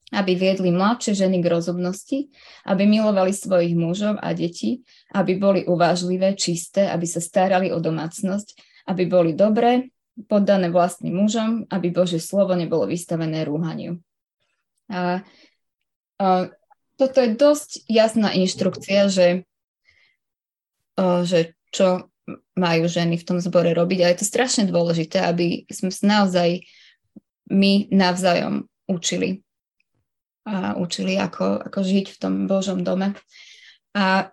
aby 0.09 0.33
viedli 0.33 0.73
mladšie 0.73 1.13
ženy 1.13 1.45
k 1.45 1.51
rozumnosti, 1.51 2.19
aby 2.65 2.89
milovali 2.89 3.35
svojich 3.35 3.77
mužov 3.77 4.17
a 4.17 4.33
deti, 4.33 4.81
aby 5.13 5.37
boli 5.37 5.61
uvážlivé, 5.69 6.33
čisté, 6.33 6.89
aby 6.89 7.05
sa 7.05 7.21
starali 7.21 7.69
o 7.69 7.77
domácnosť, 7.77 8.72
aby 8.87 9.03
boli 9.07 9.31
dobré, 9.33 9.93
poddané 10.29 10.69
vlastným 10.69 11.15
mužom, 11.17 11.49
aby 11.73 11.89
Bože 11.89 12.21
slovo 12.21 12.53
nebolo 12.53 12.85
vystavené 12.85 13.41
rúhaniu. 13.47 13.97
A, 14.91 15.25
a 16.21 16.27
toto 16.99 17.17
je 17.23 17.33
dosť 17.33 17.89
jasná 17.89 18.29
inštrukcia, 18.37 19.09
že, 19.09 19.27
a, 20.99 21.25
že 21.25 21.57
čo 21.73 22.13
majú 22.53 22.85
ženy 22.85 23.17
v 23.17 23.25
tom 23.25 23.37
zbore 23.41 23.73
robiť 23.73 23.99
a 24.05 24.09
je 24.13 24.17
to 24.21 24.25
strašne 24.29 24.69
dôležité, 24.69 25.25
aby 25.25 25.65
sme 25.67 25.89
sa 25.89 26.21
naozaj 26.21 26.63
my 27.49 27.89
navzájom 27.91 28.69
učili 28.87 29.43
a 30.43 30.75
učili, 30.75 31.15
ako, 31.15 31.71
ako 31.71 31.79
žiť 31.81 32.05
v 32.13 32.19
tom 32.19 32.33
Božom 32.51 32.83
dome. 32.83 33.15
A 33.95 34.27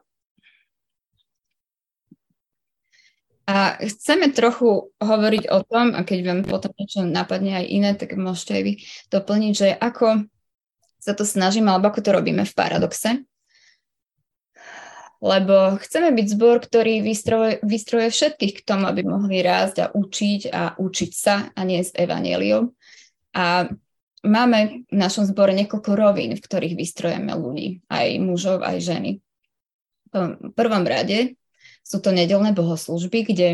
A 3.50 3.74
chceme 3.82 4.30
trochu 4.30 4.94
hovoriť 5.02 5.50
o 5.50 5.66
tom, 5.66 5.98
a 5.98 6.06
keď 6.06 6.18
vám 6.22 6.40
potom 6.46 6.70
niečo 6.78 7.02
napadne 7.02 7.58
aj 7.58 7.66
iné, 7.66 7.90
tak 7.98 8.14
môžete 8.14 8.52
aj 8.54 8.62
vy 8.62 8.72
doplniť, 9.10 9.52
že 9.58 9.68
ako 9.74 10.30
sa 11.02 11.18
to 11.18 11.26
snažíme, 11.26 11.66
alebo 11.66 11.90
ako 11.90 11.98
to 11.98 12.10
robíme 12.14 12.46
v 12.46 12.54
paradoxe. 12.54 13.26
Lebo 15.18 15.82
chceme 15.82 16.14
byť 16.14 16.26
zbor, 16.30 16.62
ktorý 16.62 17.02
vystrojuje, 17.02 17.58
vystrojuje 17.66 18.08
všetkých 18.14 18.54
k 18.54 18.64
tomu, 18.64 18.86
aby 18.86 19.02
mohli 19.02 19.42
rásť 19.42 19.76
a 19.82 19.90
učiť 19.98 20.42
a 20.54 20.62
učiť 20.78 21.10
sa 21.10 21.50
a 21.50 21.60
nie 21.66 21.82
z 21.82 21.90
evaneliou. 21.98 22.70
A 23.34 23.66
máme 24.22 24.86
v 24.86 24.94
našom 24.94 25.26
zbore 25.26 25.58
niekoľko 25.58 25.90
rovín, 25.98 26.38
v 26.38 26.44
ktorých 26.44 26.78
vystrojeme 26.78 27.34
ľudí, 27.34 27.82
aj 27.90 28.06
mužov, 28.22 28.62
aj 28.62 28.78
ženy. 28.78 29.10
V 30.14 30.54
prvom 30.54 30.84
rade 30.86 31.39
sú 31.82 31.98
to 31.98 32.14
nedelné 32.14 32.52
bohoslužby, 32.54 33.26
kde 33.32 33.48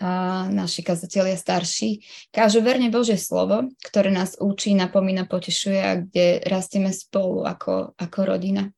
a 0.00 0.48
naši 0.48 0.80
kazatelia 0.80 1.36
starší 1.36 2.00
kážu 2.32 2.64
verne 2.64 2.88
Božie 2.88 3.20
slovo, 3.20 3.68
ktoré 3.84 4.08
nás 4.08 4.32
učí, 4.40 4.72
napomína, 4.72 5.28
potešuje 5.28 5.80
a 5.84 6.00
kde 6.00 6.40
rastieme 6.48 6.88
spolu 6.88 7.44
ako, 7.44 7.92
ako 8.00 8.18
rodina. 8.24 8.72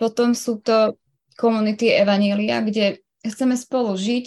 Potom 0.00 0.32
sú 0.32 0.64
to 0.64 0.96
komunity 1.36 1.92
Evanília, 1.92 2.64
kde 2.64 3.04
chceme 3.20 3.52
spolu 3.52 3.92
žiť 4.00 4.26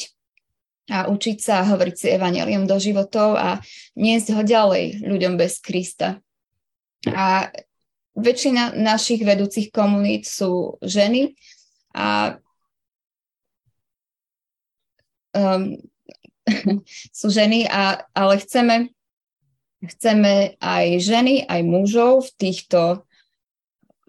a 0.93 1.10
učiť 1.10 1.38
sa 1.41 1.66
a 1.66 1.68
hovoriť 1.74 1.95
si 1.97 2.08
Evanílium 2.14 2.70
do 2.70 2.78
životov 2.78 3.34
a 3.41 3.58
niesť 3.97 4.38
ho 4.38 4.41
ďalej 4.45 5.02
ľuďom 5.02 5.34
bez 5.34 5.58
Krista. 5.66 6.22
A 7.10 7.49
väčšina 8.14 8.78
našich 8.78 9.26
vedúcich 9.26 9.74
komunít 9.74 10.30
sú 10.30 10.78
ženy 10.86 11.34
a 11.97 12.38
um, 15.36 15.77
sú 17.19 17.27
ženy, 17.29 17.67
a, 17.69 18.05
ale 18.13 18.41
chceme, 18.41 18.91
chceme 19.82 20.57
aj 20.57 20.86
ženy, 21.01 21.45
aj 21.45 21.61
mužov 21.63 22.27
v 22.27 22.32
týchto 22.38 22.79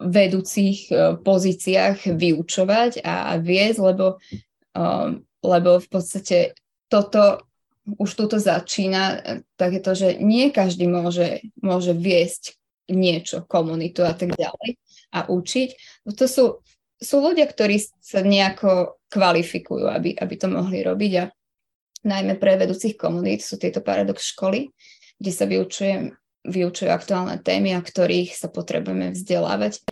vedúcich 0.03 0.91
uh, 0.91 1.15
pozíciách 1.21 2.11
vyučovať 2.19 3.07
a, 3.07 3.33
a 3.33 3.33
viesť, 3.39 3.79
lebo, 3.79 4.19
um, 4.75 5.23
lebo 5.45 5.71
v 5.79 5.89
podstate 5.89 6.59
toto 6.91 7.47
už 7.87 8.11
túto 8.15 8.39
začína, 8.39 9.23
tak 9.59 9.75
je 9.75 9.83
to, 9.83 9.93
že 9.95 10.09
nie 10.23 10.55
každý 10.55 10.87
môže, 10.87 11.43
môže 11.59 11.91
viesť 11.91 12.55
niečo, 12.87 13.43
komunitu 13.47 14.07
a 14.07 14.15
tak 14.15 14.39
ďalej 14.39 14.79
a 15.13 15.27
učiť. 15.27 15.69
To 16.15 16.27
sú 16.27 16.45
sú 17.03 17.19
ľudia, 17.19 17.51
ktorí 17.51 17.83
sa 17.99 18.23
nejako 18.23 19.03
kvalifikujú, 19.11 19.91
aby, 19.91 20.15
aby 20.15 20.35
to 20.39 20.47
mohli 20.47 20.87
robiť 20.87 21.13
a 21.19 21.25
najmä 22.07 22.39
pre 22.39 22.55
vedúcich 22.55 22.95
komunít 22.95 23.43
sú 23.43 23.59
tieto 23.59 23.83
paradox 23.83 24.31
školy, 24.33 24.71
kde 25.19 25.33
sa 25.35 25.45
vyučujem, 25.47 26.15
vyučujú 26.47 26.91
aktuálne 26.91 27.43
témy, 27.43 27.75
a 27.75 27.83
ktorých 27.83 28.35
sa 28.35 28.51
potrebujeme 28.51 29.15
vzdelávať. 29.15 29.83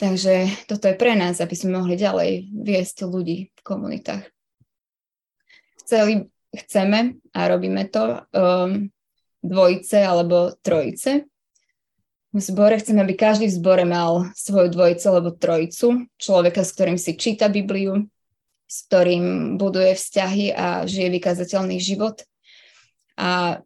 Takže 0.00 0.64
toto 0.64 0.88
je 0.88 0.96
pre 0.96 1.12
nás, 1.12 1.38
aby 1.44 1.52
sme 1.52 1.76
mohli 1.76 2.00
ďalej 2.00 2.48
viesť 2.50 3.04
ľudí 3.04 3.52
v 3.52 3.60
komunitách. 3.60 4.24
Chceli, 5.84 6.32
chceme 6.56 7.20
a 7.36 7.40
robíme 7.44 7.84
to 7.92 8.24
um, 8.32 8.88
dvojice 9.44 10.00
alebo 10.00 10.56
trojice, 10.64 11.28
v 12.34 12.40
zbore 12.42 12.74
chceme, 12.82 12.98
aby 12.98 13.14
každý 13.14 13.46
v 13.46 13.56
zbore 13.62 13.86
mal 13.86 14.34
svoju 14.34 14.74
dvojicu 14.74 15.04
alebo 15.06 15.30
trojicu, 15.38 16.10
človeka, 16.18 16.66
s 16.66 16.74
ktorým 16.74 16.98
si 16.98 17.14
číta 17.14 17.46
Bibliu, 17.46 18.10
s 18.66 18.90
ktorým 18.90 19.54
buduje 19.54 19.94
vzťahy 19.94 20.50
a 20.50 20.82
žije 20.82 21.14
vykazateľný 21.14 21.78
život. 21.78 22.26
A, 23.14 23.62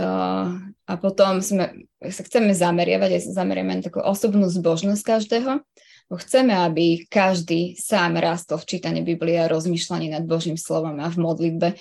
uh, 0.00 0.48
a 0.88 0.92
potom 0.96 1.44
sme, 1.44 1.84
sa 2.00 2.22
chceme 2.24 2.56
zameriavať, 2.56 3.10
aj 3.20 3.22
sa 3.28 3.44
zameriame 3.44 3.76
na 3.76 3.84
takú 3.84 4.00
osobnú 4.00 4.48
zbožnosť 4.48 5.02
každého, 5.04 5.60
Chceme, 6.06 6.54
aby 6.54 7.02
každý 7.10 7.74
sám 7.74 8.14
rastol 8.22 8.62
v 8.62 8.78
čítaní 8.78 9.02
Biblie 9.02 9.42
a 9.42 9.50
rozmýšľaní 9.50 10.14
nad 10.14 10.22
Božím 10.22 10.54
slovom 10.54 11.02
a 11.02 11.10
v 11.10 11.18
modlitbe. 11.18 11.74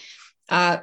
A 0.50 0.82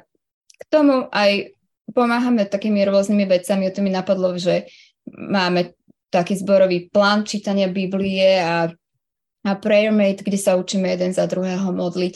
k 0.55 0.63
tomu 0.71 1.11
aj 1.11 1.51
pomáhame 1.91 2.47
takými 2.47 2.87
rôznymi 2.87 3.27
vecami. 3.27 3.67
O 3.67 3.75
to 3.75 3.83
mi 3.83 3.91
napadlo, 3.91 4.31
že 4.39 4.71
máme 5.09 5.73
taký 6.13 6.37
zborový 6.37 6.93
plán 6.93 7.25
čítania 7.25 7.67
Biblie 7.67 8.37
a, 8.39 8.69
a 9.43 9.51
prayer 9.57 9.91
mate, 9.91 10.21
kde 10.21 10.37
sa 10.37 10.55
učíme 10.55 10.87
jeden 10.87 11.11
za 11.11 11.25
druhého 11.25 11.73
modliť. 11.73 12.15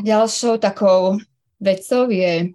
Ďalšou 0.00 0.60
takou 0.60 1.20
vecou 1.60 2.08
je, 2.08 2.52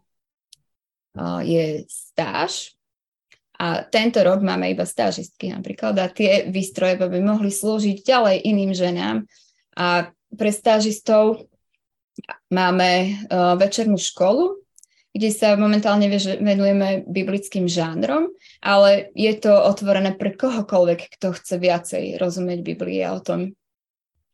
je 1.41 1.65
stáž, 1.89 2.75
a 3.55 3.87
tento 3.87 4.19
rok 4.19 4.43
máme 4.43 4.67
iba 4.67 4.83
stážistky 4.83 5.47
napríklad 5.47 5.95
a 5.95 6.11
tie 6.11 6.51
výstroje 6.51 6.99
by 6.99 7.19
mohli 7.23 7.47
slúžiť 7.47 8.03
ďalej 8.03 8.43
iným 8.43 8.75
ženám. 8.75 9.23
A 9.79 10.11
pre 10.35 10.51
stážistov 10.51 11.47
máme 12.51 13.15
večernú 13.55 13.95
školu, 13.95 14.64
kde 15.16 15.32
sa 15.32 15.55
momentálne 15.55 16.11
venujeme 16.43 17.07
biblickým 17.07 17.72
žánrom, 17.72 18.36
ale 18.59 19.16
je 19.16 19.32
to 19.39 19.47
otvorené 19.47 20.11
pre 20.11 20.36
kohokoľvek, 20.36 21.16
kto 21.16 21.32
chce 21.32 21.55
viacej 21.55 22.03
rozumieť 22.20 22.59
Biblii 22.59 23.07
o 23.07 23.24
tom, 23.24 23.55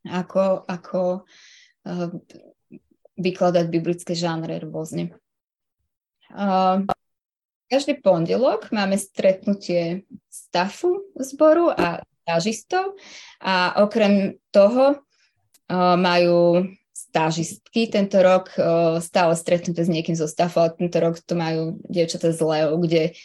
ako, 0.10 0.66
ako 0.66 1.22
uh, 1.86 2.10
vykladať 3.14 3.66
biblické 3.70 4.18
žánre 4.18 4.58
rôzne. 4.58 5.14
Uh, 6.34 6.90
každý 7.70 8.02
pondelok 8.02 8.74
máme 8.74 8.98
stretnutie 8.98 10.10
stafu 10.34 11.14
zboru 11.14 11.70
a 11.70 12.02
stážistov 12.26 12.98
a 13.38 13.86
okrem 13.86 14.42
toho 14.50 14.98
uh, 14.98 15.94
majú 15.94 16.66
stážistky 17.10 17.90
tento 17.90 18.22
rok 18.22 18.54
uh, 18.56 19.02
stále 19.02 19.34
stretnuté 19.34 19.82
s 19.82 19.90
niekým 19.90 20.14
zo 20.14 20.30
stafu, 20.30 20.62
ale 20.62 20.78
tento 20.78 20.98
rok 21.02 21.18
to 21.22 21.34
majú 21.34 21.82
dievčatá 21.90 22.30
z 22.30 22.42
Leo, 22.46 22.78
kde, 22.78 23.18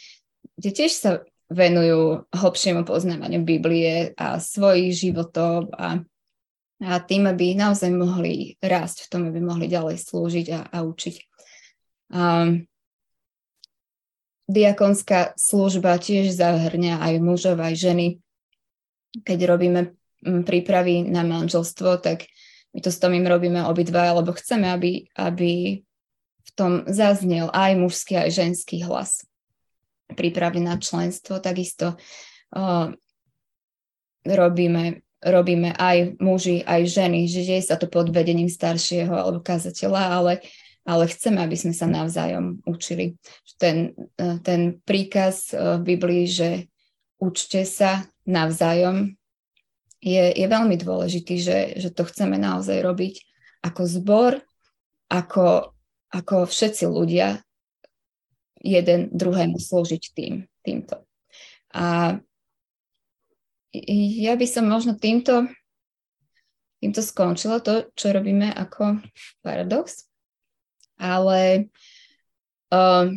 kde 0.57 0.69
tiež 0.73 0.91
sa 0.93 1.11
venujú 1.47 2.27
hlbšiemu 2.33 2.83
poznávaniu 2.83 3.45
Biblie 3.45 4.11
a 4.19 4.41
svojich 4.41 4.91
životov 4.99 5.71
a, 5.71 6.03
a 6.83 6.93
tým, 6.99 7.29
aby 7.31 7.55
naozaj 7.55 7.87
mohli 7.93 8.59
rásť 8.59 9.07
v 9.07 9.09
tom, 9.09 9.21
aby 9.31 9.39
mohli 9.39 9.71
ďalej 9.71 10.01
slúžiť 10.03 10.47
a, 10.51 10.61
a 10.67 10.77
učiť. 10.83 11.15
Um, 12.11 12.67
diakonská 14.47 15.35
služba 15.39 15.99
tiež 15.99 16.35
zahrňa 16.35 17.03
aj 17.03 17.13
mužov, 17.19 17.59
aj 17.59 17.75
ženy. 17.75 18.07
Keď 19.23 19.39
robíme 19.47 19.95
prípravy 20.23 21.07
na 21.07 21.23
manželstvo, 21.23 21.99
tak 22.03 22.27
my 22.77 22.79
to 22.85 22.93
s 22.93 23.01
Tomým 23.01 23.25
robíme 23.25 23.65
obidva, 23.65 24.13
lebo 24.13 24.37
chceme, 24.37 24.69
aby, 24.69 25.09
aby 25.17 25.81
v 26.45 26.51
tom 26.53 26.85
zaznel 26.85 27.49
aj 27.49 27.73
mužský, 27.73 28.21
aj 28.21 28.37
ženský 28.37 28.85
hlas. 28.85 29.25
Prípravy 30.13 30.61
na 30.61 30.77
členstvo 30.77 31.41
takisto 31.41 31.97
uh, 32.53 32.93
robíme, 34.21 35.01
robíme 35.25 35.73
aj 35.73 36.21
muži, 36.21 36.61
aj 36.61 36.85
ženy, 36.85 37.25
že 37.25 37.41
je 37.49 37.65
sa 37.65 37.81
to 37.81 37.89
pod 37.89 38.13
vedením 38.13 38.47
staršieho 38.47 39.09
alebo 39.09 39.41
kazateľa, 39.41 40.01
ale 40.13 40.33
ale 40.87 41.03
chceme, 41.11 41.43
aby 41.43 41.59
sme 41.59 41.75
sa 41.75 41.83
navzájom 41.83 42.63
učili. 42.63 43.19
Ten, 43.59 43.91
e, 44.15 44.39
ten 44.39 44.79
príkaz 44.87 45.51
e, 45.51 45.83
v 45.83 45.83
Biblii, 45.83 46.25
že 46.31 46.49
učte 47.19 47.67
sa 47.67 48.07
navzájom, 48.23 49.16
je, 50.01 50.23
je 50.33 50.47
veľmi 50.47 50.77
dôležitý, 50.77 51.35
že, 51.41 51.59
že 51.77 51.89
to 51.89 52.05
chceme 52.05 52.37
naozaj 52.37 52.79
robiť 52.81 53.21
ako 53.65 53.81
zbor, 53.85 54.31
ako, 55.09 55.73
ako 56.13 56.35
všetci 56.45 56.85
ľudia 56.85 57.41
jeden 58.61 59.13
druhému 59.13 59.57
slúžiť 59.57 60.03
tým, 60.13 60.45
týmto. 60.65 61.01
A 61.73 62.17
ja 63.77 64.33
by 64.33 64.47
som 64.49 64.65
možno 64.65 64.97
týmto, 64.97 65.45
týmto 66.81 67.01
skončila 67.05 67.61
to, 67.61 67.89
čo 67.93 68.13
robíme 68.13 68.49
ako 68.53 69.01
paradox 69.45 70.07
ale 70.97 71.69
um, 72.73 73.13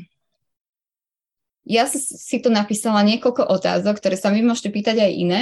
ja 1.65 1.85
si 1.89 2.37
tu 2.41 2.49
napísala 2.53 3.01
niekoľko 3.05 3.49
otázok, 3.49 3.99
ktoré 3.99 4.17
sa 4.21 4.29
vy 4.29 4.45
môžete 4.45 4.71
pýtať 4.71 4.97
aj 5.01 5.13
iné, 5.17 5.41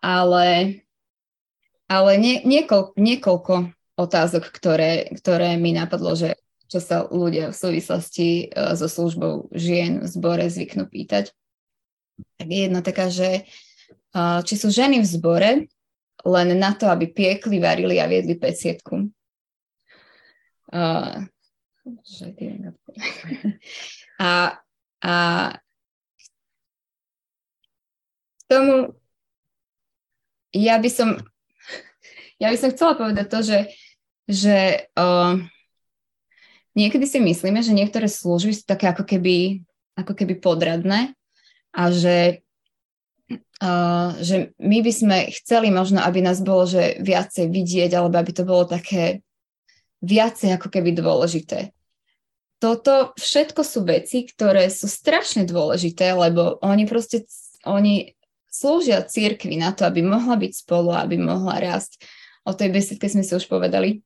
ale, 0.00 0.80
ale 1.88 2.12
nie, 2.18 2.42
niekoľko, 2.44 2.92
niekoľko 2.96 3.54
otázok, 3.96 4.52
ktoré, 4.52 5.10
ktoré 5.16 5.56
mi 5.56 5.72
napadlo, 5.72 6.12
že 6.12 6.36
čo 6.66 6.82
sa 6.82 7.06
ľudia 7.06 7.54
v 7.54 7.56
súvislosti 7.56 8.50
uh, 8.50 8.74
so 8.74 8.90
službou 8.90 9.48
žien 9.54 10.02
v 10.02 10.06
zbore 10.10 10.44
zvyknú 10.50 10.90
pýtať. 10.90 11.30
Tak 12.36 12.48
je 12.48 12.60
jedna 12.66 12.82
taká, 12.82 13.06
že 13.08 13.46
uh, 14.12 14.42
či 14.42 14.58
sú 14.58 14.68
ženy 14.74 15.00
v 15.00 15.06
zbore 15.06 15.50
len 16.26 16.48
na 16.58 16.74
to, 16.74 16.90
aby 16.90 17.06
piekli, 17.06 17.62
varili 17.62 18.02
a 18.02 18.10
viedli 18.10 18.34
pecietku. 18.34 19.08
Uh, 20.74 21.22
a, 24.18 24.58
a 25.06 25.14
k 28.36 28.42
tomu 28.50 28.98
ja 30.56 30.80
by 30.80 30.88
som 30.88 31.20
ja 32.36 32.52
by 32.52 32.56
som 32.60 32.72
chcela 32.72 32.94
povedať 32.96 33.26
to, 33.32 33.38
že, 33.40 33.58
že 34.28 34.56
uh, 34.96 35.40
niekedy 36.76 37.08
si 37.08 37.18
myslíme, 37.20 37.64
že 37.64 37.72
niektoré 37.72 38.08
služby 38.08 38.52
sú 38.52 38.64
také 38.68 38.92
ako 38.92 39.08
keby, 39.08 39.64
ako 39.96 40.12
keby 40.12 40.36
podradné 40.36 41.16
a 41.72 41.82
že, 41.88 42.44
uh, 43.64 44.12
že 44.20 44.52
my 44.60 44.78
by 44.84 44.92
sme 44.92 45.18
chceli 45.32 45.72
možno, 45.72 46.04
aby 46.04 46.20
nás 46.20 46.44
bolo 46.44 46.68
že 46.68 47.00
viacej 47.00 47.48
vidieť, 47.48 47.96
alebo 47.96 48.20
aby 48.20 48.32
to 48.36 48.44
bolo 48.44 48.68
také 48.68 49.24
viacej 50.04 50.60
ako 50.60 50.68
keby 50.68 50.92
dôležité. 50.92 51.72
Toto 52.56 53.16
všetko 53.20 53.60
sú 53.64 53.84
veci, 53.84 54.24
ktoré 54.28 54.68
sú 54.72 54.88
strašne 54.88 55.44
dôležité, 55.44 56.12
lebo 56.16 56.56
oni 56.64 56.88
proste, 56.88 57.28
oni 57.68 58.15
slúžia 58.56 59.04
církvi 59.04 59.60
na 59.60 59.76
to, 59.76 59.84
aby 59.84 60.00
mohla 60.00 60.40
byť 60.40 60.52
spolu, 60.64 60.96
aby 60.96 61.20
mohla 61.20 61.60
rásť. 61.60 62.00
O 62.48 62.56
tej 62.56 62.72
besedke 62.72 63.04
sme 63.10 63.20
si 63.20 63.36
už 63.36 63.44
povedali. 63.52 64.00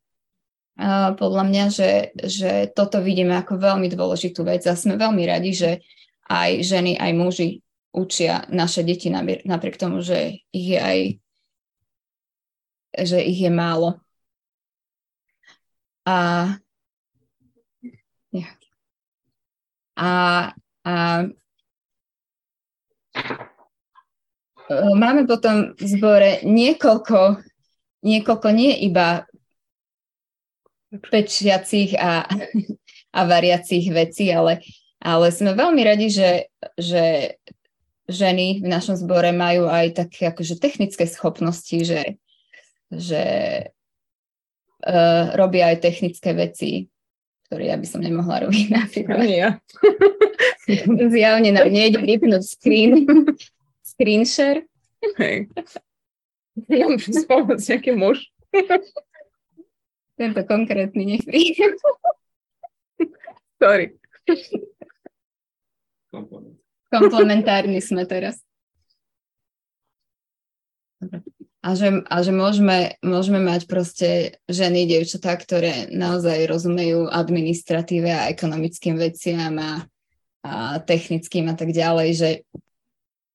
A 0.81 1.13
podľa 1.15 1.45
mňa, 1.47 1.65
že, 1.71 1.91
že 2.17 2.51
toto 2.73 3.05
vidíme 3.05 3.37
ako 3.37 3.61
veľmi 3.61 3.87
dôležitú 3.93 4.43
vec 4.43 4.65
a 4.67 4.75
sme 4.75 4.97
veľmi 4.97 5.23
radi, 5.29 5.53
že 5.53 5.71
aj 6.27 6.65
ženy, 6.65 6.97
aj 6.97 7.13
muži 7.15 7.49
učia 7.91 8.47
naše 8.49 8.87
deti 8.87 9.11
napriek 9.11 9.77
tomu, 9.77 10.01
že 10.01 10.41
ich 10.51 10.67
je 10.75 10.81
aj 10.81 10.99
že 12.91 13.23
ich 13.23 13.39
je 13.39 13.51
málo. 13.51 14.03
A, 16.03 16.59
a, 19.95 20.11
a 20.83 20.95
máme 24.95 25.27
potom 25.27 25.75
v 25.75 25.85
zbore 25.85 26.31
niekoľko, 26.47 27.43
niekoľko 28.07 28.49
nie 28.55 28.87
iba 28.87 29.27
pečiacich 30.91 31.95
a, 31.99 32.27
a 33.19 33.21
variacich 33.27 33.91
vecí, 33.91 34.31
ale, 34.31 34.63
ale 35.03 35.35
sme 35.35 35.55
veľmi 35.55 35.83
radi, 35.83 36.11
že, 36.11 36.31
že 36.79 37.35
ženy 38.11 38.63
v 38.63 38.67
našom 38.67 38.99
zbore 38.99 39.31
majú 39.31 39.71
aj 39.71 40.07
také 40.07 40.31
akože 40.31 40.59
technické 40.59 41.07
schopnosti, 41.07 41.79
že, 41.87 42.19
že 42.91 43.25
uh, 44.87 45.25
robia 45.39 45.71
aj 45.75 45.83
technické 45.83 46.35
veci, 46.35 46.91
ktoré 47.47 47.71
ja 47.71 47.77
by 47.79 47.87
som 47.87 48.03
nemohla 48.03 48.47
robiť 48.47 48.67
napríklad. 48.83 49.27
Ja. 49.31 49.51
Zjavne 51.15 51.51
nám 51.55 51.71
nejde 51.71 52.03
vypnúť 52.03 52.43
screen, 52.47 53.07
screen 54.01 54.25
share. 54.25 54.65
Hej. 55.21 55.53
Ja 56.69 56.91
môžem 56.91 57.15
spomôcť 57.15 57.63
nejaký 57.73 57.93
muž. 57.97 58.27
Tento 60.19 60.41
konkrétny 60.45 61.17
nech. 61.17 61.25
Sorry. 63.57 63.97
Komplementárni 66.91 67.81
sme 67.81 68.05
teraz. 68.05 68.43
Dobre 71.01 71.23
a 71.61 71.77
že, 71.77 72.01
a 72.09 72.17
že 72.25 72.33
môžeme, 72.33 72.97
môžeme 73.05 73.37
mať 73.37 73.69
proste 73.69 74.41
ženy, 74.49 74.89
dievčatá, 74.89 75.37
ktoré 75.37 75.93
naozaj 75.93 76.49
rozumejú 76.49 77.13
administratíve 77.13 78.09
a 78.09 78.33
ekonomickým 78.33 78.97
veciam 78.97 79.53
a, 79.61 79.85
a 80.41 80.81
technickým 80.81 81.53
a 81.53 81.55
tak 81.55 81.77
ďalej, 81.77 82.09
že 82.17 82.31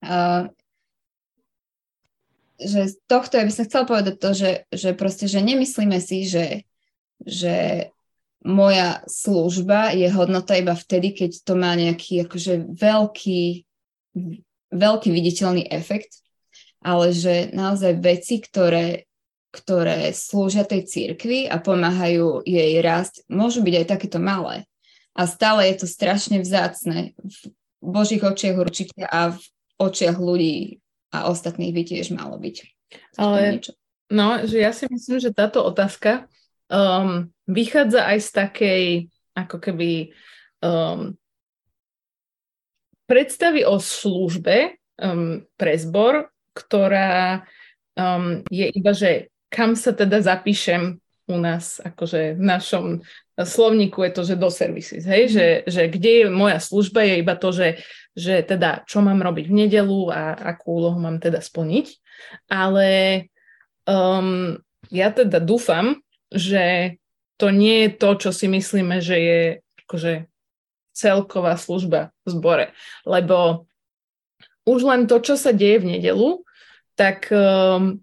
a, 0.05 0.17
že 2.61 2.87
z 2.87 2.95
tohto 3.09 3.35
ja 3.35 3.43
by 3.43 3.51
som 3.51 3.65
chcela 3.67 3.85
povedať 3.89 4.15
to, 4.21 4.29
že, 4.31 4.51
že 4.71 4.89
proste, 4.95 5.25
že 5.27 5.43
nemyslíme 5.43 5.99
si, 5.99 6.29
že, 6.29 6.63
že 7.19 7.89
moja 8.45 9.01
služba 9.09 9.91
je 9.97 10.05
hodnota 10.13 10.55
iba 10.55 10.77
vtedy, 10.77 11.17
keď 11.17 11.31
to 11.41 11.53
má 11.57 11.73
nejaký 11.73 12.29
akože 12.29 12.77
veľký, 12.77 13.65
veľký 14.69 15.09
viditeľný 15.09 15.65
efekt, 15.67 16.21
ale 16.85 17.09
že 17.09 17.49
naozaj 17.51 17.97
veci, 17.97 18.37
ktoré, 18.37 19.09
ktoré 19.49 20.13
slúžia 20.13 20.61
tej 20.61 20.85
cirkvi 20.85 21.49
a 21.49 21.57
pomáhajú 21.57 22.45
jej 22.45 22.77
rásť, 22.85 23.25
môžu 23.25 23.65
byť 23.65 23.75
aj 23.81 23.85
takéto 23.89 24.21
malé. 24.21 24.69
A 25.17 25.25
stále 25.25 25.73
je 25.73 25.81
to 25.81 25.87
strašne 25.89 26.37
vzácne 26.43 27.17
v 27.17 27.39
Božích 27.81 28.21
očiach 28.21 28.61
určite 28.61 29.01
a 29.09 29.33
v 29.33 29.41
očiach 29.79 30.17
ľudí 30.17 30.79
a 31.11 31.31
ostatných 31.31 31.73
by 31.75 31.83
tiež 31.83 32.15
malo 32.15 32.35
byť. 32.39 32.55
Ale 33.19 33.59
no, 34.11 34.27
že 34.43 34.57
ja 34.59 34.71
si 34.71 34.87
myslím, 34.87 35.19
že 35.19 35.35
táto 35.35 35.63
otázka 35.63 36.27
um, 36.71 37.31
vychádza 37.47 38.07
aj 38.07 38.17
z 38.19 38.29
takej 38.31 38.83
ako 39.35 39.57
keby 39.59 40.15
um, 40.63 41.15
predstavy 43.05 43.67
o 43.67 43.77
službe 43.77 44.79
um, 44.97 45.43
pre 45.59 45.73
zbor, 45.75 46.31
ktorá 46.55 47.43
um, 47.99 48.41
je 48.47 48.65
iba, 48.71 48.91
že 48.95 49.29
kam 49.51 49.75
sa 49.75 49.91
teda 49.91 50.23
zapíšem 50.23 50.99
u 51.25 51.37
nás, 51.41 51.81
akože 51.81 52.37
v 52.37 52.43
našom 52.43 52.85
slovníku 53.33 54.05
je 54.05 54.11
to, 54.13 54.21
že 54.23 54.35
do 54.37 54.49
services, 54.53 55.03
hej, 55.09 55.27
mm. 55.27 55.31
že, 55.31 55.47
že 55.65 55.81
kde 55.89 56.11
je 56.11 56.25
moja 56.29 56.61
služba, 56.61 57.01
je 57.01 57.15
iba 57.19 57.35
to, 57.35 57.49
že, 57.49 57.81
že 58.15 58.41
teda 58.47 58.87
čo 58.87 59.03
mám 59.03 59.19
robiť 59.19 59.45
v 59.51 59.57
nedelu 59.67 60.09
a 60.09 60.55
akú 60.55 60.79
úlohu 60.79 60.97
mám 60.97 61.19
teda 61.19 61.43
splniť. 61.43 61.99
Ale 62.47 62.89
um, 63.85 64.55
ja 64.87 65.11
teda 65.11 65.43
dúfam, 65.43 65.99
že 66.31 66.97
to 67.35 67.51
nie 67.51 67.85
je 67.85 67.89
to, 67.99 68.09
čo 68.15 68.29
si 68.31 68.47
myslíme, 68.47 69.03
že 69.03 69.17
je 69.19 69.41
akože 69.85 70.13
celková 70.95 71.59
služba 71.59 72.15
v 72.23 72.27
zbore. 72.31 72.65
Lebo 73.03 73.67
už 74.63 74.87
len 74.87 75.05
to, 75.05 75.19
čo 75.19 75.35
sa 75.35 75.51
deje 75.51 75.83
v 75.83 75.99
nedelu, 75.99 76.41
tak 76.95 77.27
um, 77.29 77.99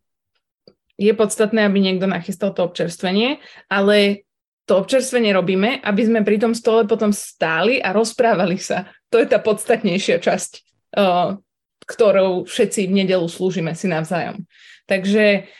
je 1.00 1.12
podstatné, 1.16 1.64
aby 1.64 1.80
niekto 1.80 2.04
nachystal 2.04 2.52
to 2.52 2.68
občerstvenie, 2.68 3.40
ale 3.66 4.28
to 4.66 4.78
občerstvenie 4.78 5.34
robíme, 5.34 5.82
aby 5.82 6.02
sme 6.06 6.20
pri 6.22 6.38
tom 6.38 6.54
stole 6.54 6.86
potom 6.86 7.10
stáli 7.10 7.82
a 7.82 7.90
rozprávali 7.90 8.58
sa. 8.62 8.86
To 9.10 9.18
je 9.18 9.26
tá 9.26 9.42
podstatnejšia 9.42 10.22
časť, 10.22 10.52
uh, 10.98 11.36
ktorou 11.84 12.46
všetci 12.46 12.86
v 12.86 12.96
nedelu 13.02 13.26
slúžime 13.26 13.74
si 13.74 13.90
navzájom. 13.90 14.46
Takže 14.86 15.50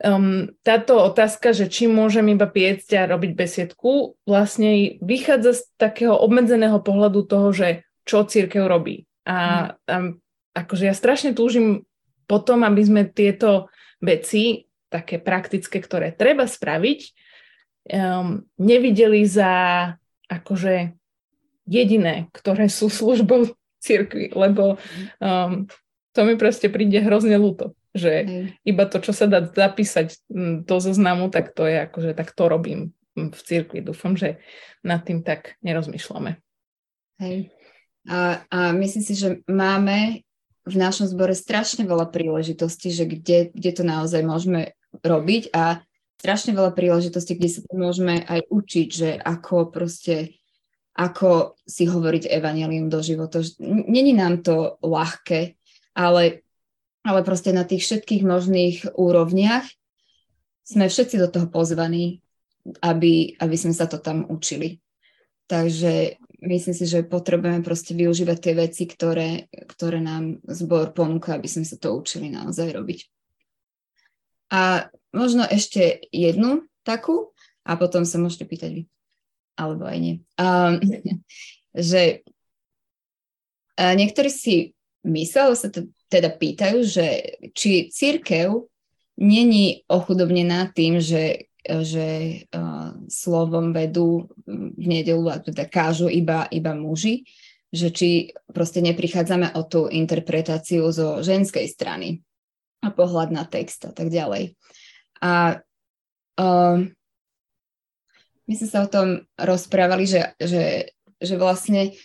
um, 0.00 0.48
táto 0.64 0.96
otázka, 1.04 1.52
že 1.52 1.68
či 1.68 1.84
môžem 1.84 2.24
iba 2.32 2.48
piecť 2.48 3.04
a 3.04 3.10
robiť 3.12 3.32
besiedku, 3.36 4.16
vlastne 4.24 4.96
vychádza 5.04 5.60
z 5.60 5.62
takého 5.76 6.16
obmedzeného 6.16 6.80
pohľadu 6.80 7.28
toho, 7.28 7.52
že 7.52 7.84
čo 8.08 8.24
církev 8.24 8.64
robí. 8.64 9.04
A, 9.24 9.72
mm. 9.72 9.88
a 9.88 9.96
akože 10.64 10.88
ja 10.88 10.94
strašne 10.96 11.32
túžim 11.32 11.84
potom, 12.24 12.64
aby 12.64 12.80
sme 12.84 13.02
tieto 13.08 13.68
veci, 14.00 14.68
také 14.88 15.20
praktické, 15.20 15.80
ktoré 15.80 16.12
treba 16.12 16.48
spraviť, 16.48 17.23
um, 17.92 18.44
nevideli 18.56 19.24
za 19.24 19.52
akože 20.28 20.92
jediné, 21.68 22.28
ktoré 22.32 22.68
sú 22.68 22.88
službou 22.88 23.52
cirkvi, 23.80 24.32
lebo 24.32 24.80
um, 25.20 25.68
to 26.16 26.20
mi 26.24 26.36
proste 26.40 26.72
príde 26.72 27.00
hrozne 27.00 27.36
ľúto 27.36 27.76
že 27.94 28.12
Hej. 28.26 28.44
iba 28.66 28.84
to, 28.90 28.98
čo 28.98 29.14
sa 29.14 29.30
dá 29.30 29.46
zapísať 29.46 30.18
do 30.66 30.76
zoznamu, 30.82 31.30
tak 31.30 31.54
to 31.54 31.62
je 31.62 31.86
akože 31.86 32.18
tak 32.18 32.34
to 32.34 32.50
robím 32.50 32.90
v 33.14 33.38
cirkvi. 33.38 33.78
Dúfam, 33.78 34.18
že 34.18 34.42
nad 34.82 35.06
tým 35.06 35.22
tak 35.22 35.54
nerozmýšľame. 35.62 36.42
Hej. 37.22 37.54
A, 38.10 38.42
a 38.50 38.74
myslím 38.74 39.04
si, 39.06 39.14
že 39.14 39.40
máme 39.46 40.26
v 40.66 40.74
našom 40.74 41.06
zbore 41.06 41.38
strašne 41.38 41.86
veľa 41.86 42.10
príležitostí, 42.10 42.90
že 42.90 43.06
kde, 43.06 43.54
kde 43.54 43.70
to 43.70 43.86
naozaj 43.86 44.26
môžeme 44.26 44.74
robiť 45.00 45.54
a 45.54 45.86
strašne 46.20 46.56
veľa 46.56 46.72
príležitostí, 46.72 47.36
kde 47.36 47.48
sa 47.48 47.60
môžeme 47.74 48.24
aj 48.24 48.48
učiť, 48.48 48.88
že 48.88 49.10
ako 49.18 49.70
proste 49.70 50.40
ako 50.94 51.58
si 51.66 51.90
hovoriť 51.90 52.30
evanelium 52.30 52.86
do 52.86 53.02
života. 53.02 53.42
Není 53.58 54.14
nám 54.14 54.46
to 54.46 54.78
ľahké, 54.78 55.58
ale 55.98 56.44
ale 57.04 57.20
proste 57.20 57.52
na 57.52 57.68
tých 57.68 57.84
všetkých 57.84 58.24
možných 58.24 58.96
úrovniach 58.96 59.68
sme 60.64 60.88
všetci 60.88 61.20
do 61.20 61.28
toho 61.28 61.46
pozvaní, 61.52 62.24
aby, 62.80 63.36
aby 63.36 63.56
sme 63.60 63.76
sa 63.76 63.84
to 63.84 64.00
tam 64.00 64.24
učili. 64.24 64.80
Takže 65.44 66.16
myslím 66.40 66.72
si, 66.74 66.88
že 66.88 67.04
potrebujeme 67.04 67.60
proste 67.60 67.92
využívať 67.92 68.38
tie 68.40 68.54
veci, 68.56 68.88
ktoré, 68.88 69.52
ktoré 69.68 70.00
nám 70.00 70.40
zbor 70.48 70.96
ponúka, 70.96 71.36
aby 71.36 71.44
sme 71.44 71.68
sa 71.68 71.76
to 71.76 71.92
učili 71.92 72.32
naozaj 72.32 72.72
robiť. 72.72 73.04
A 74.54 74.86
možno 75.10 75.42
ešte 75.42 76.06
jednu 76.14 76.70
takú, 76.86 77.34
a 77.66 77.74
potom 77.74 78.06
sa 78.06 78.22
môžete 78.22 78.46
pýtať 78.46 78.70
vy. 78.70 78.82
Alebo 79.58 79.88
aj 79.88 79.98
nie. 79.98 80.14
Um, 80.38 80.78
že 81.90 82.22
niektorí 83.74 84.30
si 84.30 84.76
myslel, 85.02 85.58
sa 85.58 85.72
teda 86.06 86.30
pýtajú, 86.30 86.86
že 86.86 87.38
či 87.56 87.90
církev 87.90 88.70
není 89.18 89.82
ochudobnená 89.90 90.70
tým, 90.70 91.02
že, 91.02 91.50
že 91.66 92.42
uh, 92.54 92.94
slovom 93.10 93.74
vedú 93.74 94.30
v 94.46 94.84
nedelu 94.86 95.26
a 95.34 95.42
teda 95.42 95.66
kážu 95.66 96.06
iba, 96.06 96.46
iba 96.50 96.76
muži, 96.76 97.26
že 97.74 97.90
či 97.90 98.30
proste 98.54 98.78
neprichádzame 98.84 99.58
o 99.58 99.66
tú 99.66 99.90
interpretáciu 99.90 100.86
zo 100.94 101.22
ženskej 101.26 101.66
strany 101.66 102.22
a 102.84 102.92
pohľad 102.92 103.32
na 103.32 103.48
text 103.48 103.88
a 103.88 103.92
tak 103.96 104.12
ďalej. 104.12 104.52
A 105.24 105.64
uh, 106.36 106.76
my 108.44 108.52
sme 108.52 108.68
sa 108.68 108.84
o 108.84 108.92
tom 108.92 109.24
rozprávali, 109.40 110.04
že, 110.04 110.36
že, 110.36 110.92
že 111.16 111.34
vlastne 111.40 111.96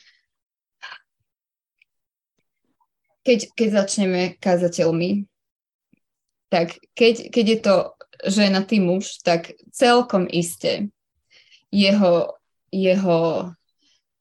keď, 3.28 3.52
keď 3.54 3.70
začneme 3.84 4.22
kazateľmi, 4.40 5.28
tak 6.50 6.80
keď, 6.96 7.30
keď 7.30 7.46
je 7.46 7.60
to 7.60 7.76
ženatý 8.26 8.82
muž, 8.82 9.22
tak 9.22 9.54
celkom 9.70 10.26
iste 10.26 10.90
jeho, 11.70 12.40
jeho 12.74 13.52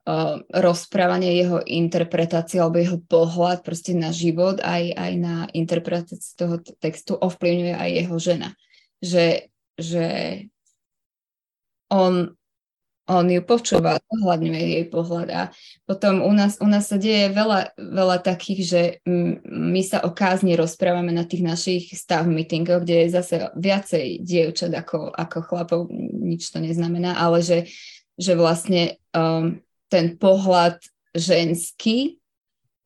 uh, 0.09 0.41
rozprávanie, 0.49 1.37
jeho 1.37 1.61
interpretácia 1.61 2.65
alebo 2.65 2.81
jeho 2.81 2.99
pohľad 3.05 3.61
proste 3.61 3.93
na 3.93 4.09
život 4.09 4.65
aj, 4.65 4.97
aj 4.97 5.13
na 5.21 5.37
interpretáciu 5.53 6.17
toho 6.33 6.57
textu 6.81 7.13
ovplyvňuje 7.13 7.75
aj 7.77 7.91
jeho 7.93 8.17
žena. 8.17 8.49
Že, 9.05 9.27
že 9.77 10.07
on 11.93 12.33
on 13.09 13.25
ju 13.25 13.41
počúva, 13.41 13.97
zohľadňuje 14.05 14.63
jej 14.69 14.85
pohľad 14.93 15.29
a 15.33 15.43
potom 15.89 16.21
u 16.21 16.33
nás, 16.37 16.61
u 16.61 16.69
nás 16.69 16.93
sa 16.93 17.01
deje 17.01 17.33
veľa, 17.33 17.73
veľa 17.81 18.21
takých, 18.21 18.61
že 18.69 18.83
my 19.49 19.81
sa 19.81 20.05
o 20.05 20.13
kázni 20.13 20.53
rozprávame 20.61 21.09
na 21.09 21.25
tých 21.25 21.41
našich 21.41 21.89
stav 21.97 22.29
meetingoch, 22.29 22.85
kde 22.85 23.09
je 23.09 23.17
zase 23.17 23.49
viacej 23.57 24.21
dievčat 24.21 24.77
ako, 24.77 25.09
ako 25.09 25.39
chlapov, 25.41 25.81
nič 26.21 26.53
to 26.53 26.61
neznamená, 26.61 27.17
ale 27.17 27.41
že, 27.41 27.73
že 28.21 28.37
vlastne 28.37 29.01
um, 29.17 29.57
ten 29.89 30.17
pohľad 30.21 30.81
ženský 31.17 32.21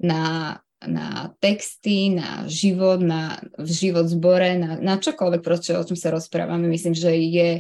na, 0.03 0.59
na 0.83 1.31
texty, 1.39 2.15
na 2.15 2.47
život, 2.47 3.03
na 3.03 3.39
v 3.59 3.71
život 3.71 4.07
zbore, 4.07 4.59
na, 4.59 4.79
na 4.79 4.99
čokoľvek, 4.99 5.43
proste, 5.43 5.75
o 5.75 5.83
čom 5.83 5.99
sa 5.99 6.15
rozprávame, 6.15 6.67
myslím, 6.71 6.95
že 6.95 7.13
je 7.15 7.51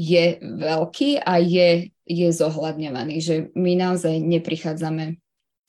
je 0.00 0.40
veľký 0.40 1.20
a 1.20 1.36
je, 1.36 1.92
je 2.08 2.28
zohľadňovaný, 2.32 3.20
že 3.20 3.52
my 3.52 3.76
naozaj 3.76 4.16
neprichádzame 4.16 5.20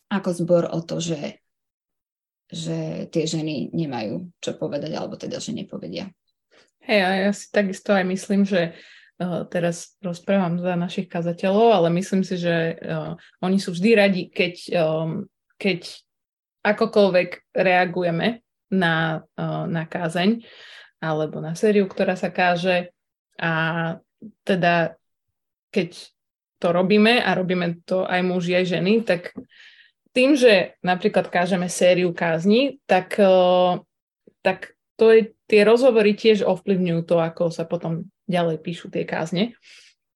ako 0.07 0.29
zbor 0.31 0.63
o 0.71 0.79
to, 0.79 1.03
že, 1.03 1.43
že 2.47 3.11
tie 3.11 3.27
ženy 3.27 3.75
nemajú 3.75 4.31
čo 4.39 4.55
povedať, 4.55 4.95
alebo 4.95 5.19
teda, 5.19 5.43
že 5.43 5.51
nepovedia. 5.51 6.07
Hej, 6.87 6.99
a 7.03 7.09
ja 7.27 7.31
si 7.35 7.51
takisto 7.51 7.91
aj 7.91 8.07
myslím, 8.07 8.47
že 8.47 8.71
teraz 9.49 9.95
rozprávam 10.01 10.57
za 10.57 10.73
našich 10.73 11.05
kazateľov, 11.05 11.77
ale 11.77 11.87
myslím 11.97 12.25
si, 12.25 12.41
že 12.41 12.77
uh, 12.77 13.13
oni 13.41 13.57
sú 13.61 13.73
vždy 13.73 13.89
radi, 13.93 14.23
keď, 14.33 14.55
um, 14.77 15.29
keď 15.61 16.01
akokoľvek 16.65 17.53
reagujeme 17.53 18.41
na, 18.73 19.21
uh, 19.37 19.65
na 19.69 19.83
kázeň 19.85 20.41
alebo 21.01 21.41
na 21.41 21.57
sériu, 21.57 21.89
ktorá 21.89 22.17
sa 22.17 22.29
káže. 22.29 22.93
A 23.41 23.97
teda 24.45 24.97
keď 25.73 25.97
to 26.61 26.69
robíme 26.69 27.17
a 27.17 27.33
robíme 27.33 27.81
to 27.89 28.05
aj 28.05 28.21
muži, 28.21 28.53
aj 28.53 28.65
ženy, 28.69 29.01
tak 29.01 29.33
tým, 30.13 30.37
že 30.37 30.77
napríklad 30.85 31.31
kážeme 31.31 31.65
sériu 31.71 32.13
kázni, 32.13 32.77
tak, 32.85 33.17
tak 34.45 34.77
to 35.01 35.09
je, 35.09 35.33
tie 35.49 35.65
rozhovory 35.65 36.13
tiež 36.13 36.45
ovplyvňujú 36.45 37.01
to, 37.09 37.17
ako 37.17 37.49
sa 37.49 37.65
potom 37.65 38.05
ďalej 38.29 38.61
píšu 38.61 38.93
tie 38.93 39.01
kázne. 39.01 39.57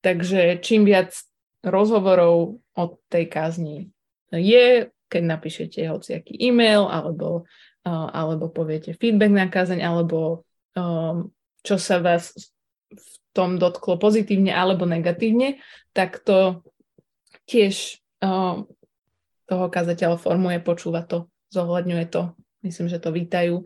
Takže 0.06 0.62
čím 0.62 0.86
viac 0.86 1.18
rozhovorov 1.66 2.62
o 2.62 2.84
tej 3.10 3.26
kázni 3.26 3.90
je, 4.30 4.94
keď 5.10 5.24
napíšete 5.26 5.90
hociaký 5.90 6.38
e-mail, 6.38 6.86
alebo, 6.86 7.50
uh, 7.90 8.10
alebo 8.14 8.54
poviete 8.54 8.94
feedback 8.94 9.34
na 9.34 9.50
kázeň, 9.50 9.82
alebo 9.82 10.46
um, 10.78 11.34
čo 11.66 11.82
sa 11.82 11.98
vás 11.98 12.38
v 12.94 13.14
tom 13.34 13.58
dotklo 13.58 13.98
pozitívne 13.98 14.54
alebo 14.54 14.86
negatívne, 14.86 15.58
tak 15.98 16.22
to 16.22 16.62
tiež 17.50 18.06
uh, 18.22 18.62
toho 19.50 19.66
kazateľa 19.74 20.22
formuje, 20.22 20.62
počúva 20.62 21.02
to, 21.02 21.26
zohľadňuje 21.50 22.06
to. 22.14 22.38
Myslím, 22.62 22.90
že 22.90 23.02
to 23.02 23.10
vítajú. 23.10 23.66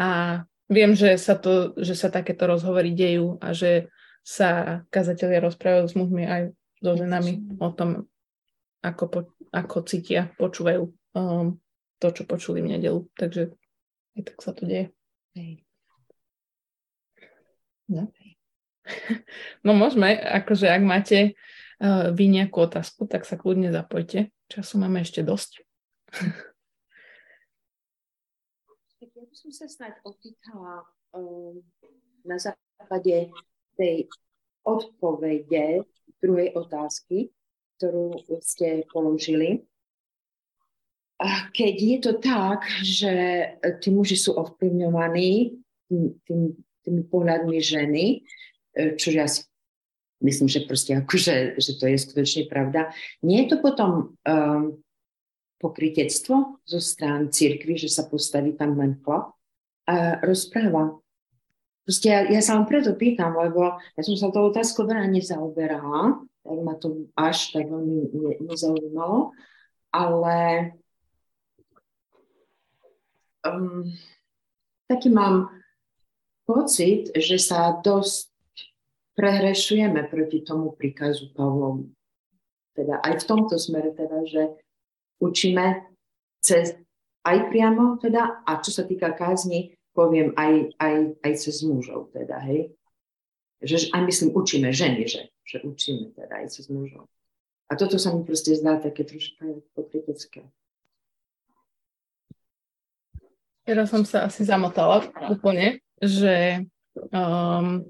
A 0.00 0.40
viem, 0.68 0.92
že 0.96 1.16
sa, 1.20 1.36
to, 1.36 1.76
že 1.76 1.94
sa 1.96 2.08
takéto 2.08 2.48
rozhovory 2.48 2.94
dejú 2.94 3.36
a 3.40 3.52
že 3.52 3.92
sa 4.24 4.80
kazatelia 4.88 5.44
rozprávajú 5.44 5.84
s 5.84 5.94
mužmi 5.96 6.24
aj 6.24 6.42
so 6.80 6.92
ženami 6.96 7.60
o 7.60 7.68
tom, 7.72 8.08
ako, 8.80 9.04
po, 9.08 9.20
ako 9.52 9.84
cítia, 9.84 10.32
počúvajú 10.40 10.88
um, 11.16 11.60
to, 12.00 12.08
čo 12.12 12.22
počuli 12.24 12.64
v 12.64 12.76
nedelu. 12.76 13.04
Takže 13.16 13.52
aj 14.16 14.22
tak 14.24 14.38
sa 14.40 14.52
to 14.56 14.64
deje. 14.64 14.92
Hej. 15.36 15.64
No. 17.88 18.08
no 19.64 19.70
môžeme, 19.76 20.16
akože 20.16 20.72
ak 20.72 20.82
máte 20.84 21.18
uh, 21.80 22.08
vy 22.12 22.32
nejakú 22.32 22.64
otázku, 22.64 23.04
tak 23.04 23.28
sa 23.28 23.36
kľudne 23.36 23.68
zapojte. 23.68 24.32
Času 24.48 24.80
máme 24.80 25.04
ešte 25.04 25.20
dosť. 25.20 25.60
som 29.44 29.52
sa 29.52 29.68
snáď 29.68 30.00
opýtala 30.08 30.88
um, 31.12 31.60
na 32.24 32.40
základe 32.40 33.28
tej 33.76 34.08
odpovede 34.64 35.84
druhej 36.24 36.56
otázky, 36.56 37.28
ktorú 37.76 38.24
ste 38.40 38.88
položili. 38.88 39.68
Keď 41.52 41.74
je 41.76 41.98
to 42.00 42.12
tak, 42.24 42.64
že 42.80 43.12
tí 43.84 43.92
muži 43.92 44.16
sú 44.16 44.32
ovplyvňovaní 44.32 45.60
tým, 45.92 46.02
tým, 46.24 46.40
tými 46.80 47.02
pohľadmi 47.04 47.60
ženy, 47.60 48.24
e, 48.72 48.96
čo 48.96 49.12
ja 49.12 49.28
si 49.28 49.44
myslím, 50.24 50.48
že 50.48 50.64
proste 50.64 50.96
akože, 50.96 51.60
že 51.60 51.72
to 51.76 51.84
je 51.84 51.96
skutočne 52.00 52.48
pravda, 52.48 52.96
nie 53.20 53.44
je 53.44 53.52
to 53.52 53.56
potom 53.60 54.16
um, 54.24 54.80
pokrytectvo 55.60 56.64
zo 56.64 56.80
strán 56.80 57.28
církvy, 57.28 57.76
že 57.76 57.92
sa 57.92 58.08
postaví 58.08 58.56
tam 58.56 58.80
len 58.80 58.96
chlap 59.04 59.33
rozpráva 60.24 61.04
Proste 61.84 62.08
ja, 62.08 62.24
ja 62.24 62.40
sa 62.40 62.56
vám 62.56 62.64
preto 62.64 62.96
pýtam, 62.96 63.36
lebo 63.36 63.76
ja 63.76 64.00
som 64.00 64.16
sa 64.16 64.32
tou 64.32 64.48
otázkou 64.48 64.88
veľa 64.88 65.04
nezaoberala, 65.04 66.16
tak 66.40 66.58
ma 66.64 66.74
to 66.80 67.12
až 67.12 67.52
tak 67.52 67.68
veľmi 67.68 68.08
ne, 68.08 68.32
nezaujímalo, 68.40 69.36
ale 69.92 70.36
um, 73.44 73.84
taký 74.88 75.12
mám 75.12 75.52
pocit, 76.48 77.12
že 77.12 77.36
sa 77.36 77.76
dosť 77.84 78.32
prehrešujeme 79.12 80.08
proti 80.08 80.40
tomu 80.40 80.72
príkazu 80.72 81.36
Pavlovu. 81.36 81.92
Teda 82.72 82.98
aj 83.04 83.22
v 83.22 83.28
tomto 83.28 83.60
smere, 83.60 83.92
teda, 83.92 84.24
že 84.24 84.56
učíme 85.20 85.84
cez 86.40 86.80
aj 87.28 87.52
priamo, 87.52 88.00
teda, 88.00 88.40
a 88.48 88.56
čo 88.64 88.72
sa 88.72 88.88
týka 88.88 89.12
kázni, 89.12 89.73
poviem 89.94 90.34
aj, 90.34 90.74
aj, 90.82 90.94
aj 91.22 91.32
cez 91.38 91.62
mužov 91.62 92.10
teda, 92.10 92.42
hej. 92.44 92.74
Že, 93.64 93.94
aj 93.96 94.02
myslím, 94.04 94.28
učíme 94.36 94.68
ženy, 94.74 95.08
že, 95.08 95.22
že 95.46 95.62
učíme 95.64 96.12
teda 96.12 96.44
aj 96.44 96.52
cez 96.52 96.68
mužov. 96.68 97.08
A 97.70 97.80
toto 97.80 97.96
sa 97.96 98.12
mi 98.12 98.26
proste 98.26 98.52
zdá 98.52 98.76
také 98.76 99.08
troška 99.08 99.40
pokrytecké. 99.72 100.44
Teraz 103.64 103.88
som 103.88 104.04
sa 104.04 104.28
asi 104.28 104.44
zamotala 104.44 105.08
úplne, 105.32 105.80
že 105.96 106.68
um, 107.08 107.80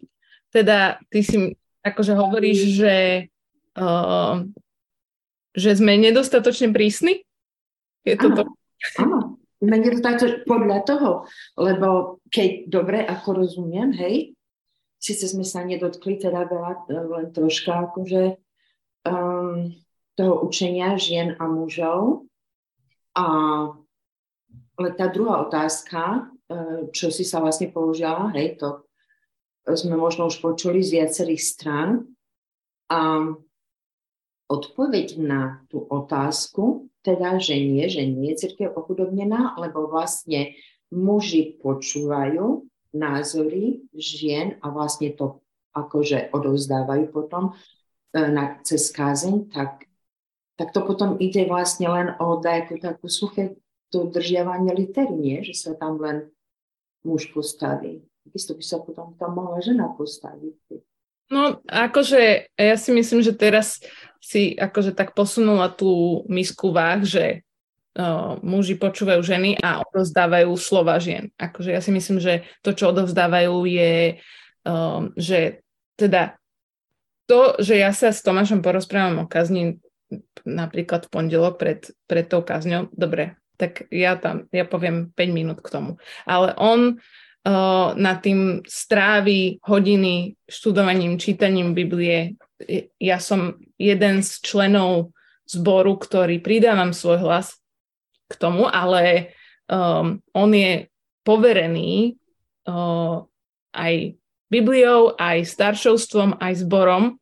teda 0.54 1.02
ty 1.10 1.26
si 1.26 1.58
akože 1.82 2.14
hovoríš, 2.14 2.78
že, 2.78 2.96
um, 3.74 4.54
že 5.50 5.74
sme 5.74 5.98
nedostatočne 5.98 6.70
prísni? 6.70 7.26
Je 8.06 8.14
to 8.14 8.30
áno, 8.30 8.36
to? 8.38 8.42
Áno, 9.02 9.18
Mne 9.64 10.04
to 10.20 10.44
podľa 10.44 10.78
toho, 10.84 11.10
lebo 11.56 12.20
keď 12.28 12.68
dobre, 12.68 13.00
ako 13.00 13.40
rozumiem, 13.40 13.96
hej, 13.96 14.36
síce 15.00 15.24
sme 15.24 15.44
sa 15.44 15.64
nedotkli 15.64 16.20
teda 16.20 16.44
veľa, 16.44 16.72
len 16.92 17.26
troška 17.32 17.88
akože 17.90 18.36
um, 19.08 19.72
toho 20.12 20.34
učenia 20.44 21.00
žien 21.00 21.32
a 21.40 21.44
mužov. 21.48 22.28
A, 23.16 23.26
ale 24.76 24.88
tá 24.96 25.08
druhá 25.08 25.48
otázka, 25.48 26.28
uh, 26.28 26.88
čo 26.92 27.08
si 27.08 27.24
sa 27.24 27.40
vlastne 27.40 27.72
použila, 27.72 28.28
hej, 28.36 28.60
to 28.60 28.84
sme 29.64 29.96
možno 29.96 30.28
už 30.28 30.44
počuli 30.44 30.84
z 30.84 31.00
viacerých 31.00 31.40
stran. 31.40 31.88
A 32.92 33.32
odpoveď 34.52 35.16
na 35.24 35.64
tú 35.72 35.80
otázku 35.88 36.92
teda, 37.04 37.36
že 37.36 37.60
nie, 37.60 37.84
že 37.92 38.08
nie 38.08 38.32
je 38.32 38.48
církev 38.48 38.72
ochudobnená, 38.72 39.60
lebo 39.60 39.84
vlastne 39.86 40.56
muži 40.88 41.60
počúvajú 41.60 42.64
názory 42.96 43.84
žien 43.92 44.56
a 44.64 44.72
vlastne 44.72 45.12
to 45.12 45.44
akože 45.74 46.30
odovzdávajú 46.32 47.10
potom 47.10 47.52
e, 48.14 48.20
na, 48.30 48.62
cez 48.62 48.88
kázeň, 48.94 49.50
tak, 49.50 49.90
tak 50.54 50.70
to 50.70 50.80
potom 50.86 51.18
ide 51.18 51.44
vlastne 51.50 51.90
len 51.90 52.08
o 52.22 52.38
takú, 52.38 52.78
takú 52.78 53.10
suché 53.10 53.58
dodržiavanie 53.90 54.70
litery, 54.72 55.12
nie? 55.12 55.38
že 55.42 55.54
sa 55.58 55.70
tam 55.74 55.98
len 55.98 56.30
muž 57.02 57.28
postaví. 57.34 58.06
Takisto 58.24 58.56
by 58.56 58.64
sa 58.64 58.78
potom 58.80 59.12
tam 59.20 59.36
mohla 59.36 59.60
žena 59.60 59.92
postaviť. 59.92 60.56
No, 61.32 61.64
akože 61.64 62.52
ja 62.52 62.76
si 62.76 62.90
myslím, 62.92 63.24
že 63.24 63.32
teraz 63.32 63.80
si 64.20 64.56
akože 64.56 64.96
tak 64.96 65.12
posunula 65.12 65.72
tú 65.72 66.24
misku 66.28 66.72
váh, 66.72 67.04
že 67.04 67.44
uh, 67.96 68.40
muži 68.40 68.76
počúvajú 68.76 69.20
ženy 69.20 69.60
a 69.60 69.84
odovzdávajú 69.84 70.52
slova 70.56 70.96
žien. 71.00 71.32
Akože 71.36 71.72
ja 71.72 71.80
si 71.80 71.92
myslím, 71.92 72.20
že 72.20 72.44
to, 72.64 72.72
čo 72.72 72.92
odovzdávajú 72.92 73.56
je, 73.68 74.20
um, 74.64 75.12
že 75.16 75.64
teda 75.96 76.36
to, 77.24 77.56
že 77.60 77.80
ja 77.80 77.92
sa 77.92 78.12
s 78.12 78.20
Tomášom 78.20 78.60
porozprávam 78.60 79.24
o 79.24 79.30
kazni 79.30 79.80
napríklad 80.44 81.08
v 81.08 81.12
pondelok 81.12 81.56
pred, 81.56 81.80
pred 82.04 82.28
tou 82.28 82.44
kazňou, 82.44 82.92
dobre, 82.92 83.40
tak 83.56 83.88
ja 83.88 84.18
tam, 84.20 84.44
ja 84.52 84.68
poviem 84.68 85.10
5 85.16 85.32
minút 85.32 85.58
k 85.64 85.72
tomu. 85.72 85.96
Ale 86.28 86.52
on 86.60 87.00
na 87.94 88.12
tým 88.24 88.64
strávi 88.64 89.60
hodiny 89.60 90.32
študovaním, 90.48 91.20
čítaním 91.20 91.76
Biblie. 91.76 92.40
Ja 92.96 93.20
som 93.20 93.60
jeden 93.76 94.24
z 94.24 94.40
členov 94.40 95.12
zboru, 95.44 96.00
ktorý 96.00 96.40
pridávam 96.40 96.96
svoj 96.96 97.20
hlas 97.20 97.60
k 98.32 98.40
tomu, 98.40 98.64
ale 98.64 99.36
um, 99.68 100.24
on 100.32 100.50
je 100.56 100.88
poverený 101.20 102.16
uh, 102.64 103.28
aj 103.76 104.16
Bibliou, 104.48 105.12
aj 105.20 105.44
staršovstvom, 105.44 106.40
aj 106.40 106.64
zborom 106.64 107.20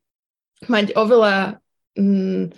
mať 0.71 0.95
oveľa 0.95 1.59
mm, 1.99 2.55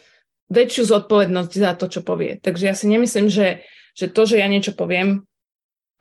väčšiu 0.53 0.85
zodpovednosť 0.85 1.53
za 1.57 1.73
to, 1.81 1.89
čo 1.89 2.05
povie. 2.05 2.37
Takže 2.37 2.65
ja 2.69 2.75
si 2.77 2.93
nemyslím, 2.93 3.33
že, 3.33 3.65
že 3.97 4.13
to, 4.13 4.29
že 4.29 4.45
ja 4.45 4.49
niečo 4.53 4.77
poviem 4.77 5.25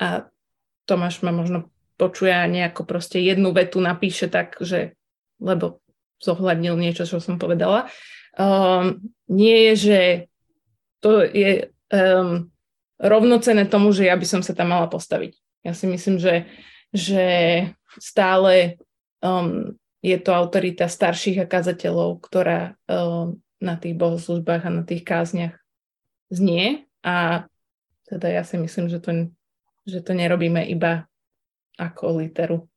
a 0.01 0.27
Tomáš 0.83 1.23
ma 1.23 1.31
možno 1.31 1.71
počuje 1.95 2.33
a 2.33 2.49
nejako 2.49 2.83
proste 2.83 3.21
jednu 3.21 3.53
vetu 3.55 3.79
napíše 3.79 4.27
tak, 4.27 4.57
že 4.59 4.97
lebo 5.39 5.83
zohľadnil 6.23 6.79
niečo, 6.79 7.03
čo 7.03 7.19
som 7.19 7.35
povedala. 7.35 7.91
Um, 8.39 9.13
nie 9.27 9.71
je, 9.71 9.73
že 9.75 9.99
to 11.03 11.21
je 11.21 11.69
um, 11.91 12.47
rovnocené 12.97 13.67
tomu, 13.67 13.91
že 13.91 14.07
ja 14.07 14.15
by 14.15 14.23
som 14.23 14.41
sa 14.41 14.55
tam 14.55 14.71
mala 14.71 14.87
postaviť. 14.87 15.35
Ja 15.67 15.75
si 15.75 15.85
myslím, 15.91 16.17
že, 16.17 16.47
že 16.95 17.25
stále 17.99 18.79
um, 19.19 19.75
je 19.99 20.15
to 20.19 20.31
autorita 20.31 20.87
starších 20.87 21.43
a 21.43 21.49
kazateľov, 21.49 22.23
ktorá 22.23 22.79
um, 22.87 23.43
na 23.59 23.75
tých 23.75 23.95
bohoslužbách 23.95 24.63
a 24.67 24.75
na 24.75 24.83
tých 24.83 25.03
kázniach 25.03 25.55
znie 26.31 26.87
a 27.03 27.47
teda 28.07 28.27
ja 28.27 28.43
si 28.43 28.59
myslím, 28.59 28.91
že 28.91 28.99
to 28.99 29.31
že 29.83 29.99
to 30.03 30.15
nerobíme 30.15 30.63
iba 30.67 31.07
ako 31.79 32.23
literu. 32.23 32.67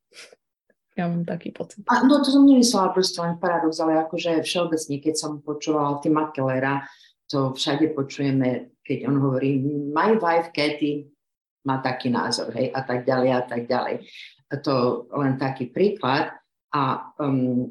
Ja 0.97 1.05
mám 1.05 1.29
taký 1.29 1.53
pocit. 1.53 1.85
A, 1.93 2.01
no 2.01 2.25
to 2.25 2.33
som 2.33 2.41
nemyslela 2.41 2.89
proste 2.89 3.21
len 3.21 3.37
paradox, 3.37 3.77
ale 3.77 4.01
akože 4.01 4.41
všeobecne, 4.41 4.97
keď 4.97 5.13
som 5.13 5.45
počúvala 5.45 6.01
Tima 6.01 6.33
Kellera, 6.33 6.89
to 7.29 7.53
všade 7.53 7.93
počujeme, 7.93 8.73
keď 8.81 9.05
on 9.05 9.21
hovorí, 9.21 9.61
my 9.93 10.17
wife 10.17 10.49
Katy 10.49 11.05
má 11.69 11.83
taký 11.85 12.09
názor, 12.09 12.49
hej, 12.55 12.73
a 12.73 12.81
tak 12.81 13.05
ďalej, 13.05 13.29
a 13.29 13.41
tak 13.45 13.61
ďalej. 13.69 13.95
A 14.47 14.53
to 14.57 15.05
len 15.13 15.37
taký 15.37 15.69
príklad. 15.69 16.33
A, 16.73 17.13
um, 17.21 17.69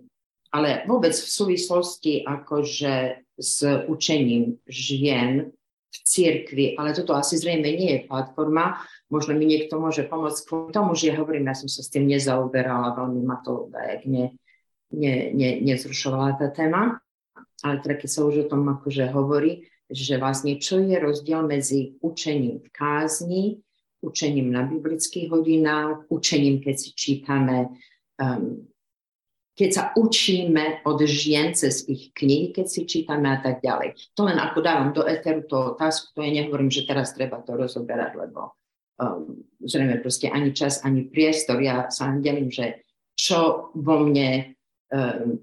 ale 0.54 0.86
vôbec 0.86 1.16
v 1.16 1.28
súvislosti 1.28 2.22
akože 2.22 3.26
s 3.34 3.64
učením 3.90 4.60
žien 4.68 5.50
v 5.90 5.96
cirkvi, 6.04 6.66
ale 6.76 6.92
toto 6.92 7.16
asi 7.16 7.40
zrejme 7.40 7.66
nie 7.66 7.90
je 7.96 8.06
platforma, 8.06 8.80
možno 9.10 9.38
mi 9.38 9.46
niekto 9.46 9.78
môže 9.78 10.06
pomôcť 10.06 10.40
k 10.42 10.50
tomu, 10.74 10.98
že 10.98 11.12
ja 11.12 11.20
hovorím, 11.20 11.46
ja 11.46 11.56
som 11.56 11.70
sa 11.70 11.82
s 11.82 11.92
tým 11.92 12.10
nezaoberala, 12.10 12.96
veľmi 12.98 13.22
ma 13.22 13.38
to 13.42 13.70
tak 13.70 14.06
ne, 14.06 14.34
ne, 14.90 15.30
ne, 15.30 15.50
nezrušovala 15.62 16.38
tá 16.38 16.50
téma, 16.50 16.98
ale 17.62 17.82
teda 17.82 17.94
keď 18.02 18.10
sa 18.10 18.20
už 18.26 18.46
o 18.46 18.50
tom 18.50 18.66
akože 18.66 19.10
hovorí, 19.14 19.66
že 19.86 20.18
vlastne 20.18 20.58
čo 20.58 20.82
je 20.82 20.98
rozdiel 20.98 21.46
medzi 21.46 21.94
učením 22.02 22.58
v 22.58 22.68
kázni, 22.74 23.44
učením 24.02 24.50
na 24.50 24.66
biblických 24.66 25.30
hodinách, 25.30 26.10
učením, 26.10 26.58
keď 26.58 26.74
si 26.74 26.90
čítame 26.94 27.70
um, 28.18 28.66
keď 29.56 29.70
sa 29.72 29.84
učíme 29.96 30.84
od 30.84 31.00
žien 31.08 31.56
cez 31.56 31.88
ich 31.88 32.12
knihy, 32.12 32.52
keď 32.52 32.66
si 32.68 32.84
čítame 32.84 33.32
a 33.32 33.40
tak 33.40 33.64
ďalej. 33.64 33.96
To 34.12 34.28
len 34.28 34.36
ako 34.36 34.60
dávam 34.60 34.92
do 34.92 35.00
eteru 35.08 35.48
tú 35.48 35.56
otázku, 35.72 36.12
to 36.12 36.20
ja 36.20 36.28
nehovorím, 36.28 36.68
že 36.68 36.84
teraz 36.84 37.16
treba 37.16 37.40
to 37.40 37.56
rozoberať, 37.56 38.20
lebo 38.20 38.52
um, 39.00 39.44
zrejme 39.62 40.00
proste 40.00 40.28
ani 40.28 40.52
čas, 40.52 40.84
ani 40.84 41.08
priestor. 41.08 41.60
Ja 41.60 41.88
len 41.88 42.20
delím, 42.20 42.48
že 42.52 42.84
čo 43.16 43.72
vo 43.72 43.96
mne 44.04 44.56
um, 44.92 45.40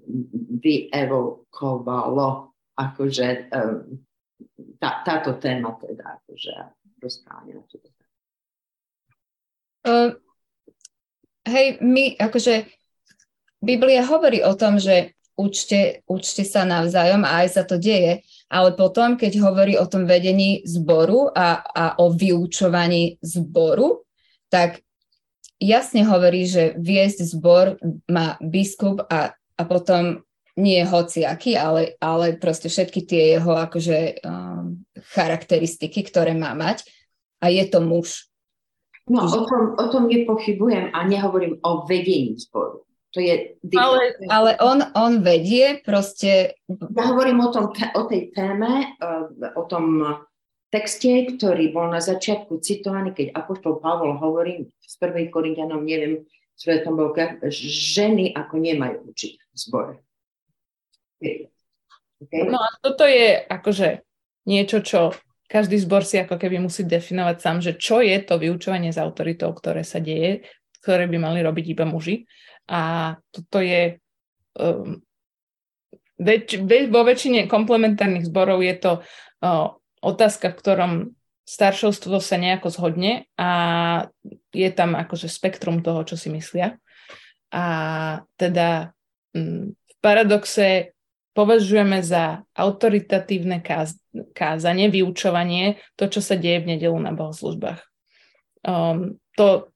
vyevokovalo 0.62 2.28
akože 2.74 3.28
um, 3.50 4.02
tá, 4.78 5.02
táto 5.06 5.38
téma 5.38 5.74
teda 5.78 6.22
akože 6.22 6.54
rozprávanie 7.02 7.54
na 7.58 7.64
Uh, 9.84 10.16
hej, 11.44 11.76
my 11.84 12.16
akože 12.16 12.64
Biblia 13.60 14.00
hovorí 14.00 14.40
o 14.40 14.56
tom, 14.56 14.80
že 14.80 15.12
učte, 15.36 16.00
učte 16.08 16.40
sa 16.40 16.64
navzájom 16.64 17.20
a 17.20 17.44
aj 17.44 17.48
sa 17.52 17.62
to 17.68 17.76
deje, 17.76 18.24
ale 18.48 18.76
potom, 18.76 19.16
keď 19.16 19.40
hovorí 19.40 19.74
o 19.80 19.88
tom 19.88 20.04
vedení 20.04 20.62
zboru 20.62 21.32
a, 21.32 21.64
a 21.64 21.84
o 21.98 22.12
vyučovaní 22.12 23.18
zboru, 23.24 24.04
tak 24.52 24.84
jasne 25.58 26.04
hovorí, 26.04 26.46
že 26.46 26.76
viesť 26.76 27.24
zbor 27.24 27.80
má 28.06 28.36
biskup 28.38 29.02
a, 29.08 29.34
a 29.34 29.62
potom 29.64 30.22
nie 30.54 30.86
hociaký, 30.86 31.58
ale, 31.58 31.98
ale 31.98 32.38
proste 32.38 32.70
všetky 32.70 33.00
tie 33.02 33.22
jeho 33.38 33.58
akože 33.58 34.22
um, 34.22 34.86
charakteristiky, 35.10 36.06
ktoré 36.06 36.30
má 36.38 36.54
mať 36.54 36.86
a 37.42 37.50
je 37.50 37.64
to 37.66 37.82
muž. 37.82 38.30
No, 39.10 39.26
o 39.26 39.44
tom, 39.44 39.62
o 39.76 39.86
tom 39.92 40.08
nepochybujem 40.08 40.94
a 40.94 41.04
nehovorím 41.04 41.60
o 41.60 41.84
vedení 41.84 42.38
zboru. 42.40 42.86
To 43.14 43.22
je 43.22 43.54
ale, 43.78 44.18
ale 44.26 44.50
on, 44.58 44.82
on 44.98 45.22
vedie 45.22 45.78
proste... 45.86 46.58
Ja 46.66 47.04
hovorím 47.14 47.46
o, 47.46 47.48
tom, 47.54 47.70
o 47.70 48.02
tej 48.10 48.34
téme, 48.34 48.98
eh, 48.98 49.24
o 49.54 49.62
tom 49.70 50.02
texte, 50.74 51.30
ktorý 51.38 51.70
bol 51.70 51.94
na 51.94 52.02
začiatku 52.02 52.58
citovaný, 52.58 53.14
keď 53.14 53.38
Apoštol 53.38 53.78
Pavol 53.78 54.18
hovorí 54.18 54.66
z 54.82 54.94
prvej 54.98 55.30
Korintianom, 55.30 55.86
neviem, 55.86 56.26
ktoré 56.58 56.82
tam 56.82 56.98
bol, 56.98 57.14
ženy 57.54 58.34
ako 58.34 58.54
nemajú 58.58 59.06
učiť 59.14 59.32
v 59.38 59.54
zbore. 59.54 59.94
Okay? 61.22 62.50
No 62.50 62.58
a 62.58 62.68
toto 62.82 63.06
je 63.06 63.46
akože 63.46 64.02
niečo, 64.50 64.82
čo 64.82 65.14
každý 65.46 65.78
zbor 65.78 66.02
si 66.02 66.18
ako 66.18 66.34
keby 66.34 66.58
musí 66.58 66.82
definovať 66.82 67.36
sám, 67.38 67.58
že 67.62 67.72
čo 67.78 68.02
je 68.02 68.18
to 68.26 68.42
vyučovanie 68.42 68.90
s 68.90 68.98
autoritou, 68.98 69.54
ktoré 69.54 69.86
sa 69.86 70.02
deje, 70.02 70.42
ktoré 70.82 71.06
by 71.06 71.18
mali 71.22 71.38
robiť 71.44 71.64
iba 71.70 71.86
muži. 71.86 72.26
A 72.70 73.14
toto 73.28 73.60
je 73.60 74.00
um, 74.56 75.04
väč, 76.16 76.56
vo 76.88 77.00
väčšine 77.04 77.44
komplementárnych 77.50 78.28
zborov 78.28 78.64
je 78.64 78.74
to 78.80 78.92
uh, 79.44 79.76
otázka, 80.00 80.52
v 80.52 80.58
ktorom 80.58 80.92
staršovstvo 81.44 82.24
sa 82.24 82.40
nejako 82.40 82.72
zhodne 82.72 83.28
a 83.36 83.50
je 84.56 84.70
tam 84.72 84.96
akože 84.96 85.28
spektrum 85.28 85.84
toho, 85.84 86.00
čo 86.08 86.16
si 86.16 86.32
myslia. 86.32 86.80
A 87.52 87.64
teda 88.40 88.96
um, 89.36 89.76
v 89.76 89.94
paradoxe 90.00 90.96
považujeme 91.34 92.00
za 92.00 92.46
autoritatívne 92.54 93.60
káz, 93.60 93.98
kázanie, 94.32 94.88
vyučovanie, 94.88 95.82
to, 95.98 96.06
čo 96.06 96.22
sa 96.22 96.38
deje 96.38 96.62
v 96.62 96.78
nedelu 96.78 96.96
na 96.96 97.12
bohoslužbách. 97.12 97.82
Um, 98.64 99.20
to, 99.36 99.73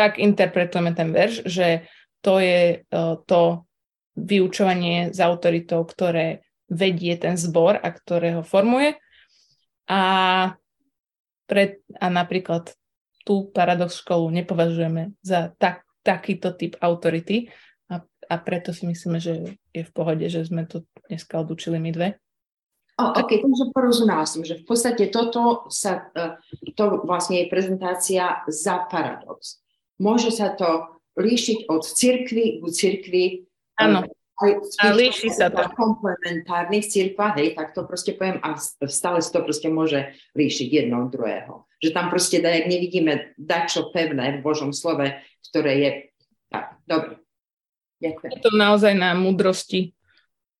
tak 0.00 0.16
interpretujeme 0.16 0.96
ten 0.96 1.12
verš, 1.12 1.44
že 1.44 1.84
to 2.24 2.40
je 2.40 2.80
uh, 2.88 3.20
to 3.28 3.68
vyučovanie 4.16 5.12
s 5.12 5.20
autoritou, 5.20 5.84
ktoré 5.84 6.40
vedie 6.72 7.20
ten 7.20 7.36
zbor 7.36 7.76
a 7.76 7.88
ktoré 7.92 8.40
ho 8.40 8.42
formuje. 8.46 8.96
A, 9.92 10.02
pre, 11.44 11.84
a 12.00 12.06
napríklad 12.08 12.72
tú 13.28 13.52
paradox 13.52 14.00
školu 14.00 14.32
nepovažujeme 14.40 15.12
za 15.20 15.52
tak, 15.60 15.84
takýto 16.00 16.56
typ 16.56 16.80
autority 16.80 17.52
a, 17.92 18.00
a 18.06 18.34
preto 18.40 18.72
si 18.72 18.88
myslíme, 18.88 19.20
že 19.20 19.60
je 19.68 19.82
v 19.84 19.92
pohode, 19.92 20.24
že 20.32 20.48
sme 20.48 20.64
to 20.64 20.88
dneska 21.12 21.44
odučili 21.44 21.76
my 21.76 21.90
dve. 21.92 22.08
O, 22.96 23.04
OK, 23.04 23.36
takže 23.36 23.64
porozumela 23.76 24.24
som, 24.24 24.40
že 24.40 24.60
v 24.60 24.64
podstate 24.64 25.12
toto 25.12 25.68
sa, 25.68 26.08
e, 26.16 26.38
to 26.72 27.04
vlastne 27.04 27.44
je 27.44 27.52
prezentácia 27.52 28.44
za 28.48 28.86
paradox 28.88 29.60
môže 30.00 30.32
sa 30.32 30.56
to 30.56 30.88
líšiť 31.20 31.68
od 31.68 31.84
cirkvy 31.84 32.58
k 32.58 32.64
cirkvi. 32.72 33.24
Áno. 33.76 34.08
a 34.80 34.84
líši 34.96 35.28
sa 35.28 35.52
to. 35.52 35.60
komplementárnych 35.76 36.88
cirkvách, 36.88 37.34
hej, 37.36 37.48
tak 37.56 37.76
to 37.76 37.84
proste 37.84 38.16
poviem 38.16 38.40
a 38.40 38.56
stále 38.88 39.20
sa 39.20 39.30
to 39.36 39.40
proste 39.44 39.68
môže 39.68 40.16
líšiť 40.32 40.68
jedno 40.68 41.04
od 41.04 41.12
druhého. 41.12 41.68
Že 41.80 41.90
tam 41.92 42.08
proste, 42.08 42.40
jak 42.40 42.68
nevidíme 42.68 43.36
dačo 43.36 43.92
pevné 43.92 44.40
v 44.40 44.44
Božom 44.44 44.72
slove, 44.72 45.20
ktoré 45.52 45.72
je... 45.76 45.90
Tak, 46.48 46.80
dobre. 46.88 47.20
Ďakujem. 48.00 48.30
Je 48.32 48.40
to 48.40 48.52
naozaj 48.56 48.92
na 48.96 49.12
múdrosti, 49.12 49.92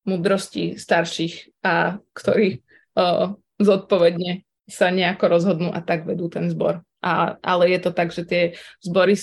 múdrosti 0.05 0.77
starších, 0.77 1.49
a 1.65 1.97
ktorí 2.13 2.61
o, 2.97 3.37
zodpovedne 3.57 4.45
sa 4.69 4.93
nejako 4.93 5.25
rozhodnú 5.25 5.69
a 5.73 5.81
tak 5.81 6.05
vedú 6.05 6.29
ten 6.29 6.49
zbor. 6.49 6.85
A, 7.01 7.35
ale 7.41 7.73
je 7.73 7.79
to 7.81 7.91
tak, 7.91 8.13
že 8.13 8.23
tie 8.23 8.43
zbory 8.81 9.17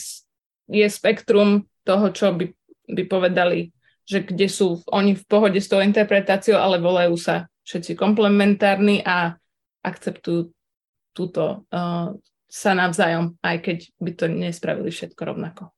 je 0.69 0.87
spektrum 0.91 1.65
toho, 1.87 2.11
čo 2.11 2.35
by, 2.35 2.51
by 2.91 3.03
povedali, 3.07 3.71
že 4.05 4.25
kde 4.25 4.51
sú 4.51 4.83
oni 4.91 5.15
v 5.15 5.25
pohode 5.25 5.57
s 5.61 5.71
tou 5.71 5.81
interpretáciou, 5.81 6.59
ale 6.59 6.83
volajú 6.83 7.15
sa 7.17 7.47
všetci 7.65 7.95
komplementárni 7.95 9.05
a 9.05 9.37
akceptujú 9.85 10.51
túto 11.13 11.69
uh, 11.69 12.17
sa 12.49 12.73
navzájom, 12.73 13.37
aj 13.45 13.57
keď 13.61 13.79
by 14.01 14.11
to 14.17 14.25
nespravili 14.33 14.89
všetko 14.89 15.21
rovnako. 15.21 15.71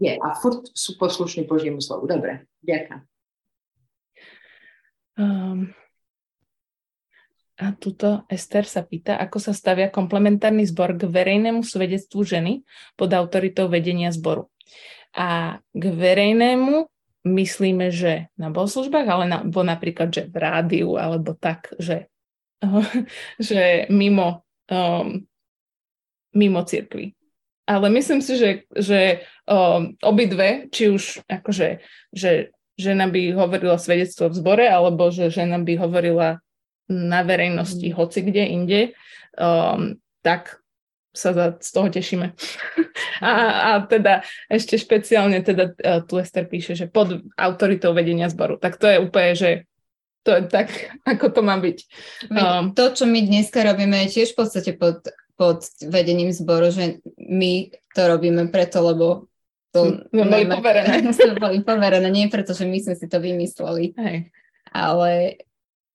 Je, 0.00 0.16
a 0.16 0.28
furt 0.40 0.72
sú 0.72 0.96
poslušní 0.96 1.44
Božiemu 1.44 1.78
slovu. 1.78 2.08
Dobre, 2.08 2.48
ďakujem. 2.64 3.00
Um, 5.14 5.70
a 7.54 7.70
tuto 7.78 8.26
Ester 8.26 8.66
sa 8.66 8.82
pýta, 8.82 9.14
ako 9.14 9.38
sa 9.38 9.52
stavia 9.54 9.86
komplementárny 9.86 10.66
zbor 10.66 10.98
k 10.98 11.06
verejnému 11.06 11.62
svedectvu 11.62 12.26
ženy 12.26 12.52
pod 12.98 13.14
autoritou 13.14 13.70
vedenia 13.70 14.10
zboru. 14.10 14.50
A 15.14 15.62
k 15.70 15.84
verejnému 15.86 16.90
myslíme, 17.22 17.94
že 17.94 18.28
na 18.34 18.50
bohoslužbách, 18.50 19.06
ale 19.06 19.24
na, 19.30 19.38
bo 19.46 19.62
napríklad, 19.62 20.10
že 20.10 20.22
v 20.26 20.36
rádiu, 20.36 20.98
alebo 20.98 21.38
tak, 21.38 21.70
že, 21.78 22.10
že 23.38 23.86
mimo, 23.86 24.42
um, 24.66 25.22
mimo 26.34 26.60
cirkvi. 26.66 27.14
Ale 27.64 27.88
myslím 27.88 28.20
si, 28.20 28.36
že, 28.36 28.50
že 28.76 29.24
um, 29.48 29.96
obidve, 30.04 30.68
či 30.68 30.92
už 30.92 31.24
akože, 31.24 31.80
že 32.12 32.52
žena 32.76 33.08
by 33.08 33.32
hovorila 33.32 33.80
svedectvo 33.80 34.28
v 34.28 34.36
zbore, 34.36 34.66
alebo 34.68 35.08
že 35.08 35.32
žena 35.32 35.56
by 35.56 35.80
hovorila 35.80 36.43
na 36.88 37.20
verejnosti, 37.24 37.88
mm. 37.88 37.94
hoci 37.96 38.18
kde 38.22 38.42
inde, 38.44 38.80
um, 39.38 39.96
tak 40.20 40.60
sa 41.14 41.30
za, 41.30 41.46
z 41.62 41.70
toho 41.70 41.88
tešíme. 41.88 42.34
a, 43.22 43.32
a 43.48 43.70
teda 43.86 44.26
ešte 44.50 44.74
špeciálne 44.74 45.40
teda 45.40 45.64
uh, 45.70 46.02
tu 46.02 46.18
Ester 46.18 46.44
píše, 46.44 46.74
že 46.74 46.90
pod 46.90 47.22
autoritou 47.38 47.94
vedenia 47.94 48.26
zboru. 48.26 48.58
Tak 48.58 48.76
to 48.76 48.90
je 48.90 48.98
úplne, 48.98 49.32
že 49.38 49.50
to 50.26 50.34
je 50.34 50.42
tak, 50.50 50.68
ako 51.12 51.30
to 51.30 51.40
má 51.46 51.56
byť. 51.60 51.78
Um, 52.34 52.74
to, 52.74 52.90
čo 52.90 53.04
my 53.06 53.22
dneska 53.22 53.62
robíme, 53.62 53.94
je 54.04 54.20
tiež 54.20 54.34
v 54.34 54.38
podstate 54.42 54.70
pod, 54.74 55.06
pod 55.38 55.62
vedením 55.86 56.34
zboru, 56.34 56.74
že 56.74 56.98
my 57.16 57.70
to 57.94 58.00
robíme 58.10 58.50
preto, 58.50 58.82
lebo 58.82 59.30
to 59.74 60.06
no, 60.14 60.22
boli 60.26 60.46
poverené. 60.46 61.02
boli 61.42 61.58
poverené, 61.66 62.08
nie 62.10 62.30
preto, 62.30 62.54
že 62.54 62.62
my 62.62 62.78
sme 62.78 62.94
si 62.94 63.06
to 63.10 63.18
vymysleli. 63.18 63.94
Hej. 63.98 64.16
Ale 64.70 65.10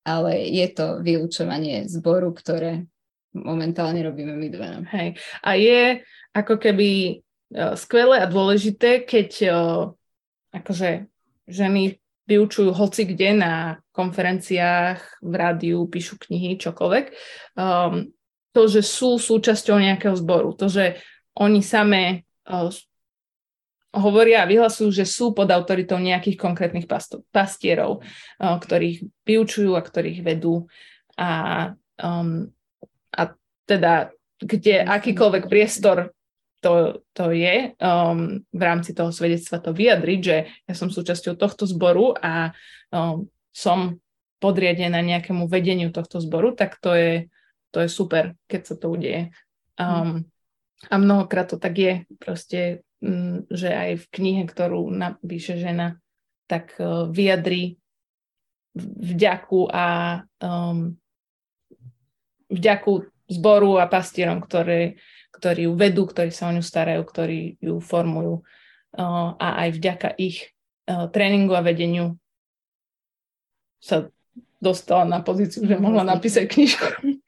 ale 0.10 0.50
je 0.50 0.68
to 0.74 1.06
vyučovanie 1.06 1.86
zboru, 1.86 2.34
ktoré 2.34 2.90
momentálne 3.38 4.02
robíme 4.02 4.34
my 4.34 4.48
dve. 4.50 4.70
Hej. 4.90 5.10
A 5.46 5.54
je 5.54 6.02
ako 6.34 6.58
keby 6.58 7.22
uh, 7.54 7.78
skvelé 7.78 8.26
a 8.26 8.32
dôležité, 8.32 9.06
keď 9.06 9.30
uh, 9.46 9.54
akože 10.50 11.06
ženy 11.46 12.02
vyučujú 12.30 12.74
hoci 12.74 13.10
kde 13.10 13.30
na 13.38 13.54
konferenciách, 13.94 15.22
v 15.26 15.34
rádiu, 15.34 15.86
píšu 15.90 16.22
knihy, 16.22 16.62
čokoľvek. 16.62 17.06
Um, 17.58 18.14
to, 18.54 18.62
že 18.66 18.82
sú 18.82 19.18
súčasťou 19.18 19.78
nejakého 19.78 20.18
zboru, 20.18 20.54
to, 20.58 20.70
že 20.70 20.98
oni 21.38 21.62
samé 21.62 22.26
uh, 22.50 22.70
hovoria 23.90 24.46
a 24.46 24.50
vyhlasujú, 24.50 24.94
že 24.94 25.06
sú 25.06 25.34
pod 25.34 25.50
autoritou 25.50 25.98
nejakých 25.98 26.38
konkrétnych 26.38 26.86
pasto- 26.86 27.26
pastierov, 27.34 28.02
uh, 28.02 28.58
ktorých 28.62 29.06
vyučujú 29.26 29.74
a 29.74 29.82
ktorých 29.82 30.22
vedú. 30.22 30.70
A, 31.18 31.74
um, 32.00 32.48
a 33.14 33.22
teda, 33.66 34.14
kde 34.40 34.86
akýkoľvek 34.86 35.46
priestor 35.50 36.14
to, 36.60 37.04
to 37.16 37.32
je 37.32 37.72
um, 37.80 38.44
v 38.52 38.62
rámci 38.62 38.92
toho 38.92 39.16
svedectva 39.16 39.64
to 39.64 39.72
vyjadriť, 39.72 40.20
že 40.20 40.38
ja 40.68 40.74
som 40.76 40.92
súčasťou 40.92 41.40
tohto 41.40 41.64
zboru 41.64 42.12
a 42.20 42.52
um, 42.92 43.28
som 43.56 43.96
podriadená 44.40 45.04
nejakému 45.04 45.48
vedeniu 45.48 45.92
tohto 45.92 46.20
zboru, 46.24 46.56
tak 46.56 46.80
to 46.80 46.96
je, 46.96 47.14
to 47.72 47.84
je 47.84 47.90
super, 47.92 48.36
keď 48.48 48.62
sa 48.64 48.76
to 48.80 48.92
udeje. 48.92 49.32
Um, 49.80 50.28
a 50.88 50.96
mnohokrát 50.96 51.52
to 51.52 51.60
tak 51.60 51.76
je, 51.76 51.94
proste, 52.20 52.88
že 53.50 53.70
aj 53.72 53.92
v 53.96 54.06
knihe, 54.12 54.44
ktorú 54.44 54.92
napíše 54.92 55.56
žena, 55.56 56.00
tak 56.52 56.76
uh, 56.80 57.08
vyjadri 57.08 57.80
vďaku 58.80 59.72
a 59.72 59.86
um, 60.44 60.96
vďaku 62.50 62.94
zboru 63.30 63.78
a 63.78 63.86
pastierom, 63.86 64.42
ktoré, 64.42 64.98
ktorí 65.32 65.70
ju 65.70 65.74
vedú, 65.78 66.10
ktorí 66.10 66.34
sa 66.34 66.50
o 66.50 66.56
ňu 66.56 66.64
starajú, 66.66 67.02
ktorí 67.06 67.62
ju 67.62 67.78
formujú 67.78 68.42
a 68.98 69.48
aj 69.66 69.70
vďaka 69.78 70.10
ich 70.18 70.50
tréningu 70.90 71.54
a 71.54 71.62
vedeniu 71.62 72.18
sa 73.78 74.10
dostala 74.58 75.06
na 75.08 75.20
pozíciu, 75.22 75.64
že 75.64 75.78
mohla 75.78 76.02
napísať 76.04 76.50
knižku. 76.50 76.86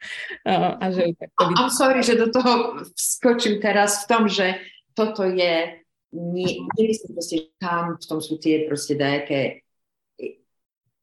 a 0.82 0.86
že 0.90 1.14
tak 1.16 1.30
to 1.38 1.46
I'm 1.54 1.70
sorry, 1.72 2.02
že 2.02 2.18
do 2.18 2.34
toho 2.34 2.84
skočím 2.98 3.62
teraz 3.62 4.04
v 4.04 4.06
tom, 4.10 4.24
že 4.26 4.60
toto 4.94 5.24
je, 5.24 5.84
nie, 6.12 6.52
nemyslím 6.76 7.12
proste, 7.16 7.36
že 7.38 7.48
tam 7.60 7.96
v 7.96 8.06
tom 8.06 8.20
sú 8.20 8.36
tie 8.38 8.68
proste 8.68 9.00
dajaké 9.00 9.64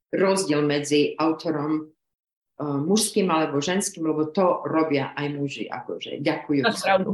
rozdiel 0.09 0.65
medzi 0.65 1.13
autorom 1.17 1.85
uh, 1.85 2.79
mužským 2.81 3.29
alebo 3.29 3.61
ženským, 3.61 4.05
lebo 4.09 4.33
to 4.33 4.65
robia 4.65 5.13
aj 5.13 5.27
muži, 5.33 5.63
akože 5.69 6.21
ďakujú. 6.21 6.61
Máš 6.65 6.81
pravdu. 6.81 7.11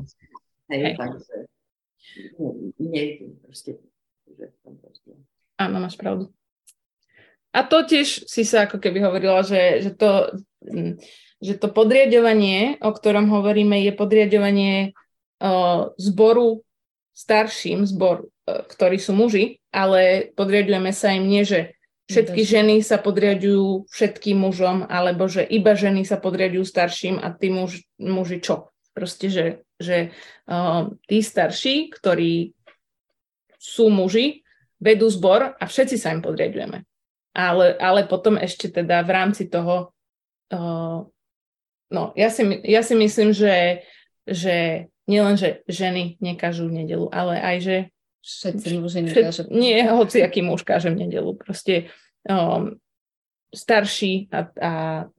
Hej, 0.72 0.82
Hej. 0.82 0.94
takže 0.98 1.36
nevidím 2.80 3.38
proste, 3.44 3.78
že 4.26 4.50
v 4.50 4.58
tom 4.64 4.76
Áno, 5.56 5.80
máš 5.80 5.96
pravdu. 5.96 6.32
A 7.56 7.64
to 7.64 7.88
tiež 7.88 8.28
si 8.28 8.44
sa 8.44 8.68
ako 8.68 8.84
keby 8.84 9.00
hovorila, 9.00 9.40
že, 9.40 9.80
že, 9.80 9.92
to, 9.96 10.36
že 11.40 11.56
to 11.56 11.72
podriadovanie, 11.72 12.76
o 12.84 12.92
ktorom 12.92 13.32
hovoríme, 13.32 13.80
je 13.80 13.96
podriadovanie 13.96 14.92
uh, 15.40 15.96
zboru 15.96 16.65
starším, 17.16 17.88
zbor, 17.88 18.28
uh, 18.28 18.68
ktorí 18.68 19.00
sú 19.00 19.16
muži, 19.16 19.64
ale 19.72 20.30
podriadujeme 20.36 20.92
sa 20.92 21.16
im 21.16 21.26
nie, 21.26 21.48
že 21.48 21.74
všetky 22.12 22.46
ženy 22.46 22.76
sa 22.86 23.02
podriadujú 23.02 23.90
všetkým 23.90 24.38
mužom, 24.46 24.86
alebo 24.86 25.26
že 25.26 25.42
iba 25.42 25.74
ženy 25.74 26.06
sa 26.06 26.22
podriadujú 26.22 26.68
starším 26.68 27.18
a 27.18 27.34
tí 27.34 27.50
muž, 27.50 27.82
muži 27.98 28.44
čo? 28.44 28.70
Proste, 28.94 29.32
že, 29.32 29.46
že 29.80 30.14
uh, 30.46 30.92
tí 31.10 31.24
starší, 31.24 31.90
ktorí 31.96 32.54
sú 33.58 33.90
muži, 33.90 34.46
vedú 34.78 35.10
zbor 35.10 35.56
a 35.56 35.64
všetci 35.66 35.96
sa 35.98 36.14
im 36.14 36.22
podriadujeme. 36.22 36.86
Ale, 37.36 37.76
ale 37.82 38.08
potom 38.08 38.40
ešte 38.40 38.72
teda 38.72 39.04
v 39.04 39.12
rámci 39.12 39.50
toho, 39.50 39.92
uh, 40.54 41.04
no 41.92 42.02
ja 42.16 42.30
si, 42.32 42.44
ja 42.64 42.86
si 42.86 42.96
myslím, 42.96 43.36
že, 43.36 43.84
že 44.24 44.88
nielen, 45.06 45.38
že 45.38 45.62
ženy 45.70 46.18
nekážu 46.22 46.70
v 46.70 46.84
nedelu, 46.84 47.08
ale 47.14 47.38
aj, 47.42 47.58
že 47.62 47.78
Všetci 48.26 48.82
muži 48.82 49.06
nekážu. 49.06 49.46
Nie, 49.54 49.86
hoci 49.86 50.26
aký 50.26 50.42
muž 50.42 50.66
káže 50.66 50.90
v 50.90 51.06
nedelu. 51.06 51.38
Proste 51.38 51.94
um, 52.26 52.74
starší 53.54 54.34
a, 54.34 54.50
a 54.50 54.72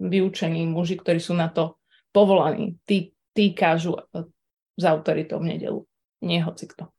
vyučení 0.03 0.66
muži, 0.66 0.99
ktorí 0.99 1.22
sú 1.22 1.39
na 1.39 1.47
to 1.47 1.78
povolaní, 2.11 2.82
tí, 2.82 3.14
tí 3.30 3.55
kážu 3.55 3.95
uh, 3.95 4.26
s 4.74 4.82
autoritou 4.82 5.39
v 5.39 5.55
nedelu. 5.55 5.80
Nie 6.18 6.43
hoci 6.43 6.66
kto. 6.66 6.91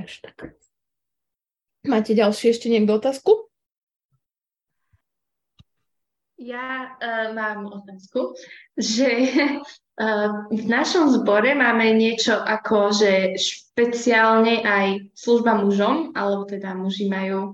Takže 0.00 0.24
tak. 0.24 0.56
Máte 1.84 2.16
ďalšie 2.16 2.56
ešte 2.56 2.72
niekto 2.72 2.96
otázku? 2.96 3.52
Ja 6.40 6.96
uh, 6.96 7.36
mám 7.36 7.68
otázku, 7.68 8.32
že 8.72 9.28
v 10.48 10.64
našom 10.64 11.12
zbore 11.12 11.52
máme 11.52 11.92
niečo 11.92 12.32
ako, 12.32 12.88
že 12.88 13.36
špeciálne 13.36 14.64
aj 14.64 15.12
služba 15.12 15.60
mužom, 15.60 16.16
alebo 16.16 16.48
teda 16.48 16.72
muži 16.72 17.04
majú, 17.04 17.52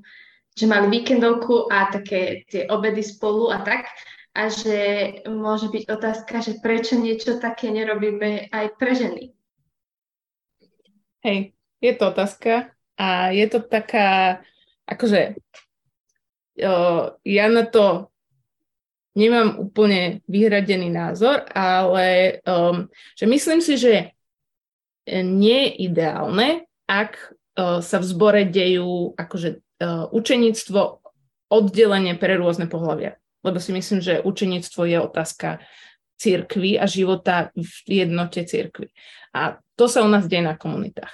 že 0.54 0.70
mali 0.70 0.86
víkendovku 0.86 1.66
a 1.66 1.90
také 1.90 2.46
tie 2.46 2.70
obedy 2.70 3.02
spolu 3.02 3.50
a 3.50 3.66
tak. 3.66 3.90
A 4.36 4.52
že 4.52 4.78
môže 5.26 5.72
byť 5.72 5.84
otázka, 5.90 6.44
že 6.44 6.60
prečo 6.60 6.94
niečo 7.00 7.40
také 7.40 7.72
nerobíme 7.72 8.52
aj 8.52 8.66
pre 8.76 8.92
ženy. 8.92 9.32
Hej, 11.24 11.56
je 11.82 11.92
to 11.96 12.04
otázka 12.14 12.70
a 13.00 13.32
je 13.32 13.46
to 13.48 13.58
taká, 13.64 14.38
akože 14.86 15.40
uh, 16.62 17.16
ja 17.24 17.46
na 17.48 17.64
to 17.66 18.12
nemám 19.16 19.56
úplne 19.56 20.20
vyhradený 20.28 20.92
názor, 20.92 21.48
ale 21.56 22.38
um, 22.44 22.86
že 23.16 23.24
myslím 23.24 23.64
si, 23.64 23.80
že 23.80 24.12
nie 25.08 25.72
je 25.72 25.88
ideálne, 25.88 26.68
ak 26.84 27.16
uh, 27.56 27.80
sa 27.80 27.96
v 27.96 28.04
zbore 28.04 28.42
dejú 28.44 29.16
akože 29.16 29.50
uh, 29.56 30.06
učeníctvo 30.12 30.80
oddelenie 31.48 32.14
pre 32.18 32.36
rôzne 32.36 32.68
pohľavia. 32.68 33.16
Lebo 33.40 33.62
si 33.62 33.70
myslím, 33.72 34.02
že 34.02 34.20
učeníctvo 34.20 34.82
je 34.84 34.98
otázka 35.00 35.62
církvy 36.18 36.76
a 36.76 36.84
života 36.90 37.54
v 37.54 38.04
jednote 38.04 38.42
církvy. 38.42 38.90
A 39.32 39.62
to 39.78 39.86
sa 39.86 40.02
u 40.02 40.08
nás 40.10 40.26
deje 40.26 40.42
na 40.42 40.58
komunitách. 40.58 41.12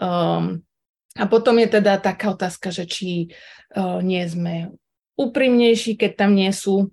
Um, 0.00 0.64
a 1.12 1.28
potom 1.28 1.60
je 1.60 1.68
teda 1.68 2.00
taká 2.00 2.32
otázka, 2.32 2.72
že 2.72 2.88
či 2.88 3.28
uh, 3.76 4.00
nie 4.00 4.24
sme 4.24 4.72
úprimnejší, 5.20 6.00
keď 6.00 6.10
tam 6.16 6.32
nie 6.32 6.48
sú 6.50 6.88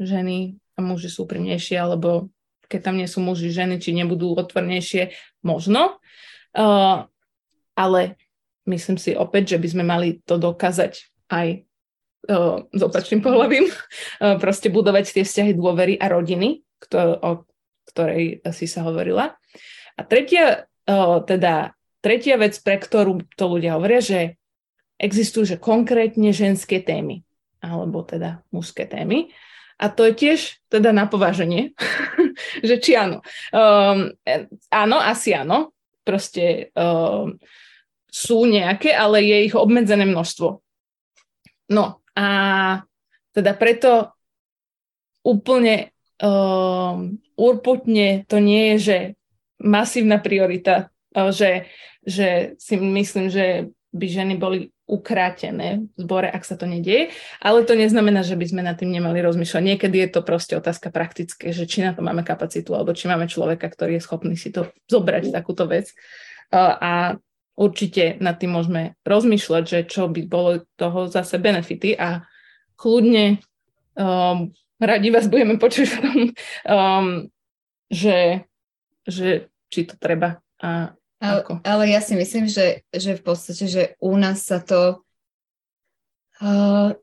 ženy 0.00 0.56
a 0.74 0.80
muži 0.80 1.12
sú 1.12 1.28
úprimnejšie, 1.28 1.76
alebo 1.76 2.32
keď 2.70 2.80
tam 2.80 2.96
nie 2.96 3.10
sú 3.10 3.20
muži, 3.20 3.52
ženy, 3.52 3.82
či 3.82 3.92
nebudú 3.92 4.32
otvornejšie, 4.32 5.12
možno. 5.44 5.98
Uh, 6.54 7.06
ale 7.74 8.16
myslím 8.66 8.96
si 8.96 9.12
opäť, 9.12 9.56
že 9.56 9.58
by 9.58 9.68
sme 9.68 9.84
mali 9.84 10.08
to 10.22 10.38
dokázať 10.38 11.10
aj 11.30 11.66
uh, 12.30 12.64
s 12.70 12.80
opačným 12.80 13.20
pohľavím, 13.20 13.66
uh, 13.68 14.38
proste 14.38 14.70
budovať 14.70 15.20
tie 15.20 15.24
vzťahy 15.26 15.52
dôvery 15.58 15.98
a 15.98 16.06
rodiny, 16.08 16.62
kto, 16.78 16.98
o 17.20 17.30
ktorej 17.90 18.40
si 18.54 18.70
sa 18.70 18.86
hovorila. 18.86 19.34
A 19.98 20.00
tretia, 20.06 20.70
uh, 20.86 21.18
teda, 21.26 21.74
tretia 21.98 22.38
vec, 22.38 22.54
pre 22.62 22.78
ktorú 22.78 23.26
to 23.34 23.44
ľudia 23.50 23.74
hovoria, 23.76 23.98
že 23.98 24.40
existujú 25.00 25.56
že 25.56 25.56
konkrétne 25.56 26.30
ženské 26.30 26.78
témy, 26.78 27.26
alebo 27.58 28.06
teda 28.06 28.44
mužské 28.52 28.86
témy. 28.86 29.32
A 29.80 29.88
to 29.88 30.04
je 30.04 30.12
tiež 30.12 30.60
teda 30.68 30.92
na 30.92 31.08
pováženie, 31.08 31.72
že 32.68 32.76
či 32.76 32.92
áno. 33.00 33.24
Um, 33.48 34.12
áno, 34.68 34.96
asi 35.00 35.32
áno. 35.32 35.72
Proste 36.04 36.68
um, 36.76 37.40
sú 38.12 38.44
nejaké, 38.44 38.92
ale 38.92 39.24
je 39.24 39.36
ich 39.48 39.56
obmedzené 39.56 40.04
množstvo. 40.04 40.60
No 41.72 42.04
a 42.12 42.26
teda 43.32 43.56
preto 43.56 44.12
úplne 45.24 45.94
um, 46.20 47.16
urputne 47.38 48.26
to 48.28 48.36
nie 48.42 48.74
je, 48.74 48.76
že 48.78 48.98
masívna 49.60 50.18
priorita, 50.20 50.88
že, 51.12 51.68
že 52.04 52.56
si 52.56 52.74
myslím, 52.80 53.28
že 53.28 53.68
by 53.92 54.06
ženy 54.08 54.34
boli 54.40 54.72
ukrátené 54.90 55.86
v 55.94 55.98
zbore, 56.02 56.26
ak 56.26 56.42
sa 56.42 56.58
to 56.58 56.66
nedieje, 56.66 57.14
ale 57.38 57.62
to 57.62 57.78
neznamená, 57.78 58.26
že 58.26 58.34
by 58.34 58.46
sme 58.50 58.66
nad 58.66 58.74
tým 58.74 58.90
nemali 58.90 59.22
rozmýšľať. 59.22 59.62
Niekedy 59.62 59.96
je 60.02 60.08
to 60.10 60.20
proste 60.26 60.58
otázka 60.58 60.90
praktické, 60.90 61.54
že 61.54 61.70
či 61.70 61.86
na 61.86 61.94
to 61.94 62.02
máme 62.02 62.26
kapacitu, 62.26 62.74
alebo 62.74 62.90
či 62.90 63.06
máme 63.06 63.30
človeka, 63.30 63.70
ktorý 63.70 64.02
je 64.02 64.04
schopný 64.04 64.34
si 64.34 64.50
to 64.50 64.66
zobrať, 64.90 65.30
takúto 65.30 65.70
vec. 65.70 65.94
A 66.50 67.14
určite 67.54 68.18
nad 68.18 68.34
tým 68.40 68.58
môžeme 68.58 68.98
rozmýšľať, 69.06 69.62
že 69.62 69.78
čo 69.86 70.10
by 70.10 70.26
bolo 70.26 70.66
toho 70.74 71.06
zase 71.06 71.38
benefity 71.38 71.94
a 71.94 72.26
kľudne 72.74 73.38
um, 73.94 74.50
radi 74.80 75.08
vás 75.12 75.28
budeme 75.28 75.60
počuť 75.60 75.88
um, 76.64 77.28
že, 77.92 78.48
že 79.04 79.52
či 79.68 79.80
to 79.84 79.94
treba 80.00 80.40
a 80.62 80.96
ale, 81.20 81.40
ako. 81.44 81.52
ale 81.62 81.84
ja 81.92 82.00
si 82.00 82.16
myslím, 82.16 82.48
že, 82.48 82.82
že 82.88 83.20
v 83.20 83.22
podstate, 83.22 83.64
že 83.68 83.82
u 84.00 84.16
nás 84.16 84.40
sa 84.40 84.58
to 84.58 85.04
uh, 86.40 86.96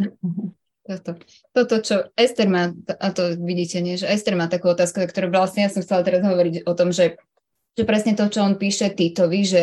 toto, 0.88 1.10
toto, 1.52 1.74
čo 1.84 1.96
Ester 2.16 2.48
má, 2.48 2.72
a 2.72 3.06
to 3.12 3.36
vidíte, 3.38 3.78
nie, 3.84 4.00
že 4.00 4.10
Ester 4.10 4.34
má 4.34 4.48
takú 4.48 4.72
otázku, 4.72 5.04
ktorú 5.04 5.30
vlastne 5.30 5.68
ja 5.68 5.70
som 5.70 5.84
chcela 5.84 6.02
teraz 6.02 6.24
hovoriť 6.24 6.66
o 6.66 6.72
tom, 6.72 6.90
že, 6.90 7.20
že 7.76 7.84
presne 7.84 8.18
to, 8.18 8.26
čo 8.26 8.42
on 8.42 8.58
píše 8.58 8.90
Titovi, 8.90 9.44
že 9.46 9.62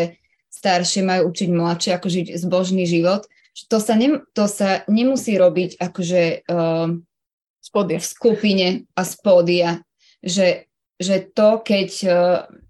staršie 0.49 1.02
majú 1.06 1.30
učiť 1.30 1.49
mladšie, 1.52 1.91
ako 1.94 2.07
žiť 2.10 2.27
zbožný 2.40 2.86
život, 2.90 3.26
to 3.68 3.77
sa, 3.81 3.98
ne, 3.99 4.23
to 4.31 4.45
sa 4.48 4.88
nemusí 4.88 5.36
robiť 5.36 5.81
akože 5.81 6.48
uh, 6.48 6.88
v 7.69 8.06
skupine 8.06 8.68
a 8.95 9.02
spodia, 9.03 9.84
že, 10.23 10.72
že 10.95 11.27
to, 11.27 11.60
keď 11.60 11.90
uh, 12.07 12.15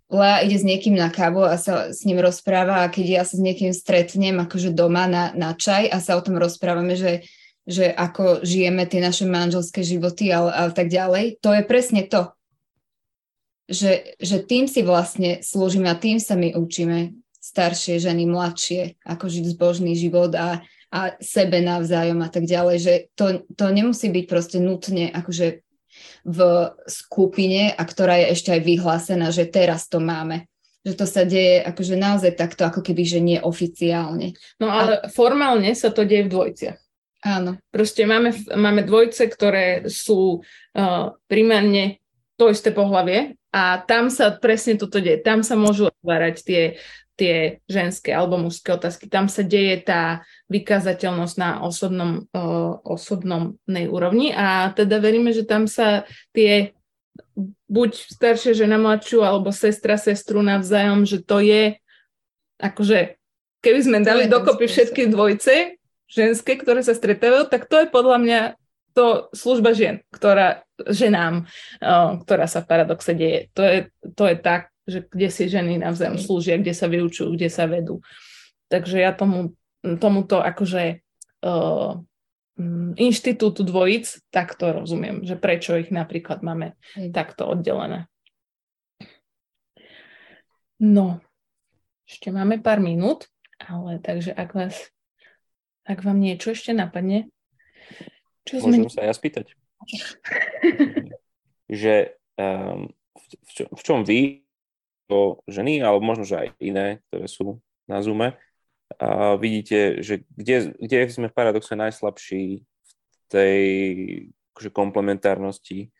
Lea 0.10 0.42
ide 0.42 0.58
s 0.58 0.66
niekým 0.66 0.98
na 0.98 1.14
kávu 1.14 1.46
a 1.46 1.54
sa 1.62 1.94
s 1.94 2.02
ním 2.02 2.18
rozpráva 2.18 2.82
a 2.82 2.90
keď 2.90 3.22
ja 3.22 3.24
sa 3.24 3.38
s 3.38 3.46
niekým 3.46 3.70
stretnem 3.70 4.42
akože 4.42 4.74
doma 4.74 5.06
na, 5.06 5.30
na 5.38 5.54
čaj 5.54 5.86
a 5.86 6.02
sa 6.02 6.18
o 6.18 6.26
tom 6.26 6.42
rozprávame, 6.42 6.98
že, 6.98 7.30
že 7.70 7.94
ako 7.94 8.42
žijeme 8.42 8.90
tie 8.90 9.06
naše 9.06 9.30
manželské 9.30 9.86
životy 9.86 10.34
a, 10.34 10.50
a 10.50 10.64
tak 10.74 10.90
ďalej, 10.90 11.38
to 11.38 11.54
je 11.54 11.62
presne 11.62 12.02
to. 12.10 12.34
Že, 13.70 14.18
že 14.18 14.38
tým 14.50 14.66
si 14.66 14.82
vlastne 14.82 15.46
slúžime 15.46 15.86
a 15.94 15.94
tým 15.94 16.18
sa 16.18 16.34
my 16.34 16.58
učíme 16.58 17.14
staršie 17.38 18.02
ženy, 18.02 18.26
mladšie, 18.26 18.98
ako 19.06 19.30
žiť 19.30 19.46
zbožný 19.54 19.94
život 19.94 20.34
a, 20.34 20.66
a 20.90 21.00
sebe 21.22 21.62
navzájom 21.62 22.26
a 22.26 22.30
tak 22.34 22.50
ďalej, 22.50 22.78
že 22.82 22.94
to, 23.14 23.46
to 23.54 23.66
nemusí 23.70 24.10
byť 24.10 24.26
proste 24.26 24.58
nutne 24.58 25.14
akože 25.14 25.69
v 26.24 26.40
skupine 26.86 27.74
a 27.74 27.84
ktorá 27.84 28.20
je 28.22 28.36
ešte 28.36 28.50
aj 28.56 28.62
vyhlásená, 28.64 29.28
že 29.32 29.48
teraz 29.50 29.88
to 29.88 30.04
máme. 30.04 30.48
Že 30.88 30.94
to 30.96 31.06
sa 31.06 31.24
deje 31.28 31.60
akože 31.64 31.96
naozaj 32.00 32.40
takto, 32.40 32.64
ako 32.64 32.80
keby, 32.80 33.04
že 33.04 33.20
nie 33.20 33.40
oficiálne. 33.40 34.36
No 34.64 34.72
ale 34.72 35.04
a... 35.04 35.12
formálne 35.12 35.76
sa 35.76 35.92
to 35.92 36.08
deje 36.08 36.28
v 36.28 36.34
dvojciach. 36.34 36.80
Áno. 37.20 37.60
Proste 37.68 38.08
máme, 38.08 38.32
máme 38.56 38.88
dvojce, 38.88 39.28
ktoré 39.28 39.92
sú 39.92 40.40
uh, 40.40 41.12
primárne 41.28 42.00
to 42.40 42.48
isté 42.48 42.72
pohlavie 42.72 43.36
a 43.52 43.84
tam 43.84 44.08
sa 44.08 44.32
presne 44.32 44.80
toto 44.80 45.04
deje. 45.04 45.20
Tam 45.20 45.44
sa 45.44 45.60
môžu 45.60 45.92
otvárať 45.92 46.36
tie 46.48 46.64
tie 47.20 47.36
ženské 47.68 48.16
alebo 48.16 48.40
mužské 48.40 48.72
otázky. 48.72 49.12
Tam 49.12 49.28
sa 49.28 49.44
deje 49.44 49.84
tá 49.84 50.24
vykazateľnosť 50.48 51.36
na 51.36 51.60
osobnom, 51.68 52.24
uh, 52.32 52.80
osobnomnej 52.88 53.92
úrovni 53.92 54.32
a 54.32 54.72
teda 54.72 55.04
veríme, 55.04 55.36
že 55.36 55.44
tam 55.44 55.68
sa 55.68 56.08
tie 56.32 56.72
buď 57.68 57.92
staršia 58.16 58.56
žena 58.56 58.80
mladšiu 58.80 59.20
alebo 59.28 59.52
sestra 59.52 60.00
sestru 60.00 60.40
navzájom, 60.40 61.04
že 61.04 61.20
to 61.20 61.44
je 61.44 61.76
akože 62.64 63.20
keby 63.60 63.80
sme 63.84 63.98
dali 64.00 64.32
dokopy 64.32 64.72
všetky 64.72 65.12
dvojce 65.12 65.76
ženské, 66.10 66.58
ktoré 66.58 66.82
sa 66.82 66.96
stretávajú, 66.96 67.52
tak 67.52 67.68
to 67.68 67.84
je 67.84 67.88
podľa 67.92 68.18
mňa 68.24 68.42
to 68.98 69.30
služba 69.32 69.78
žien, 69.78 70.02
ktorá, 70.10 70.66
ženám, 70.90 71.46
uh, 71.80 72.18
ktorá 72.26 72.50
sa 72.50 72.66
v 72.66 72.70
paradoxe 72.70 73.14
deje. 73.14 73.54
To 73.54 73.62
je, 73.62 73.78
to 74.18 74.24
je 74.26 74.36
tak, 74.42 74.74
že 74.90 75.06
kde 75.06 75.30
si 75.30 75.46
ženy 75.46 75.80
navzájom 75.80 76.18
slúžia, 76.18 76.58
kde 76.58 76.74
sa 76.74 76.90
vyučujú, 76.90 77.38
kde 77.38 77.50
sa 77.50 77.70
vedú. 77.70 78.02
Takže 78.70 79.02
ja 79.02 79.14
tomu, 79.14 79.54
tomuto 79.82 80.42
akože 80.42 81.02
uh, 81.46 82.02
inštitútu 83.00 83.64
dvojic 83.64 84.20
takto 84.34 84.76
rozumiem, 84.76 85.24
že 85.24 85.40
prečo 85.40 85.80
ich 85.80 85.94
napríklad 85.94 86.44
máme 86.44 86.76
Hej. 87.00 87.16
takto 87.16 87.48
oddelené. 87.48 88.12
No, 90.80 91.20
ešte 92.08 92.32
máme 92.32 92.60
pár 92.60 92.84
minút, 92.84 93.28
ale 93.60 94.00
takže 94.00 94.32
ak 94.32 94.50
vás, 94.56 94.76
ak 95.84 96.04
vám 96.04 96.20
niečo 96.20 96.56
ešte 96.56 96.72
napadne, 96.72 97.28
čo 98.48 98.64
Môžem 98.64 98.88
sme... 98.88 98.96
sa 98.96 99.04
ja 99.08 99.14
spýtať? 99.14 99.54
že 101.70 102.18
um, 102.36 102.90
v, 103.16 103.52
čom, 103.54 103.68
v 103.70 103.82
čom 103.84 104.00
vy 104.02 104.42
ženy, 105.50 105.82
alebo 105.82 106.06
možno, 106.06 106.24
že 106.24 106.38
aj 106.38 106.48
iné, 106.62 107.02
ktoré 107.10 107.26
sú 107.26 107.58
na 107.90 108.00
Zoome, 108.06 108.38
a 108.98 109.38
vidíte, 109.38 110.02
že 110.02 110.26
kde, 110.34 110.74
kde 110.82 110.98
sme 111.14 111.30
v 111.30 111.38
paradoxe 111.38 111.78
najslabší 111.78 112.66
v 112.66 112.94
tej 113.30 113.60
akože 114.54 114.70
komplementárnosti 114.74 115.94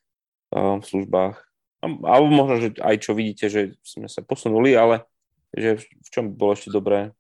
v 0.50 0.84
službách. 0.84 1.38
Alebo 1.86 2.28
možno, 2.34 2.58
že 2.58 2.70
aj 2.82 2.96
čo 3.06 3.14
vidíte, 3.14 3.46
že 3.48 3.62
sme 3.86 4.10
sa 4.10 4.26
posunuli, 4.26 4.74
ale 4.74 5.06
že 5.54 5.78
v 5.80 6.10
čom 6.10 6.34
bolo 6.34 6.58
ešte 6.58 6.74
dobré, 6.74 7.14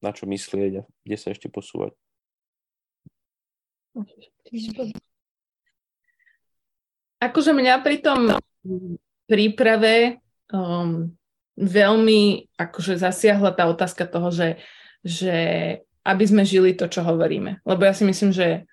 na 0.00 0.16
čo 0.16 0.24
myslieť 0.24 0.72
a 0.80 0.82
kde 1.04 1.16
sa 1.20 1.30
ešte 1.30 1.52
posúvať. 1.52 1.92
Akože 7.20 7.52
mňa 7.52 7.74
pri 7.84 7.96
tom 8.00 8.32
príprave 9.28 10.18
um, 10.50 11.12
veľmi 11.56 12.52
akože 12.56 12.96
zasiahla 12.96 13.52
tá 13.52 13.68
otázka 13.68 14.08
toho, 14.08 14.32
že, 14.32 14.48
že 15.04 15.36
aby 16.02 16.24
sme 16.24 16.42
žili 16.48 16.72
to, 16.72 16.88
čo 16.88 17.04
hovoríme. 17.04 17.60
Lebo 17.62 17.82
ja 17.84 17.92
si 17.92 18.08
myslím, 18.08 18.32
že 18.32 18.64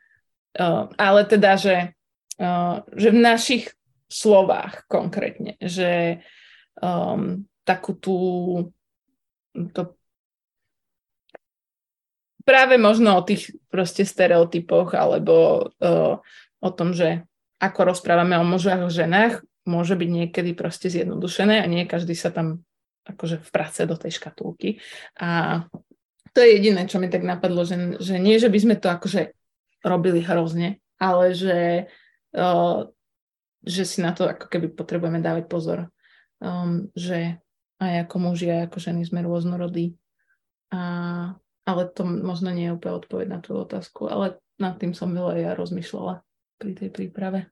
uh, 0.58 0.88
ale 0.96 1.28
teda, 1.28 1.60
že, 1.60 1.76
uh, 2.40 2.82
že 2.96 3.10
v 3.12 3.20
našich 3.20 3.64
slovách 4.10 4.90
konkrétne, 4.90 5.60
že 5.62 6.24
um, 6.82 7.46
takú 7.68 7.94
tú 7.94 8.18
to 9.76 9.94
práve 12.42 12.82
možno 12.82 13.14
o 13.14 13.26
tých 13.26 13.54
proste 13.70 14.02
stereotypoch 14.02 14.98
alebo 14.98 15.68
uh, 15.78 16.18
o 16.60 16.70
tom, 16.74 16.98
že 16.98 17.28
ako 17.60 17.94
rozprávame 17.94 18.40
o 18.40 18.48
mužoch 18.48 18.88
a 18.88 18.90
ženách, 18.90 19.46
môže 19.68 19.94
byť 19.94 20.10
niekedy 20.10 20.58
proste 20.58 20.90
zjednodušené 20.90 21.62
a 21.62 21.70
nie 21.70 21.86
každý 21.86 22.18
sa 22.18 22.34
tam 22.34 22.66
akože 23.06 23.42
v 23.42 23.50
práce 23.50 23.82
do 23.86 23.96
tej 23.96 24.18
škatulky. 24.18 24.82
A 25.20 25.64
to 26.34 26.40
je 26.46 26.60
jediné, 26.60 26.86
čo 26.86 27.02
mi 27.02 27.10
tak 27.10 27.26
napadlo, 27.26 27.66
že, 27.66 27.98
že 27.98 28.22
nie, 28.22 28.38
že 28.38 28.52
by 28.52 28.60
sme 28.60 28.76
to 28.78 28.88
akože 28.90 29.34
robili 29.82 30.22
hrozne, 30.22 30.78
ale 31.02 31.34
že, 31.34 31.90
uh, 32.36 32.80
že 33.64 33.84
si 33.88 34.00
na 34.04 34.12
to 34.14 34.30
ako 34.30 34.46
keby 34.52 34.70
potrebujeme 34.76 35.24
dávať 35.24 35.46
pozor. 35.50 35.80
Um, 36.40 36.88
že 36.96 37.44
aj 37.80 38.08
ako 38.08 38.16
muži, 38.20 38.48
aj 38.52 38.72
ako 38.72 38.78
ženy 38.80 39.02
sme 39.08 39.24
rôznorodí. 39.24 39.96
A, 40.70 40.82
ale 41.66 41.82
to 41.92 42.04
možno 42.06 42.52
nie 42.52 42.70
je 42.70 42.76
úplne 42.76 43.00
odpoveď 43.00 43.28
na 43.28 43.40
tú 43.40 43.56
otázku, 43.58 44.06
ale 44.12 44.38
nad 44.60 44.76
tým 44.76 44.92
som 44.92 45.10
veľa 45.10 45.40
ja 45.40 45.52
rozmýšľala 45.56 46.22
pri 46.60 46.72
tej 46.76 46.90
príprave. 46.92 47.48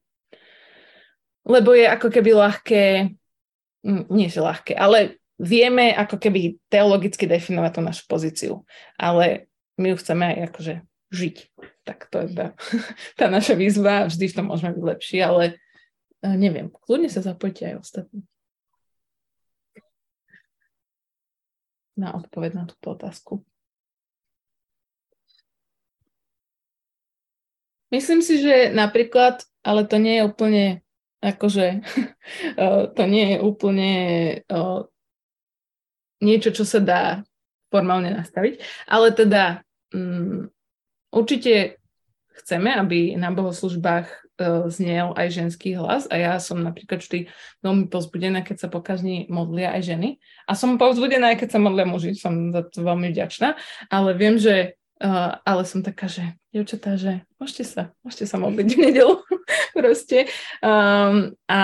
Lebo 1.48 1.72
je 1.72 1.88
ako 1.88 2.12
keby 2.12 2.32
ľahké, 2.36 2.84
nie 4.12 4.28
že 4.28 4.44
ľahké, 4.44 4.76
ale 4.76 5.24
vieme 5.38 5.94
ako 5.94 6.18
keby 6.18 6.58
teologicky 6.68 7.30
definovať 7.30 7.72
tú 7.78 7.82
našu 7.86 8.04
pozíciu, 8.10 8.54
ale 8.98 9.48
my 9.78 9.94
ju 9.94 9.96
chceme 10.02 10.24
aj 10.34 10.38
akože 10.52 10.74
žiť. 11.14 11.36
Tak 11.86 12.10
to 12.10 12.26
je 12.26 12.30
tá, 12.34 12.48
tá 13.20 13.26
naša 13.30 13.54
výzva, 13.54 14.10
vždy 14.10 14.26
v 14.28 14.36
tom 14.36 14.46
môžeme 14.50 14.74
byť 14.74 14.84
lepší, 14.84 15.18
ale 15.22 15.62
uh, 16.26 16.36
neviem, 16.36 16.74
kľudne 16.74 17.08
sa 17.08 17.22
zapojte 17.22 17.70
aj 17.70 17.76
ostatní. 17.80 18.26
Na 21.98 22.14
odpoveď 22.14 22.52
na 22.54 22.66
túto 22.70 22.94
otázku. 22.94 23.34
Myslím 27.88 28.20
si, 28.20 28.44
že 28.44 28.70
napríklad, 28.76 29.48
ale 29.64 29.88
to 29.88 29.96
nie 29.96 30.20
je 30.20 30.24
úplne, 30.28 30.66
akože, 31.24 31.88
to 32.98 33.04
nie 33.08 33.26
je 33.34 33.38
úplne 33.40 33.92
niečo, 36.22 36.50
čo 36.54 36.64
sa 36.66 36.80
dá 36.82 37.04
formálne 37.68 38.16
nastaviť, 38.16 38.64
ale 38.88 39.08
teda 39.12 39.44
um, 39.92 40.48
určite 41.12 41.82
chceme, 42.38 42.72
aby 42.72 43.18
na 43.18 43.34
bohoslužbách 43.34 44.08
uh, 44.08 44.70
znel 44.72 45.12
aj 45.18 45.28
ženský 45.34 45.76
hlas. 45.76 46.08
A 46.08 46.16
ja 46.16 46.34
som 46.38 46.62
napríklad 46.62 47.04
vždy 47.04 47.28
veľmi 47.66 47.92
pozbudená, 47.92 48.46
keď 48.46 48.68
sa 48.68 48.68
pokažní 48.72 49.28
modlia 49.28 49.74
aj 49.74 49.82
ženy. 49.84 50.10
A 50.48 50.54
som 50.54 50.80
povzbudená 50.80 51.36
aj 51.36 51.44
keď 51.44 51.50
sa 51.58 51.60
modlia 51.60 51.86
muži, 51.90 52.16
som 52.16 52.54
za 52.54 52.64
to 52.70 52.86
veľmi 52.86 53.12
vďačná, 53.12 53.58
ale 53.92 54.10
viem, 54.16 54.38
že 54.40 54.78
Uh, 54.98 55.38
ale 55.46 55.62
som 55.62 55.86
taká, 55.86 56.10
že 56.10 56.26
dievčatá, 56.50 56.98
že 56.98 57.22
môžete 57.38 57.70
sa, 57.70 57.84
môžete 58.02 58.26
sa 58.34 58.42
modliť 58.42 58.66
v 58.66 58.82
nedelu. 58.90 59.22
Proste. 59.78 60.26
Um, 60.58 61.38
a, 61.46 61.62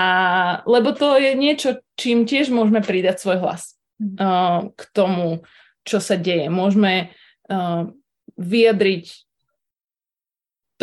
lebo 0.70 0.94
to 0.94 1.18
je 1.18 1.34
niečo, 1.34 1.82
čím 1.98 2.30
tiež 2.30 2.54
môžeme 2.54 2.86
pridať 2.86 3.26
svoj 3.26 3.42
hlas 3.42 3.74
k 4.74 4.82
tomu, 4.92 5.48
čo 5.84 6.00
sa 6.00 6.16
deje. 6.20 6.48
Môžeme 6.48 7.16
vyjadriť 8.38 9.06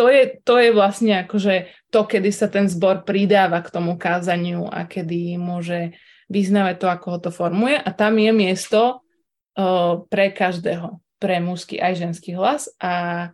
to 0.01 0.09
je, 0.09 0.23
to 0.47 0.55
je 0.57 0.71
vlastne 0.73 1.13
akože 1.27 1.69
to, 1.93 2.01
kedy 2.09 2.31
sa 2.33 2.49
ten 2.49 2.71
zbor 2.71 3.05
pridáva 3.05 3.61
k 3.61 3.69
tomu 3.69 4.01
kázaniu 4.01 4.65
a 4.65 4.89
kedy 4.89 5.37
môže 5.37 5.93
vyznávať 6.31 6.77
to, 6.81 6.87
ako 6.89 7.07
ho 7.11 7.19
to 7.19 7.31
formuje. 7.35 7.75
A 7.75 7.91
tam 7.91 8.17
je 8.17 8.31
miesto 8.31 8.81
uh, 9.61 10.01
pre 10.07 10.31
každého, 10.31 11.03
pre 11.19 11.43
mužský 11.43 11.83
aj 11.83 12.07
ženský 12.07 12.39
hlas. 12.39 12.71
A, 12.79 13.29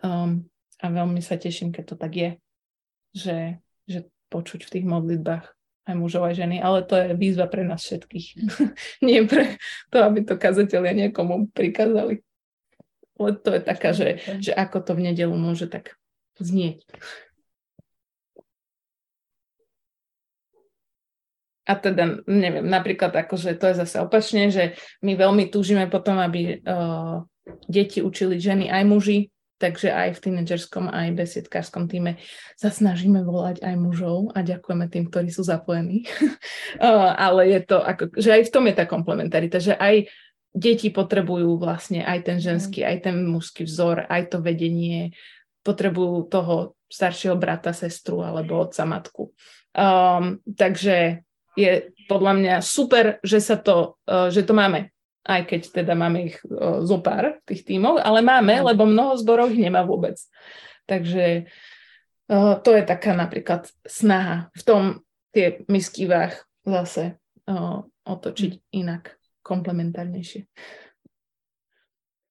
um, 0.00 0.46
a 0.78 0.86
veľmi 0.86 1.18
sa 1.20 1.36
teším, 1.36 1.74
keď 1.74 1.84
to 1.84 1.96
tak 1.98 2.12
je, 2.14 2.30
že, 3.12 3.38
že 3.90 4.06
počuť 4.30 4.62
v 4.64 4.72
tých 4.78 4.86
modlitbách 4.86 5.55
aj 5.86 5.94
mužov, 5.94 6.26
aj 6.26 6.34
ženy, 6.42 6.58
ale 6.58 6.82
to 6.82 6.98
je 6.98 7.14
výzva 7.14 7.46
pre 7.46 7.62
nás 7.62 7.86
všetkých. 7.86 8.26
Nie 9.06 9.22
pre 9.22 9.56
to, 9.94 10.02
aby 10.02 10.26
to 10.26 10.34
kazatelia 10.34 10.92
niekomu 10.92 11.46
prikázali. 11.54 12.26
Ale 13.16 13.30
to 13.38 13.54
je 13.54 13.62
taká, 13.64 13.90
že, 13.96 14.20
že 14.42 14.52
ako 14.52 14.82
to 14.82 14.92
v 14.92 15.08
nedelu 15.08 15.32
môže 15.32 15.70
tak 15.70 15.96
znieť. 16.36 16.84
A 21.66 21.74
teda, 21.74 22.22
neviem, 22.30 22.62
napríklad 22.62 23.10
akože 23.10 23.58
to 23.58 23.66
je 23.72 23.80
zase 23.82 23.98
opačne, 23.98 24.54
že 24.54 24.78
my 25.02 25.18
veľmi 25.18 25.50
túžime 25.50 25.90
potom, 25.90 26.14
aby 26.22 26.62
uh, 26.62 27.26
deti 27.66 27.98
učili 27.98 28.38
ženy 28.38 28.70
aj 28.70 28.82
muži, 28.86 29.34
takže 29.56 29.88
aj 29.88 30.20
v 30.20 30.22
tínedžerskom, 30.28 30.92
aj 30.92 31.16
besiedkárskom 31.16 31.88
týme 31.88 32.20
sa 32.60 32.68
snažíme 32.68 33.24
volať 33.24 33.64
aj 33.64 33.74
mužov 33.80 34.36
a 34.36 34.44
ďakujeme 34.44 34.86
tým, 34.92 35.08
ktorí 35.08 35.28
sú 35.32 35.44
zapojení. 35.44 36.04
uh, 36.80 37.12
ale 37.26 37.48
je 37.56 37.60
to, 37.64 37.80
ako, 37.80 38.12
že 38.16 38.36
aj 38.36 38.42
v 38.48 38.52
tom 38.52 38.64
je 38.68 38.74
tá 38.76 38.84
komplementarita, 38.84 39.58
že 39.60 39.72
aj 39.76 40.12
deti 40.56 40.88
potrebujú 40.88 41.60
vlastne 41.60 42.00
aj 42.00 42.18
ten 42.32 42.38
ženský, 42.40 42.80
aj 42.84 43.08
ten 43.08 43.16
mužský 43.28 43.68
vzor, 43.68 44.08
aj 44.08 44.32
to 44.32 44.40
vedenie, 44.40 45.12
potrebujú 45.60 46.32
toho 46.32 46.76
staršieho 46.88 47.36
brata, 47.36 47.76
sestru 47.76 48.24
alebo 48.24 48.64
otca, 48.64 48.88
matku. 48.88 49.36
Um, 49.76 50.40
takže 50.56 51.26
je 51.56 51.92
podľa 52.08 52.32
mňa 52.40 52.54
super, 52.64 53.20
že, 53.20 53.42
sa 53.42 53.60
to, 53.60 54.00
uh, 54.08 54.32
že 54.32 54.46
to 54.46 54.56
máme. 54.56 54.95
Aj 55.26 55.42
keď 55.42 55.82
teda 55.82 55.98
máme 55.98 56.30
ich 56.30 56.38
zo 56.86 57.02
pár, 57.02 57.42
tých 57.42 57.66
tímov, 57.66 57.98
ale 57.98 58.22
máme, 58.22 58.62
lebo 58.62 58.86
mnoho 58.86 59.18
zborov 59.18 59.50
ich 59.50 59.58
nemá 59.58 59.82
vôbec. 59.82 60.14
Takže 60.86 61.50
to 62.62 62.70
je 62.70 62.82
taká 62.86 63.10
napríklad 63.10 63.66
snaha 63.82 64.54
v 64.54 64.62
tom 64.62 64.82
tie 65.34 65.66
misky 65.66 66.06
váh 66.06 66.30
zase 66.62 67.18
otočiť 68.06 68.70
inak, 68.78 69.18
komplementárnejšie. 69.42 70.46